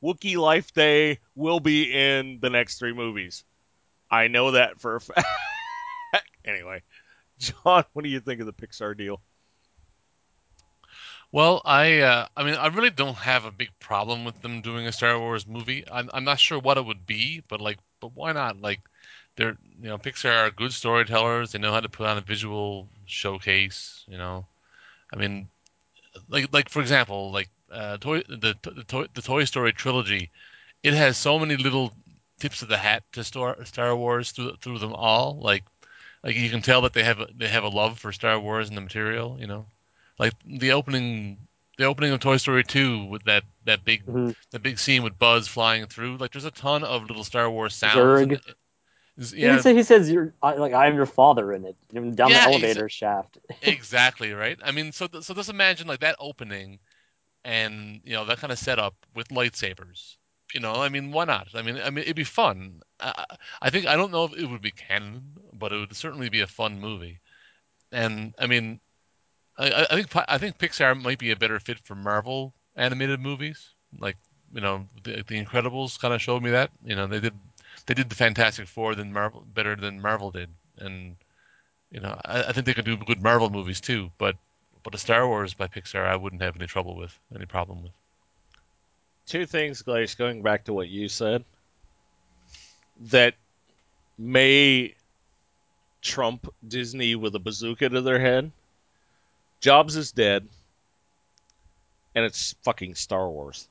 [0.00, 3.42] Wookiee Life Day will be in the next three movies.
[4.08, 5.26] I know that for a fact.
[6.48, 6.82] Anyway,
[7.38, 9.20] John, what do you think of the Pixar deal?
[11.30, 14.86] Well, I uh, I mean, I really don't have a big problem with them doing
[14.86, 15.84] a Star Wars movie.
[15.90, 18.62] I'm I'm not sure what it would be, but like, but why not?
[18.62, 18.80] Like,
[19.36, 21.52] they're you know, Pixar are good storytellers.
[21.52, 24.04] They know how to put on a visual showcase.
[24.08, 24.46] You know,
[25.12, 25.48] I mean,
[26.30, 30.30] like like for example, like uh, toy the the toy, the Toy Story trilogy,
[30.82, 31.92] it has so many little
[32.40, 35.38] tips of the hat to Star Star Wars through through them all.
[35.38, 35.64] Like
[36.22, 38.68] like you can tell that they have a, they have a love for Star Wars
[38.68, 39.36] and the material.
[39.40, 39.66] You know,
[40.18, 41.38] like the opening
[41.78, 44.34] the opening of Toy Story 2 with that that big Mhm.
[44.52, 46.16] that big scene with Buzz flying through.
[46.18, 48.20] Like there's a ton of little Star Wars sounds.
[48.20, 48.40] Zurg.
[49.40, 51.76] He yeah, even say he says you're like I'm your father in it
[52.16, 53.38] down Yeah, the elevator shaft.
[53.62, 54.58] exactly right.
[54.62, 56.78] I mean, so th- so just imagine like that opening,
[57.44, 60.16] and you know that kind of setup with lightsabers.
[60.54, 61.48] You know, I mean, why not?
[61.54, 62.82] I mean, I mean, it'd be fun.
[63.00, 63.26] I
[63.62, 66.40] I think I don't know if it would be canon, but it would certainly be
[66.40, 67.18] a fun movie.
[67.92, 68.80] And I mean,
[69.58, 73.70] I, I- think I think Pixar might be a better fit for Marvel animated movies.
[73.98, 74.16] Like
[74.54, 76.70] you know, the, the Incredibles kind of showed me that.
[76.84, 77.34] You know, they did
[77.86, 81.16] they did the Fantastic Four than Marvel better than Marvel did, and
[81.90, 84.10] you know, I, I think they could do good Marvel movies too.
[84.18, 84.36] But
[84.82, 87.92] but a Star Wars by Pixar, I wouldn't have any trouble with, any problem with.
[89.26, 91.44] Two things, Glace, going back to what you said,
[93.10, 93.34] that
[94.16, 94.94] may
[96.08, 98.50] trump Disney with a bazooka to their head.
[99.60, 100.48] Jobs is dead,
[102.14, 103.68] and it's fucking Star Wars.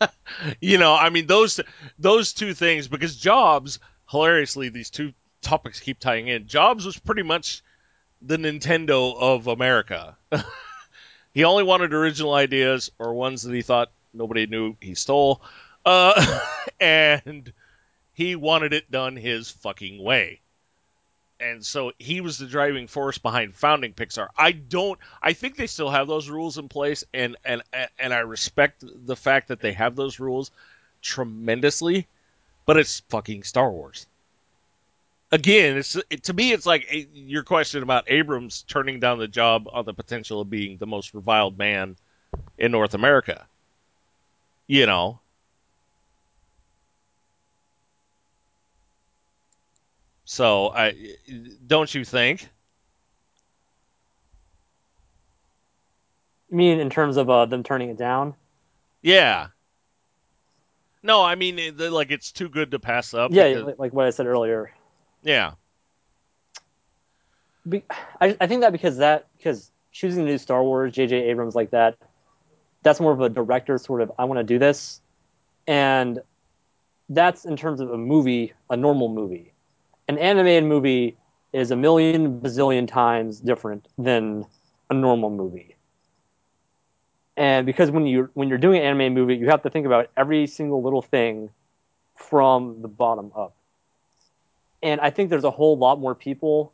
[0.60, 1.60] you know, I mean those
[1.98, 3.78] those two things because Jobs,
[4.10, 5.12] hilariously, these two
[5.42, 6.46] topics keep tying in.
[6.46, 7.62] Jobs was pretty much
[8.22, 10.16] the Nintendo of America.
[11.34, 15.42] he only wanted original ideas or ones that he thought nobody knew he stole,
[15.84, 16.40] uh,
[16.80, 17.52] and
[18.14, 20.40] he wanted it done his fucking way.
[21.38, 24.28] And so he was the driving force behind founding Pixar.
[24.38, 24.98] I don't.
[25.22, 27.62] I think they still have those rules in place, and and
[27.98, 30.50] and I respect the fact that they have those rules
[31.02, 32.06] tremendously.
[32.64, 34.06] But it's fucking Star Wars.
[35.30, 39.28] Again, it's it, to me, it's like eh, your question about Abrams turning down the
[39.28, 41.96] job on the potential of being the most reviled man
[42.56, 43.46] in North America.
[44.66, 45.20] You know,
[50.26, 50.94] so I
[51.66, 52.46] don't you think?
[56.50, 58.34] You mean in terms of uh, them turning it down?
[59.02, 59.48] Yeah.
[61.02, 63.30] No, I mean it- like it's too good to pass up.
[63.32, 64.70] yeah, because- like, like what I said earlier.
[65.22, 65.52] yeah.
[67.68, 67.82] Be-
[68.20, 71.16] I, I think that because that because choosing to do Star Wars, J.J.
[71.30, 71.96] Abrams like that,
[72.84, 75.00] that's more of a director sort of I want to do this,
[75.66, 76.20] and
[77.08, 79.52] that's in terms of a movie, a normal movie.
[80.08, 81.16] An animated movie
[81.52, 84.46] is a million bazillion times different than
[84.90, 85.76] a normal movie.
[87.36, 90.10] And because when you when you're doing an animated movie, you have to think about
[90.16, 91.50] every single little thing
[92.16, 93.54] from the bottom up.
[94.82, 96.72] And I think there's a whole lot more people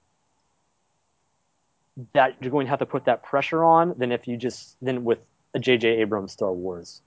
[2.13, 5.05] that you're going to have to put that pressure on than if you just than
[5.05, 5.19] with
[5.55, 5.89] a J.J.
[6.01, 7.03] Abrams Star Wars.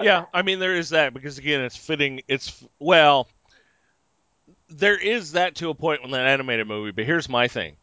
[0.00, 3.28] Yeah, I mean there is that because again it's fitting it's well
[4.68, 7.76] there is that to a point with an animated movie, but here's my thing.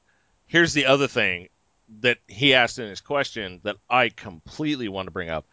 [0.48, 1.50] Here's the other thing
[2.02, 5.46] that he asked in his question that I completely want to bring up.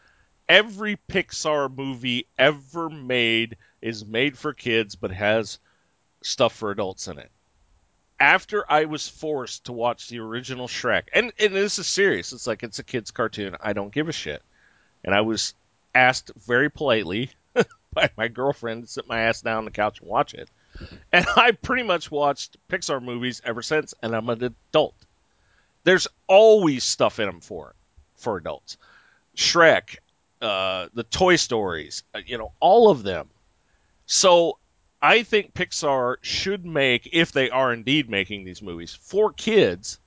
[0.48, 5.58] Every Pixar movie ever made is made for kids but has
[6.22, 7.30] stuff for adults in it.
[8.18, 12.46] After I was forced to watch the original Shrek, and, and this is serious, it's
[12.46, 13.56] like it's a kid's cartoon.
[13.60, 14.42] I don't give a shit.
[15.04, 15.54] And I was
[15.94, 17.30] asked very politely
[17.92, 20.50] by my girlfriend to sit my ass down on the couch and watch it.
[21.12, 24.94] And I pretty much watched Pixar movies ever since, and I'm an adult.
[25.82, 27.74] There's always stuff in them for
[28.16, 28.76] for adults.
[29.36, 29.96] Shrek,
[30.40, 33.28] uh, the Toy Stories, uh, you know, all of them.
[34.06, 34.58] So
[35.02, 39.98] I think Pixar should make, if they are indeed making these movies for kids,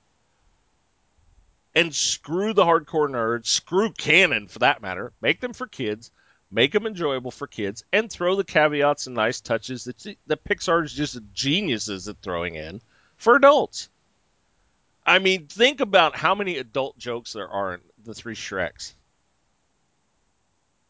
[1.74, 6.10] and screw the hardcore nerds, screw canon for that matter, make them for kids,
[6.54, 10.84] make them enjoyable for kids, and throw the caveats and nice touches that that Pixar
[10.84, 12.80] is just geniuses at throwing in
[13.16, 13.88] for adults.
[15.04, 18.94] I mean, think about how many adult jokes there are in the three Shreks.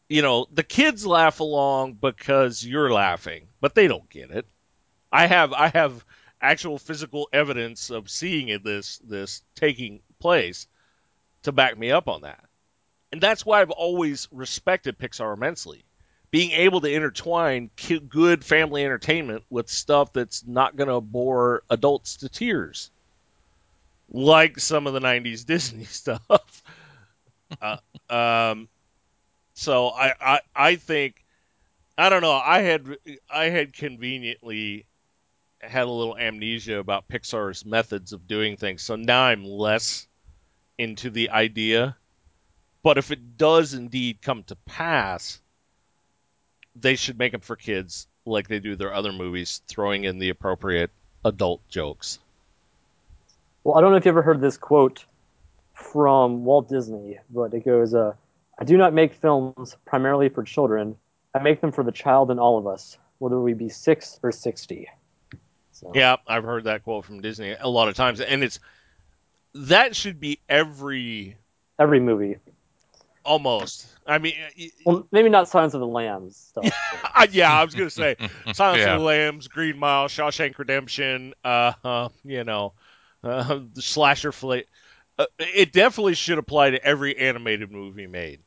[0.08, 4.46] You know, the kids laugh along because you're laughing, but they don't get it.
[5.10, 6.04] I have I have
[6.42, 10.66] actual physical evidence of seeing this this taking place
[11.44, 12.44] to back me up on that.
[13.14, 15.84] And that's why I've always respected Pixar immensely.
[16.32, 17.70] Being able to intertwine
[18.08, 22.90] good family entertainment with stuff that's not going to bore adults to tears.
[24.10, 26.62] like some of the '90s Disney stuff.
[27.62, 27.76] uh,
[28.10, 28.68] um,
[29.54, 31.24] so I, I I think
[31.96, 32.32] I don't know.
[32.32, 32.98] I had
[33.30, 34.86] I had conveniently
[35.60, 40.08] had a little amnesia about Pixar's methods of doing things, so now I'm less
[40.78, 41.96] into the idea.
[42.84, 45.40] But if it does indeed come to pass,
[46.76, 50.28] they should make them for kids like they do their other movies, throwing in the
[50.28, 50.90] appropriate
[51.24, 52.18] adult jokes.
[53.64, 55.06] Well, I don't know if you ever heard this quote
[55.72, 58.12] from Walt Disney, but it goes, uh,
[58.58, 60.96] I do not make films primarily for children.
[61.34, 64.30] I make them for the child in all of us, whether we be six or
[64.30, 64.90] 60.
[65.72, 68.60] So, Yeah, I've heard that quote from Disney a lot of times, and it's
[69.54, 71.38] that should be every
[71.78, 72.36] Every movie.
[73.24, 73.86] Almost.
[74.06, 74.34] I mean,
[74.84, 76.72] Well, maybe not Silence of the Lambs stuff.
[77.30, 78.16] yeah, I was gonna say
[78.52, 78.94] Silence Yeah.
[78.94, 81.34] of the Lambs, Green Mile, Shawshank Redemption.
[81.44, 82.74] Uh, uh you know,
[83.22, 84.68] uh, the slasher flick.
[85.18, 88.40] Uh, it definitely should apply to every animated movie made.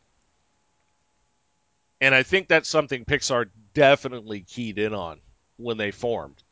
[2.02, 5.20] And I think that's something Pixar definitely keyed in on
[5.58, 6.44] when they formed.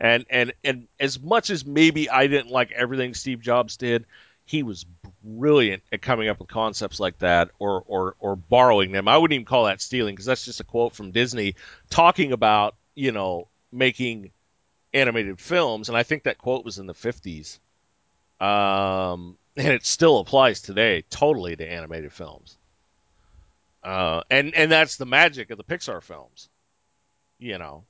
[0.00, 4.04] And and and as much as maybe I didn't like everything Steve Jobs did,
[4.44, 4.84] he was
[5.22, 9.08] brilliant at coming up with concepts like that or or or borrowing them.
[9.08, 11.54] I wouldn't even call that stealing because that's just a quote from Disney
[11.90, 14.30] talking about, you know, making
[14.92, 17.58] animated films and I think that quote was in the 50s.
[18.40, 22.58] Um and it still applies today totally to animated films.
[23.82, 26.48] Uh, and and that's the magic of the Pixar films,
[27.38, 27.84] you know.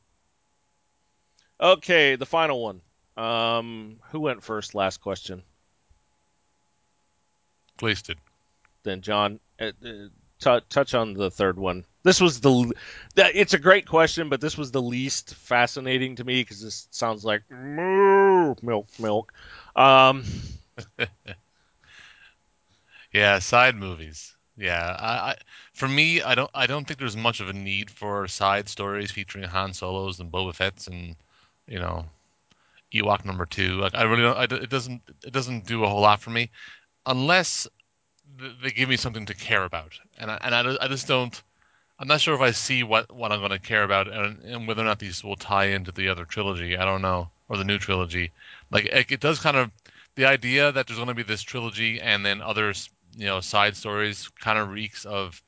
[1.61, 2.81] Okay, the final one.
[3.17, 4.75] Um, who went first?
[4.75, 5.45] Last question.
[7.83, 8.19] Wasted.
[8.83, 11.85] Then John, uh, uh, t- touch on the third one.
[12.03, 12.73] This was the.
[13.15, 16.87] that- It's a great question, but this was the least fascinating to me because this
[16.91, 19.33] sounds like moo, milk, milk.
[19.75, 20.25] Um,
[23.13, 24.35] Yeah, side movies.
[24.57, 25.37] Yeah, I, I
[25.73, 29.11] for me, I don't I don't think there's much of a need for side stories
[29.11, 31.17] featuring Han Solos and Boba Fett's and
[31.67, 32.07] you know
[32.93, 33.79] Ewok number two.
[33.79, 34.37] Like I really don't.
[34.37, 36.51] I, it doesn't it doesn't do a whole lot for me
[37.07, 37.67] unless
[38.39, 39.99] th- they give me something to care about.
[40.19, 41.41] And I, and I, I just don't.
[41.99, 44.67] I'm not sure if I see what, what I'm going to care about and, and
[44.67, 46.77] whether or not these will tie into the other trilogy.
[46.77, 48.33] I don't know, or the new trilogy.
[48.71, 49.71] Like it, it does kind of
[50.17, 53.77] the idea that there's going to be this trilogy and then others, you know, side
[53.77, 55.41] stories kind of reeks of,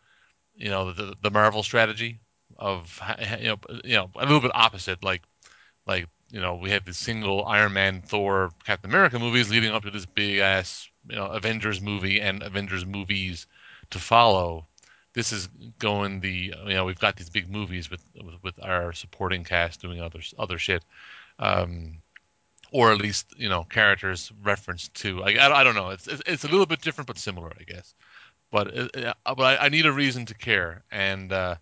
[0.55, 2.20] you know, the the Marvel strategy
[2.59, 3.01] of
[3.41, 5.03] you know you know a little bit opposite.
[5.05, 5.23] Like
[5.87, 9.83] like you know we have the single Iron Man, Thor, Captain America movies leading up
[9.83, 13.47] to this big ass you know Avengers movie and Avengers movies
[13.91, 14.66] to follow.
[15.15, 18.93] This is going the you know we've got these big movies with with, with our
[18.93, 20.85] supporting cast doing other other shit,
[21.39, 21.99] um,
[22.73, 25.19] or at least you know characters referenced to.
[25.20, 25.91] Like, I I don't know.
[25.91, 27.95] It's it's it's a little bit different but similar, I guess.
[28.53, 31.33] But it, it- but I, I need a reason to care and.
[31.33, 31.57] uh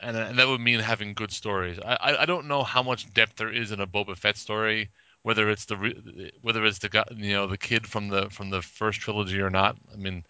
[0.00, 1.78] and, and that would mean having good stories.
[1.84, 4.90] I, I I don't know how much depth there is in a Boba Fett story,
[5.22, 9.00] whether it's the whether it's the you know the kid from the from the first
[9.00, 9.76] trilogy or not.
[9.92, 10.24] I mean,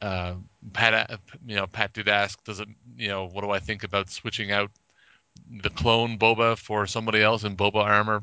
[0.00, 0.34] uh,
[0.72, 3.84] Pat uh, you know Pat did ask, does it you know what do I think
[3.84, 4.70] about switching out
[5.62, 8.22] the clone Boba for somebody else in Boba armor?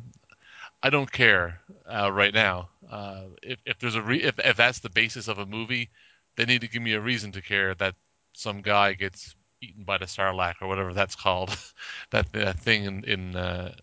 [0.82, 2.70] I don't care uh, right now.
[2.90, 5.90] Uh, if if there's a re- if if that's the basis of a movie,
[6.36, 7.96] they need to give me a reason to care that
[8.34, 11.56] some guy gets eaten by the Sarlacc or whatever that's called,
[12.12, 13.74] that that thing in in uh,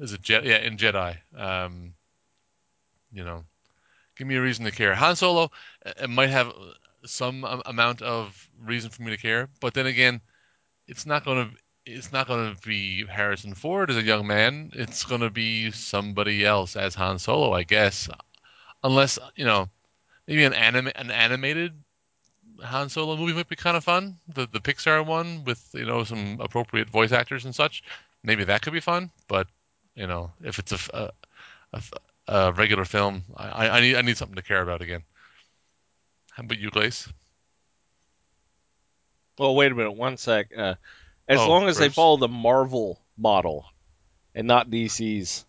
[0.00, 1.16] is it Je- yeah in Jedi.
[1.36, 1.94] Um,
[3.12, 3.44] you know,
[4.16, 4.94] give me a reason to care.
[4.94, 5.50] Han Solo
[5.84, 6.52] uh, it might have
[7.04, 10.20] some amount of reason for me to care, but then again,
[10.88, 11.56] it's not going to
[11.86, 14.72] it's not going to be Harrison Ford as a young man.
[14.74, 18.08] It's going to be somebody else as Han Solo, I guess,
[18.82, 19.68] unless you know
[20.26, 21.72] maybe an anime an animated
[22.62, 24.18] Han Solo movie might be kind of fun.
[24.28, 27.82] The the Pixar one with you know some appropriate voice actors and such.
[28.22, 29.10] Maybe that could be fun.
[29.28, 29.46] But
[29.96, 31.12] you know, if it's a
[32.28, 35.02] a regular film, I, I need I need something to care about again.
[36.32, 37.08] How about you, Glace?
[39.38, 40.48] well, wait a minute, one sec.
[40.56, 40.74] Uh,
[41.28, 43.66] as Oh, long as they follow the Marvel model
[44.34, 45.44] and not DC's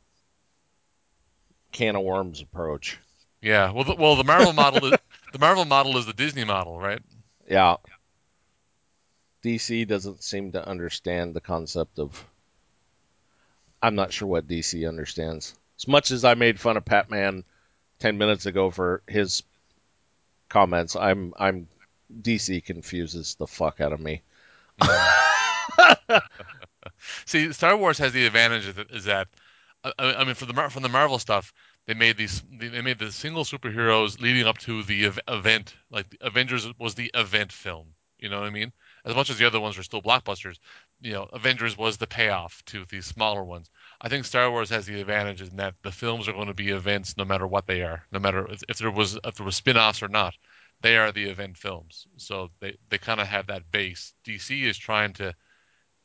[1.72, 2.98] can of worms approach.
[3.42, 3.72] Yeah.
[3.72, 5.00] Well, the, well, the Marvel model is
[5.34, 7.02] the Marvel model is the Disney model, right?
[7.50, 7.78] Yeah.
[9.44, 12.26] DC doesn't seem to understand the concept of.
[13.82, 15.54] I'm not sure what DC understands.
[15.80, 17.44] As much as I made fun of Patman
[18.00, 19.44] ten minutes ago for his
[20.50, 21.68] comments, I'm I'm
[22.22, 24.22] DC confuses the fuck out of me.
[27.26, 29.28] See, Star Wars has the advantage is that,
[30.00, 31.54] I, mean, for the from the Marvel stuff,
[31.86, 35.76] they made these they made the single superheroes leading up to the ev- event.
[35.90, 37.94] Like Avengers was the event film.
[38.20, 38.74] You know what I mean?
[39.06, 40.58] As much as the other ones were still blockbusters,
[41.00, 43.70] you know, Avengers was the payoff to these smaller ones.
[44.02, 46.70] I think Star Wars has the advantage in that the films are going to be
[46.70, 49.56] events no matter what they are, no matter if, if there was if there was
[49.56, 50.36] spin-offs or not.
[50.82, 54.14] They are the event films, so they, they kind of have that base.
[54.26, 55.34] DC is trying to,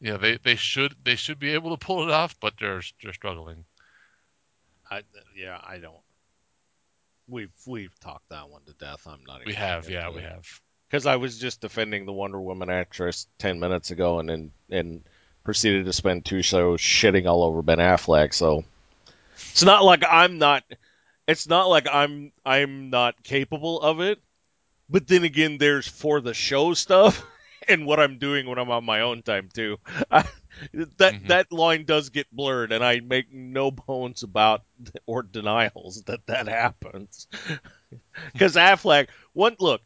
[0.00, 2.80] you know, they, they should they should be able to pull it off, but they're
[3.02, 3.66] they're struggling.
[4.90, 5.02] I,
[5.36, 6.00] yeah, I don't.
[7.28, 9.06] We've we've talked that one to death.
[9.06, 9.44] I'm not.
[9.44, 10.46] We have, yeah, we have.
[10.92, 15.02] Because I was just defending the Wonder Woman actress ten minutes ago, and then and
[15.42, 18.34] proceeded to spend two shows shitting all over Ben Affleck.
[18.34, 18.64] So
[19.52, 20.64] it's not like I'm not.
[21.26, 24.20] It's not like I'm I'm not capable of it.
[24.90, 27.24] But then again, there's for the show stuff
[27.68, 29.78] and what I'm doing when I'm on my own time too.
[30.10, 30.28] I,
[30.74, 31.28] that Mhm.
[31.28, 34.62] that line does get blurred, and I make no bones about
[35.06, 37.28] or denials that that happens.
[38.32, 39.82] Because Affleck, one look,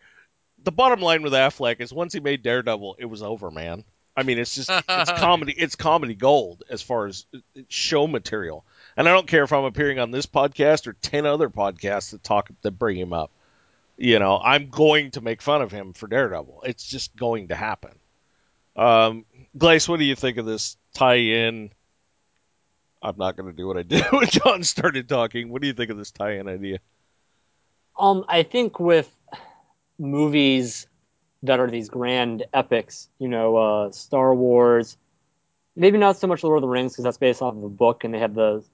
[0.62, 3.84] the bottom line with Affleck is once he made Daredevil, it was over, man.
[4.16, 7.38] I mean, it's just it's comedy, it's comedy gold as far as uh,
[7.68, 8.64] show material.
[8.96, 12.24] And I don't care if I'm appearing on this podcast or ten other podcasts that
[12.24, 13.30] talk that bring him up.
[13.98, 16.62] You know, I'm going to make fun of him for Daredevil.
[16.66, 17.92] It's just going to happen.
[18.74, 19.24] Um,
[19.56, 21.70] Glace, what do you think of this tie-in?
[23.02, 25.48] I'm not going to do what I did when John started talking.
[25.48, 26.78] What do you think of this tie-in idea?
[27.98, 29.10] Um, I think with
[29.98, 30.86] movies
[31.43, 34.97] that are these grand epics, you know, uh, Star Wars,
[35.74, 38.05] maybe not so much Lord of the Rings because that's based off of a book,
[38.05, 38.64] and they have the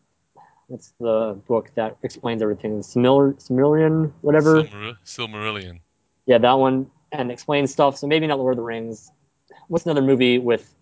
[0.69, 4.62] what's the book that explains everything, Simil- Simillion, whatever.
[4.62, 5.81] Silmar- Silmarillion.
[6.27, 7.99] Yeah, that one and explains stuff.
[7.99, 9.11] So maybe not Lord of the Rings.
[9.69, 10.74] What's another movie with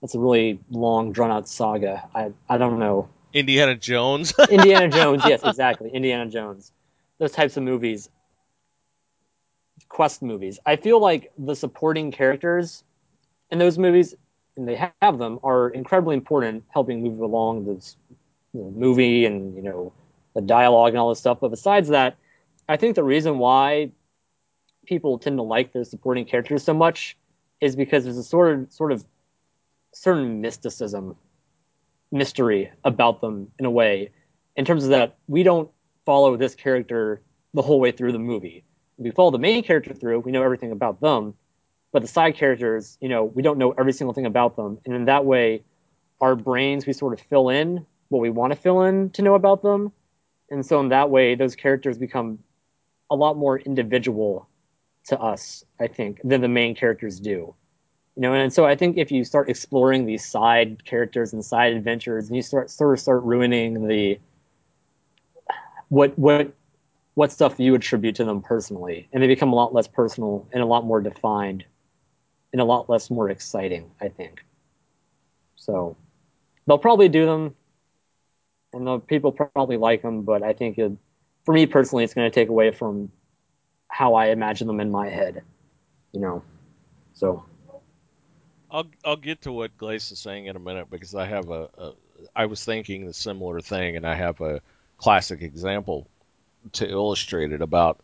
[0.00, 2.08] that's a really long, drawn out saga?
[2.14, 3.08] I I don't know.
[3.32, 4.32] Indiana Jones.
[4.50, 5.90] Indiana Jones, yes, exactly.
[5.90, 6.72] Indiana Jones.
[7.18, 8.08] Those types of movies.
[9.90, 10.58] Quest movies.
[10.64, 12.82] I feel like the supporting characters
[13.50, 14.14] in those movies,
[14.56, 17.96] and they have them, are incredibly important helping move along this
[18.54, 19.92] you know, movie and, you know,
[20.34, 21.38] the dialogue and all this stuff.
[21.40, 22.16] But besides that,
[22.68, 23.90] I think the reason why
[24.86, 27.16] people tend to like those supporting characters so much
[27.60, 29.04] is because there's a sort of sort of
[29.92, 31.16] certain mysticism
[32.12, 34.10] mystery about them in a way
[34.56, 35.70] in terms of that we don't
[36.04, 37.20] follow this character
[37.54, 38.64] the whole way through the movie
[39.00, 41.34] we follow the main character through we know everything about them.
[41.92, 44.78] But the side characters you know we don't know every single thing about them.
[44.84, 45.64] And in that way
[46.20, 49.34] our brains we sort of fill in what we want to fill in to know
[49.34, 49.92] about them.
[50.50, 52.38] And so in that way those characters become
[53.10, 54.46] a lot more individual
[55.06, 57.54] to us i think than the main characters do.
[58.16, 61.72] You know and so i think if you start exploring these side characters and side
[61.72, 64.20] adventures and you start sort of start ruining the
[65.88, 66.52] what what
[67.14, 70.62] what stuff you attribute to them personally and they become a lot less personal and
[70.62, 71.64] a lot more defined
[72.52, 74.44] and a lot less more exciting i think.
[75.56, 75.96] So
[76.66, 77.54] they'll probably do them
[78.72, 80.92] and the people probably like them but i think it,
[81.44, 83.10] for me personally it's going to take away from
[83.88, 85.42] how i imagine them in my head
[86.12, 86.42] you know?
[87.14, 87.44] So.
[88.70, 91.68] I'll I'll get to what Glace is saying in a minute because I have a,
[91.76, 91.92] a
[92.36, 94.60] I was thinking the similar thing and I have a
[94.96, 96.08] classic example
[96.72, 97.98] to illustrate it about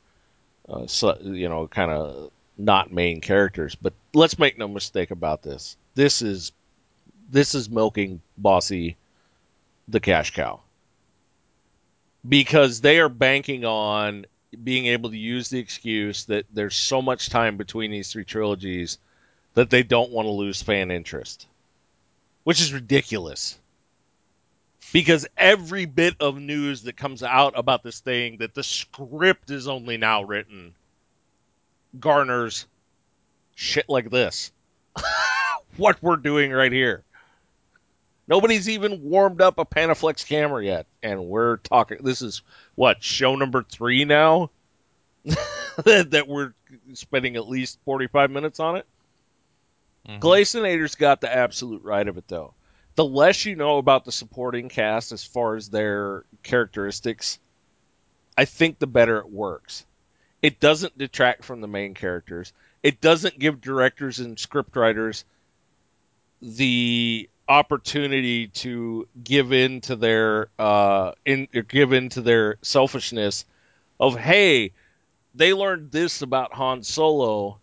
[0.69, 5.43] uh, so, you know kind of not main characters but let's make no mistake about
[5.43, 6.53] this this is
[7.31, 8.97] this is milking bossy
[9.89, 10.61] the cash cow
[12.29, 14.27] because they are banking on
[14.63, 18.99] being able to use the excuse that there's so much time between these three trilogies
[19.55, 21.47] that they don't want to lose fan interest,
[22.45, 23.59] which is ridiculous.
[24.93, 29.69] Because every bit of news that comes out about this thing that the script is
[29.69, 30.75] only now written
[31.99, 32.67] garners
[33.55, 34.53] shit like this.
[35.77, 37.03] what we're doing right here.
[38.29, 41.99] Nobody's even warmed up a Panaflex camera yet, and we're talking.
[42.03, 42.43] This is
[42.75, 44.51] what show number three now
[45.85, 46.53] that, we're
[46.95, 48.87] spending at least forty-five minutes on it.
[50.09, 50.21] Mhm.
[50.21, 52.55] Glacinator's got the absolute right of it, though.
[52.97, 57.39] The less you know about the supporting cast as far as their characteristics,
[58.37, 59.85] I think the better it works.
[60.43, 62.53] It doesn't detract from the main characters.
[62.83, 65.25] It doesn't give directors and scriptwriters
[66.41, 73.45] the opportunity to give in to their uh in give in to their selfishness
[74.01, 74.73] of hey,
[75.35, 77.61] they learned this about Han Solo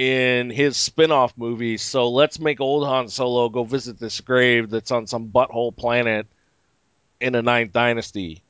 [0.00, 4.90] in his spin-off movie, so let's make old Han Solo go visit this grave that's
[4.90, 6.26] on some butthole planet
[7.20, 8.40] in the Ninth Dynasty.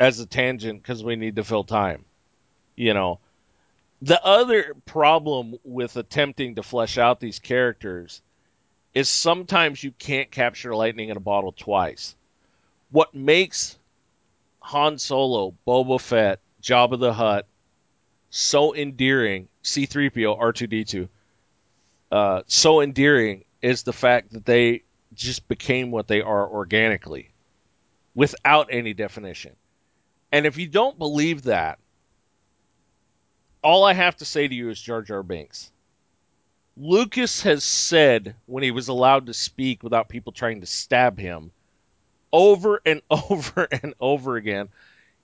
[0.00, 2.04] as a tangent because we need to fill time.
[2.74, 3.20] You know,
[4.00, 8.22] the other problem with attempting to flesh out these characters
[8.94, 12.16] is sometimes you can't capture lightning in a bottle twice.
[12.90, 13.78] What makes
[14.60, 17.46] Han Solo, Boba Fett, Jabba the Hutt
[18.30, 21.08] so endearing, C3PO, R2D2,
[22.12, 24.82] uh, so endearing is the fact that they
[25.14, 27.30] just became what they are organically
[28.14, 29.54] without any definition.
[30.32, 31.78] And if you don't believe that,
[33.62, 35.70] all I have to say to you is Jar Jar Binks.
[36.76, 41.50] Lucas has said when he was allowed to speak without people trying to stab him
[42.32, 44.68] over and over and over again,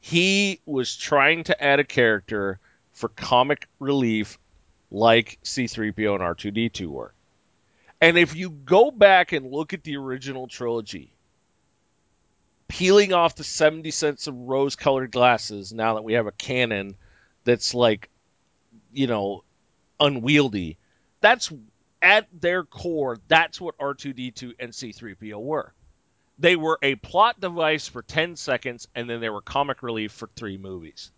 [0.00, 2.58] he was trying to add a character
[2.96, 4.38] for comic relief
[4.90, 7.12] like C3PO and R2D2 were.
[8.00, 11.12] And if you go back and look at the original trilogy,
[12.68, 16.96] peeling off the 70 cents of rose colored glasses now that we have a canon
[17.44, 18.08] that's like,
[18.92, 19.44] you know,
[20.00, 20.78] unwieldy,
[21.20, 21.52] that's
[22.00, 25.72] at their core, that's what R2D2 and C3PO were.
[26.38, 30.28] They were a plot device for 10 seconds, and then they were comic relief for
[30.34, 31.10] three movies.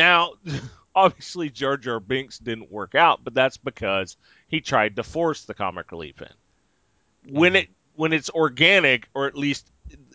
[0.00, 0.32] Now,
[0.94, 4.16] obviously, Jar Jar Binks didn't work out, but that's because
[4.48, 7.34] he tried to force the comic relief in.
[7.34, 7.56] When mm-hmm.
[7.56, 9.70] it when it's organic, or at least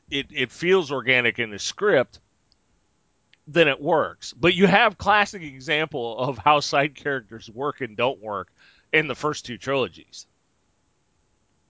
[0.10, 2.20] it, it feels organic in the script,
[3.48, 4.34] then it works.
[4.34, 8.52] But you have classic example of how side characters work and don't work
[8.92, 10.26] in the first two trilogies.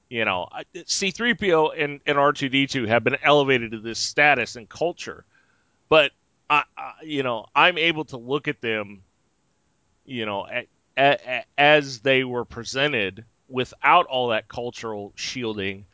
[0.07, 5.25] You know, C3PO and, and R2D2 have been elevated to this status and culture,
[5.89, 6.11] but
[6.49, 9.03] I, I you know, I'm able to look at them,
[10.05, 10.67] you know, a,
[10.97, 15.85] a, as they were presented without all that cultural shielding.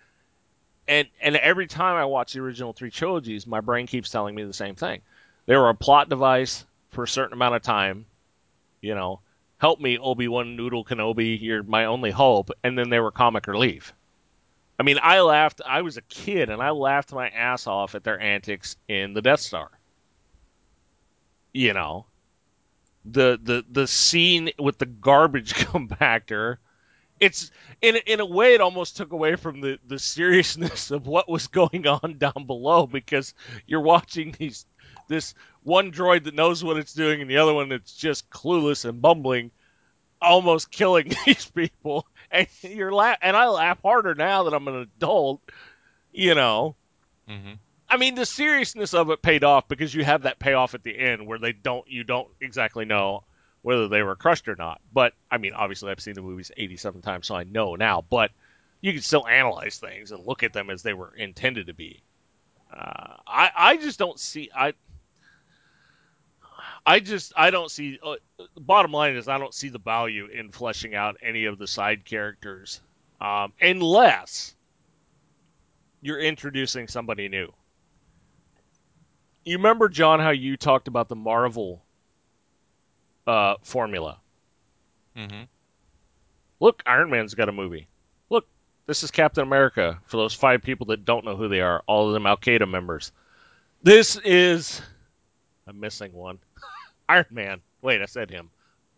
[0.87, 4.43] And and every time I watch the original three trilogies, my brain keeps telling me
[4.43, 5.01] the same thing.
[5.45, 8.05] They were a plot device for a certain amount of time,
[8.81, 9.21] you know.
[9.57, 11.39] Help me, Obi Wan Noodle Kenobi.
[11.39, 12.49] You're my only hope.
[12.63, 13.93] And then they were comic relief.
[14.79, 15.61] I mean, I laughed.
[15.63, 19.21] I was a kid, and I laughed my ass off at their antics in the
[19.21, 19.69] Death Star.
[21.53, 22.05] You know,
[23.05, 26.57] the the the scene with the garbage compactor.
[27.19, 27.51] It's
[27.81, 31.47] in in a way, it almost took away from the the seriousness of what was
[31.47, 33.33] going on down below because
[33.67, 34.65] you're watching these
[35.07, 35.33] this
[35.63, 39.01] one droid that knows what it's doing and the other one that's just clueless and
[39.01, 39.51] bumbling
[40.21, 44.75] almost killing these people and you're la- and I laugh harder now that I'm an
[44.75, 45.41] adult,
[46.13, 46.75] you know.
[47.29, 47.53] Mm-hmm.
[47.91, 50.97] I mean, the seriousness of it paid off because you have that payoff at the
[50.97, 53.25] end where they don't, you don't exactly know
[53.63, 54.79] whether they were crushed or not.
[54.93, 58.01] But I mean, obviously, I've seen the movies 87 times, so I know now.
[58.09, 58.31] But
[58.79, 62.01] you can still analyze things and look at them as they were intended to be.
[62.73, 64.73] Uh, I I just don't see I.
[66.85, 67.99] I just I don't see.
[68.01, 68.15] Uh,
[68.55, 71.67] the bottom line is I don't see the value in fleshing out any of the
[71.67, 72.81] side characters,
[73.19, 74.55] um, unless
[76.01, 77.51] you're introducing somebody new.
[79.43, 81.81] You remember John how you talked about the Marvel
[83.25, 84.19] uh, formula?
[85.17, 85.43] Mm-hmm.
[86.59, 87.87] Look, Iron Man's got a movie.
[88.29, 88.47] Look,
[88.85, 89.99] this is Captain America.
[90.05, 92.69] For those five people that don't know who they are, all of them Al Qaeda
[92.69, 93.11] members.
[93.81, 94.81] This is.
[95.67, 96.37] I'm missing one.
[97.09, 97.61] Iron Man.
[97.81, 98.51] Wait, I said him.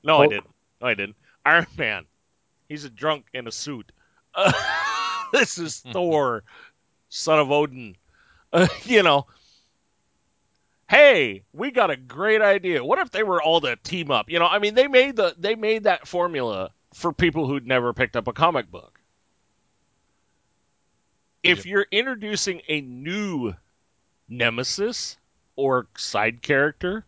[0.03, 0.49] No, I didn't.
[0.82, 1.15] No, I didn't.
[1.45, 2.06] Iron Man.
[2.68, 3.91] He's a drunk in a suit.
[4.36, 4.52] Uh,
[5.32, 6.44] this is Thor,
[7.07, 7.95] son of Odin.
[8.52, 9.26] Uh, you know.
[10.89, 12.84] Hey, we got a great idea.
[12.84, 14.30] What if they were all to team up?
[14.30, 17.93] You know, I mean, they made the they made that formula for people who'd never
[17.93, 18.99] picked up a comic book.
[21.41, 23.53] If you're introducing a new
[24.30, 25.18] nemesis
[25.55, 27.05] or side character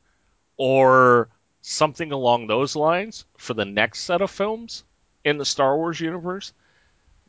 [0.58, 1.30] or
[1.62, 4.84] something along those lines for the next set of films
[5.24, 6.54] in the Star Wars universe.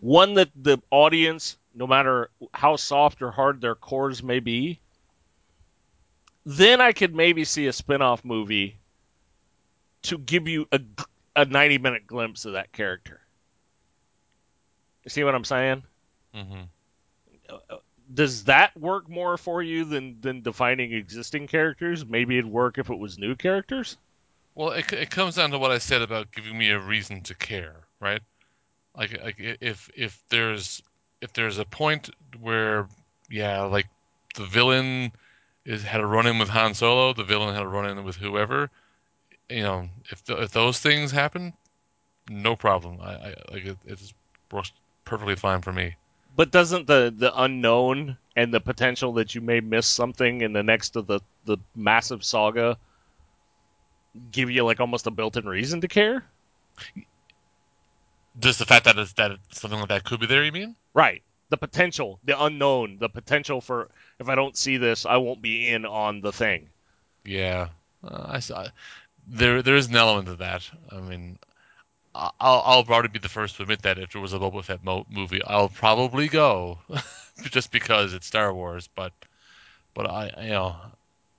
[0.01, 4.79] One that the audience, no matter how soft or hard their cores may be,
[6.47, 8.79] then I could maybe see a spin off movie
[10.03, 10.81] to give you a,
[11.35, 13.21] a 90 minute glimpse of that character.
[15.05, 15.83] You see what I'm saying?
[16.35, 17.77] Mm-hmm.
[18.13, 22.05] does that work more for you than than defining existing characters?
[22.05, 23.97] Maybe it'd work if it was new characters.
[24.55, 27.35] Well, it, it comes down to what I said about giving me a reason to
[27.35, 28.21] care, right?
[28.95, 30.83] Like, like if if there's
[31.23, 32.11] if there's a point
[32.41, 32.87] where,
[33.31, 33.87] yeah, like
[34.35, 35.13] the villain
[35.67, 38.17] is had a run in with Han Solo, the villain had a run in with
[38.17, 38.71] whoever,
[39.51, 41.53] you know, if th- if those things happen,
[42.31, 42.99] no problem.
[43.03, 44.13] I, I like it, it
[44.53, 44.73] works
[45.05, 45.97] perfectly fine for me.
[46.35, 50.63] But doesn't the the unknown and the potential that you may miss something in the
[50.63, 52.79] next of the the massive saga
[54.33, 56.25] give you like almost a built-in reason to care?
[58.39, 60.77] Just the fact that it's, that something like that could be there, you mean?
[60.95, 61.23] Right.
[61.49, 65.69] The potential, the unknown, the potential for if I don't see this, I won't be
[65.69, 66.69] in on the thing.
[67.25, 67.69] Yeah,
[68.05, 68.69] uh, I saw.
[69.29, 70.69] There, there is an element of that.
[70.91, 71.39] I mean,
[72.15, 74.85] I'll, I'll probably be the first to admit that if there was a Boba Fett
[74.85, 76.79] mo- movie, I'll probably go,
[77.51, 78.89] just because it's Star Wars.
[78.95, 79.13] But,
[79.95, 80.77] but I, you know,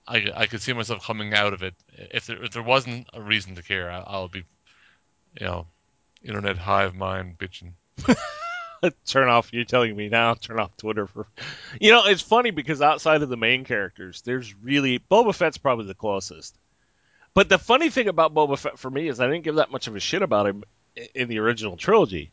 [0.08, 3.22] I, I could see myself coming out of it if there, if there wasn't a
[3.22, 3.90] reason to care.
[3.90, 4.44] I, I'll be,
[5.40, 5.66] you know,
[6.24, 7.72] internet hive mind bitching.
[9.06, 11.28] turn off you're telling me now turn off twitter for
[11.80, 15.86] you know it's funny because outside of the main characters there's really boba fett's probably
[15.86, 16.58] the closest.
[17.34, 19.88] But the funny thing about boba fett for me is i didn't give that much
[19.88, 20.64] of a shit about him
[21.14, 22.32] in the original trilogy.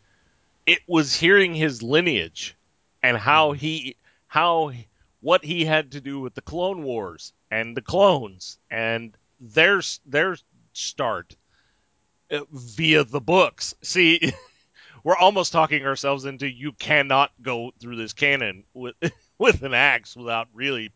[0.66, 2.56] It was hearing his lineage
[3.02, 3.96] and how he
[4.26, 4.72] how
[5.20, 10.36] what he had to do with the clone wars and the clones and their their
[10.72, 11.36] start
[12.30, 13.74] uh, via the books.
[13.82, 14.32] See
[15.04, 18.96] we're almost talking ourselves into you cannot go through this canon with
[19.38, 20.90] with an axe without really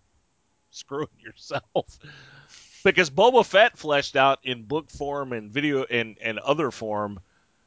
[0.70, 1.98] screwing yourself.
[2.84, 7.20] Because Boba Fett fleshed out in book form and video and, and other form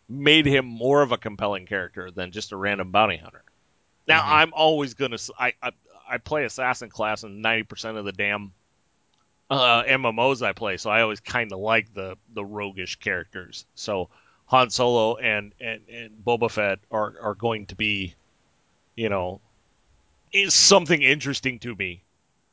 [0.09, 3.43] made him more of a compelling character than just a random bounty hunter.
[4.07, 4.27] Now Mhm.
[4.31, 5.53] I'm always gonna I
[6.09, 8.51] I play assassin class in ninety percent of the damn
[9.49, 13.65] uh, MMOs I play, so I always kind of like the the roguish characters.
[13.75, 14.09] So
[14.51, 18.13] Han Solo and, and, and Boba Fett are, are going to be,
[18.95, 19.39] you know,
[20.31, 22.03] is something interesting to me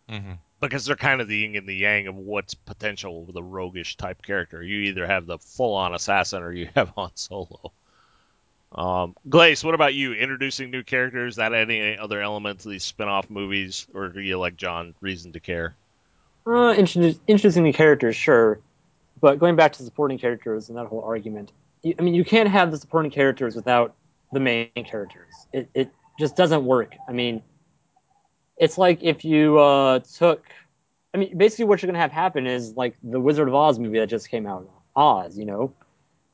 [0.08, 3.42] hmm because they're kind of the yin and the yang of what's potential with a
[3.42, 4.60] roguish type character.
[4.62, 7.72] You either have the full on assassin or you have Han Solo.
[8.72, 10.12] Um, Glace, what about you?
[10.12, 14.38] Introducing new characters, that any other elements of these spin off movies, or do you
[14.38, 15.74] like John reason to care?
[16.46, 18.60] Uh, inter- interesting characters, sure,
[19.20, 22.48] but going back to supporting characters and that whole argument, you, I mean, you can't
[22.48, 23.94] have the supporting characters without
[24.32, 25.34] the main characters.
[25.52, 26.94] It it just doesn't work.
[27.08, 27.42] I mean,
[28.56, 30.44] it's like if you uh, took,
[31.14, 33.98] I mean, basically what you're gonna have happen is like the Wizard of Oz movie
[33.98, 35.38] that just came out, Oz.
[35.38, 35.74] You know,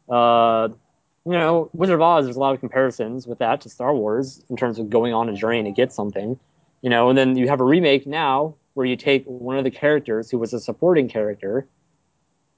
[0.09, 0.69] uh,
[1.27, 2.25] you know, Wizard of Oz.
[2.25, 5.29] There's a lot of comparisons with that to Star Wars in terms of going on
[5.29, 6.39] a journey to get something.
[6.83, 9.71] You know, and then you have a remake now where you take one of the
[9.71, 11.67] characters who was a supporting character,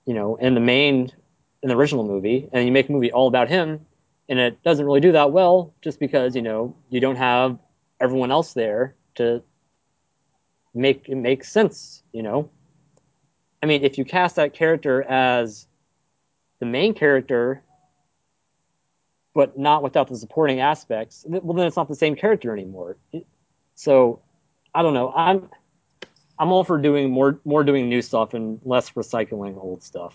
[0.05, 1.13] you know, and the main
[1.63, 3.87] in the original movie, and you make a movie all about him,
[4.29, 7.59] and it doesn't really do that well just because you know you don't have
[8.01, 9.43] everyone else there to
[10.75, 12.03] make it make sense.
[12.13, 12.51] You know,
[13.63, 15.67] I mean, if you cast that character as
[16.61, 17.63] the main character,
[19.35, 22.97] but not without the supporting aspects, well, then it's not the same character anymore.
[23.75, 24.23] So,
[24.75, 25.13] I don't know.
[25.15, 25.51] I'm
[26.39, 30.15] I'm all for doing more more doing new stuff and less recycling old stuff.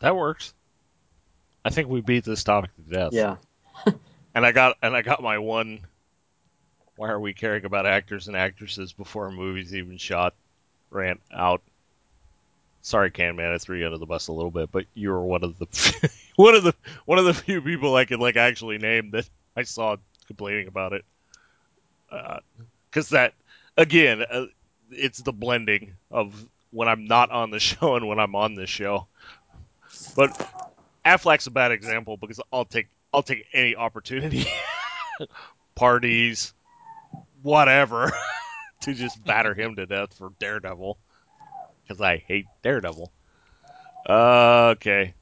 [0.00, 0.54] That works.
[1.64, 3.12] I think we beat this topic to death.
[3.12, 3.36] yeah,
[4.34, 5.80] And I got and I got my one.
[6.96, 10.34] Why are we caring about actors and actresses before a movie's even shot?
[10.90, 11.62] Rant out.
[12.82, 15.22] Sorry, Can Man, I threw you under the bus a little bit, but you were
[15.22, 16.74] one of the one of the
[17.04, 19.96] one of the few people I could like actually name that I saw
[20.26, 21.04] complaining about it.
[22.90, 23.34] Because that
[23.76, 24.46] again, uh,
[24.90, 26.34] it's the blending of
[26.70, 29.06] when I'm not on the show and when I'm on the show.
[30.14, 30.50] But
[31.04, 34.46] Affleck's a bad example because I'll take I'll take any opportunity,
[35.74, 36.52] parties,
[37.42, 38.12] whatever,
[38.82, 40.98] to just batter him to death for Daredevil
[41.82, 43.10] because I hate Daredevil.
[44.08, 45.14] okay,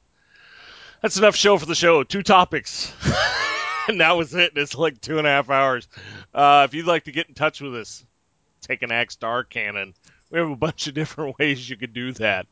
[1.01, 2.03] that's enough show for the show.
[2.03, 2.93] Two topics.
[3.87, 4.53] and that was it.
[4.55, 5.87] It's like two and a half hours.
[6.33, 8.05] Uh, if you'd like to get in touch with us,
[8.61, 9.93] take an Axe Star Cannon.
[10.29, 12.47] We have a bunch of different ways you could do that.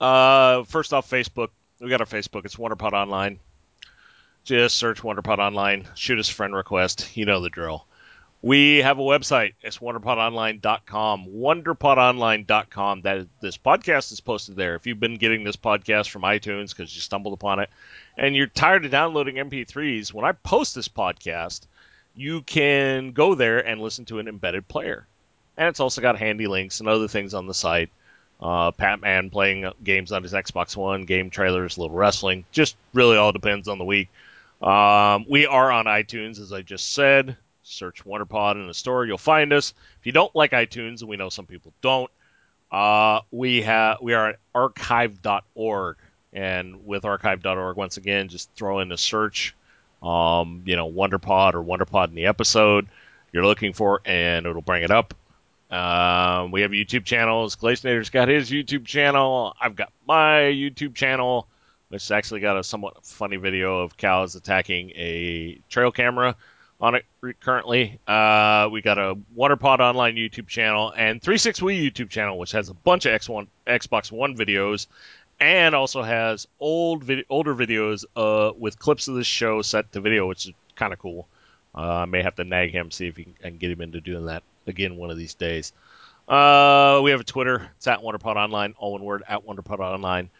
[0.00, 1.48] Uh, first off, Facebook.
[1.80, 2.44] We got our Facebook.
[2.44, 3.38] It's WonderPod Online.
[4.44, 5.86] Just search WonderPod Online.
[5.94, 7.16] Shoot us a friend request.
[7.16, 7.86] You know the drill.
[8.42, 9.52] We have a website.
[9.60, 11.26] It's wonderpodonline.com.
[11.26, 13.02] Wonderpodonline.com.
[13.02, 14.76] That is, this podcast is posted there.
[14.76, 17.68] If you've been getting this podcast from iTunes because you stumbled upon it
[18.16, 21.66] and you're tired of downloading MP3s, when I post this podcast,
[22.14, 25.06] you can go there and listen to an embedded player.
[25.58, 27.90] And it's also got handy links and other things on the site.
[28.40, 32.44] Uh, Patman playing games on his Xbox One, game trailers, little wrestling.
[32.52, 34.08] Just really all depends on the week.
[34.62, 37.36] Um, we are on iTunes, as I just said.
[37.62, 39.74] Search WonderPod in the store, you'll find us.
[40.00, 42.10] If you don't like iTunes, and we know some people don't,
[42.72, 45.96] uh, we have we are at archive.org.
[46.32, 49.54] And with archive.org, once again, just throw in a search,
[50.02, 52.88] um, you know, WonderPod or WonderPod in the episode
[53.32, 55.14] you're looking for, and it'll bring it up.
[55.70, 57.56] Um, we have YouTube channels.
[57.56, 59.54] Glacinator's got his YouTube channel.
[59.60, 61.46] I've got my YouTube channel,
[61.88, 66.34] which actually got a somewhat funny video of cows attacking a trail camera
[66.80, 67.04] on it
[67.40, 68.00] currently.
[68.06, 72.68] Uh, we got a WonderPod Online YouTube channel and 36 Wii YouTube channel, which has
[72.68, 74.86] a bunch of X1, Xbox One videos
[75.40, 80.00] and also has old vid- older videos uh, with clips of this show set to
[80.00, 81.26] video, which is kind of cool.
[81.74, 84.00] Uh, I may have to nag him, see if he can, can get him into
[84.00, 85.72] doing that again one of these days.
[86.26, 87.70] Uh, we have a Twitter.
[87.76, 90.30] It's at WonderPod Online, all one word, at WonderPod Online.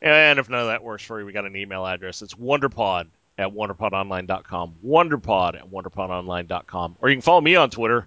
[0.00, 2.22] And if none of that works for you, we got an email address.
[2.22, 4.74] It's wonderpod at wonderpodonline.com.
[4.84, 6.96] Wonderpod at wonderpodonline.com.
[7.00, 8.06] Or you can follow me on Twitter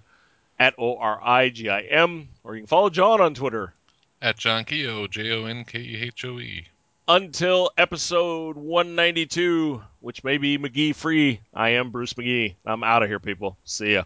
[0.58, 2.30] at O-R-I-G-I-M.
[2.44, 3.74] Or you can follow John on Twitter.
[4.22, 6.68] At Jon Kehoe, J-O-N-K-E-H-O-E.
[7.06, 12.56] Until episode 192, which may be McGee free, I am Bruce McGee.
[12.66, 13.58] I'm out of here, people.
[13.66, 14.04] See ya.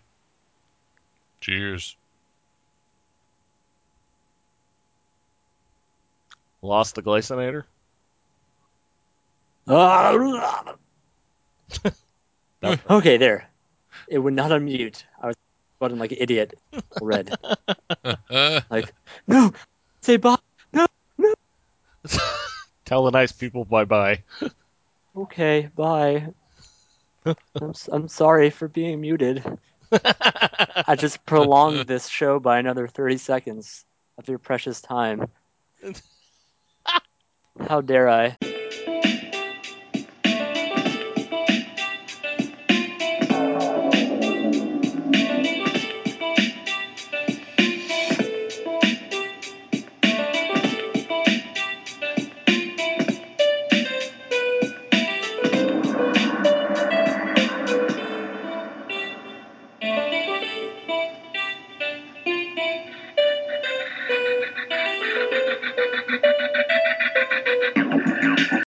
[1.47, 1.95] Cheers.
[6.61, 7.63] Lost the Glacinator?
[12.89, 13.49] okay, there.
[14.09, 15.03] It would not unmute.
[15.21, 15.35] I was
[15.79, 16.59] button like an idiot.
[17.01, 17.37] Red.
[18.69, 18.93] like,
[19.25, 19.53] no,
[20.01, 20.35] say bye.
[20.73, 20.85] No,
[21.17, 21.33] no.
[22.85, 24.21] Tell the nice people bye bye.
[25.15, 26.27] Okay, bye.
[27.25, 29.45] I'm, s- I'm sorry for being muted.
[29.91, 33.85] I just prolonged this show by another 30 seconds
[34.17, 35.27] of your precious time.
[37.59, 38.37] How dare I?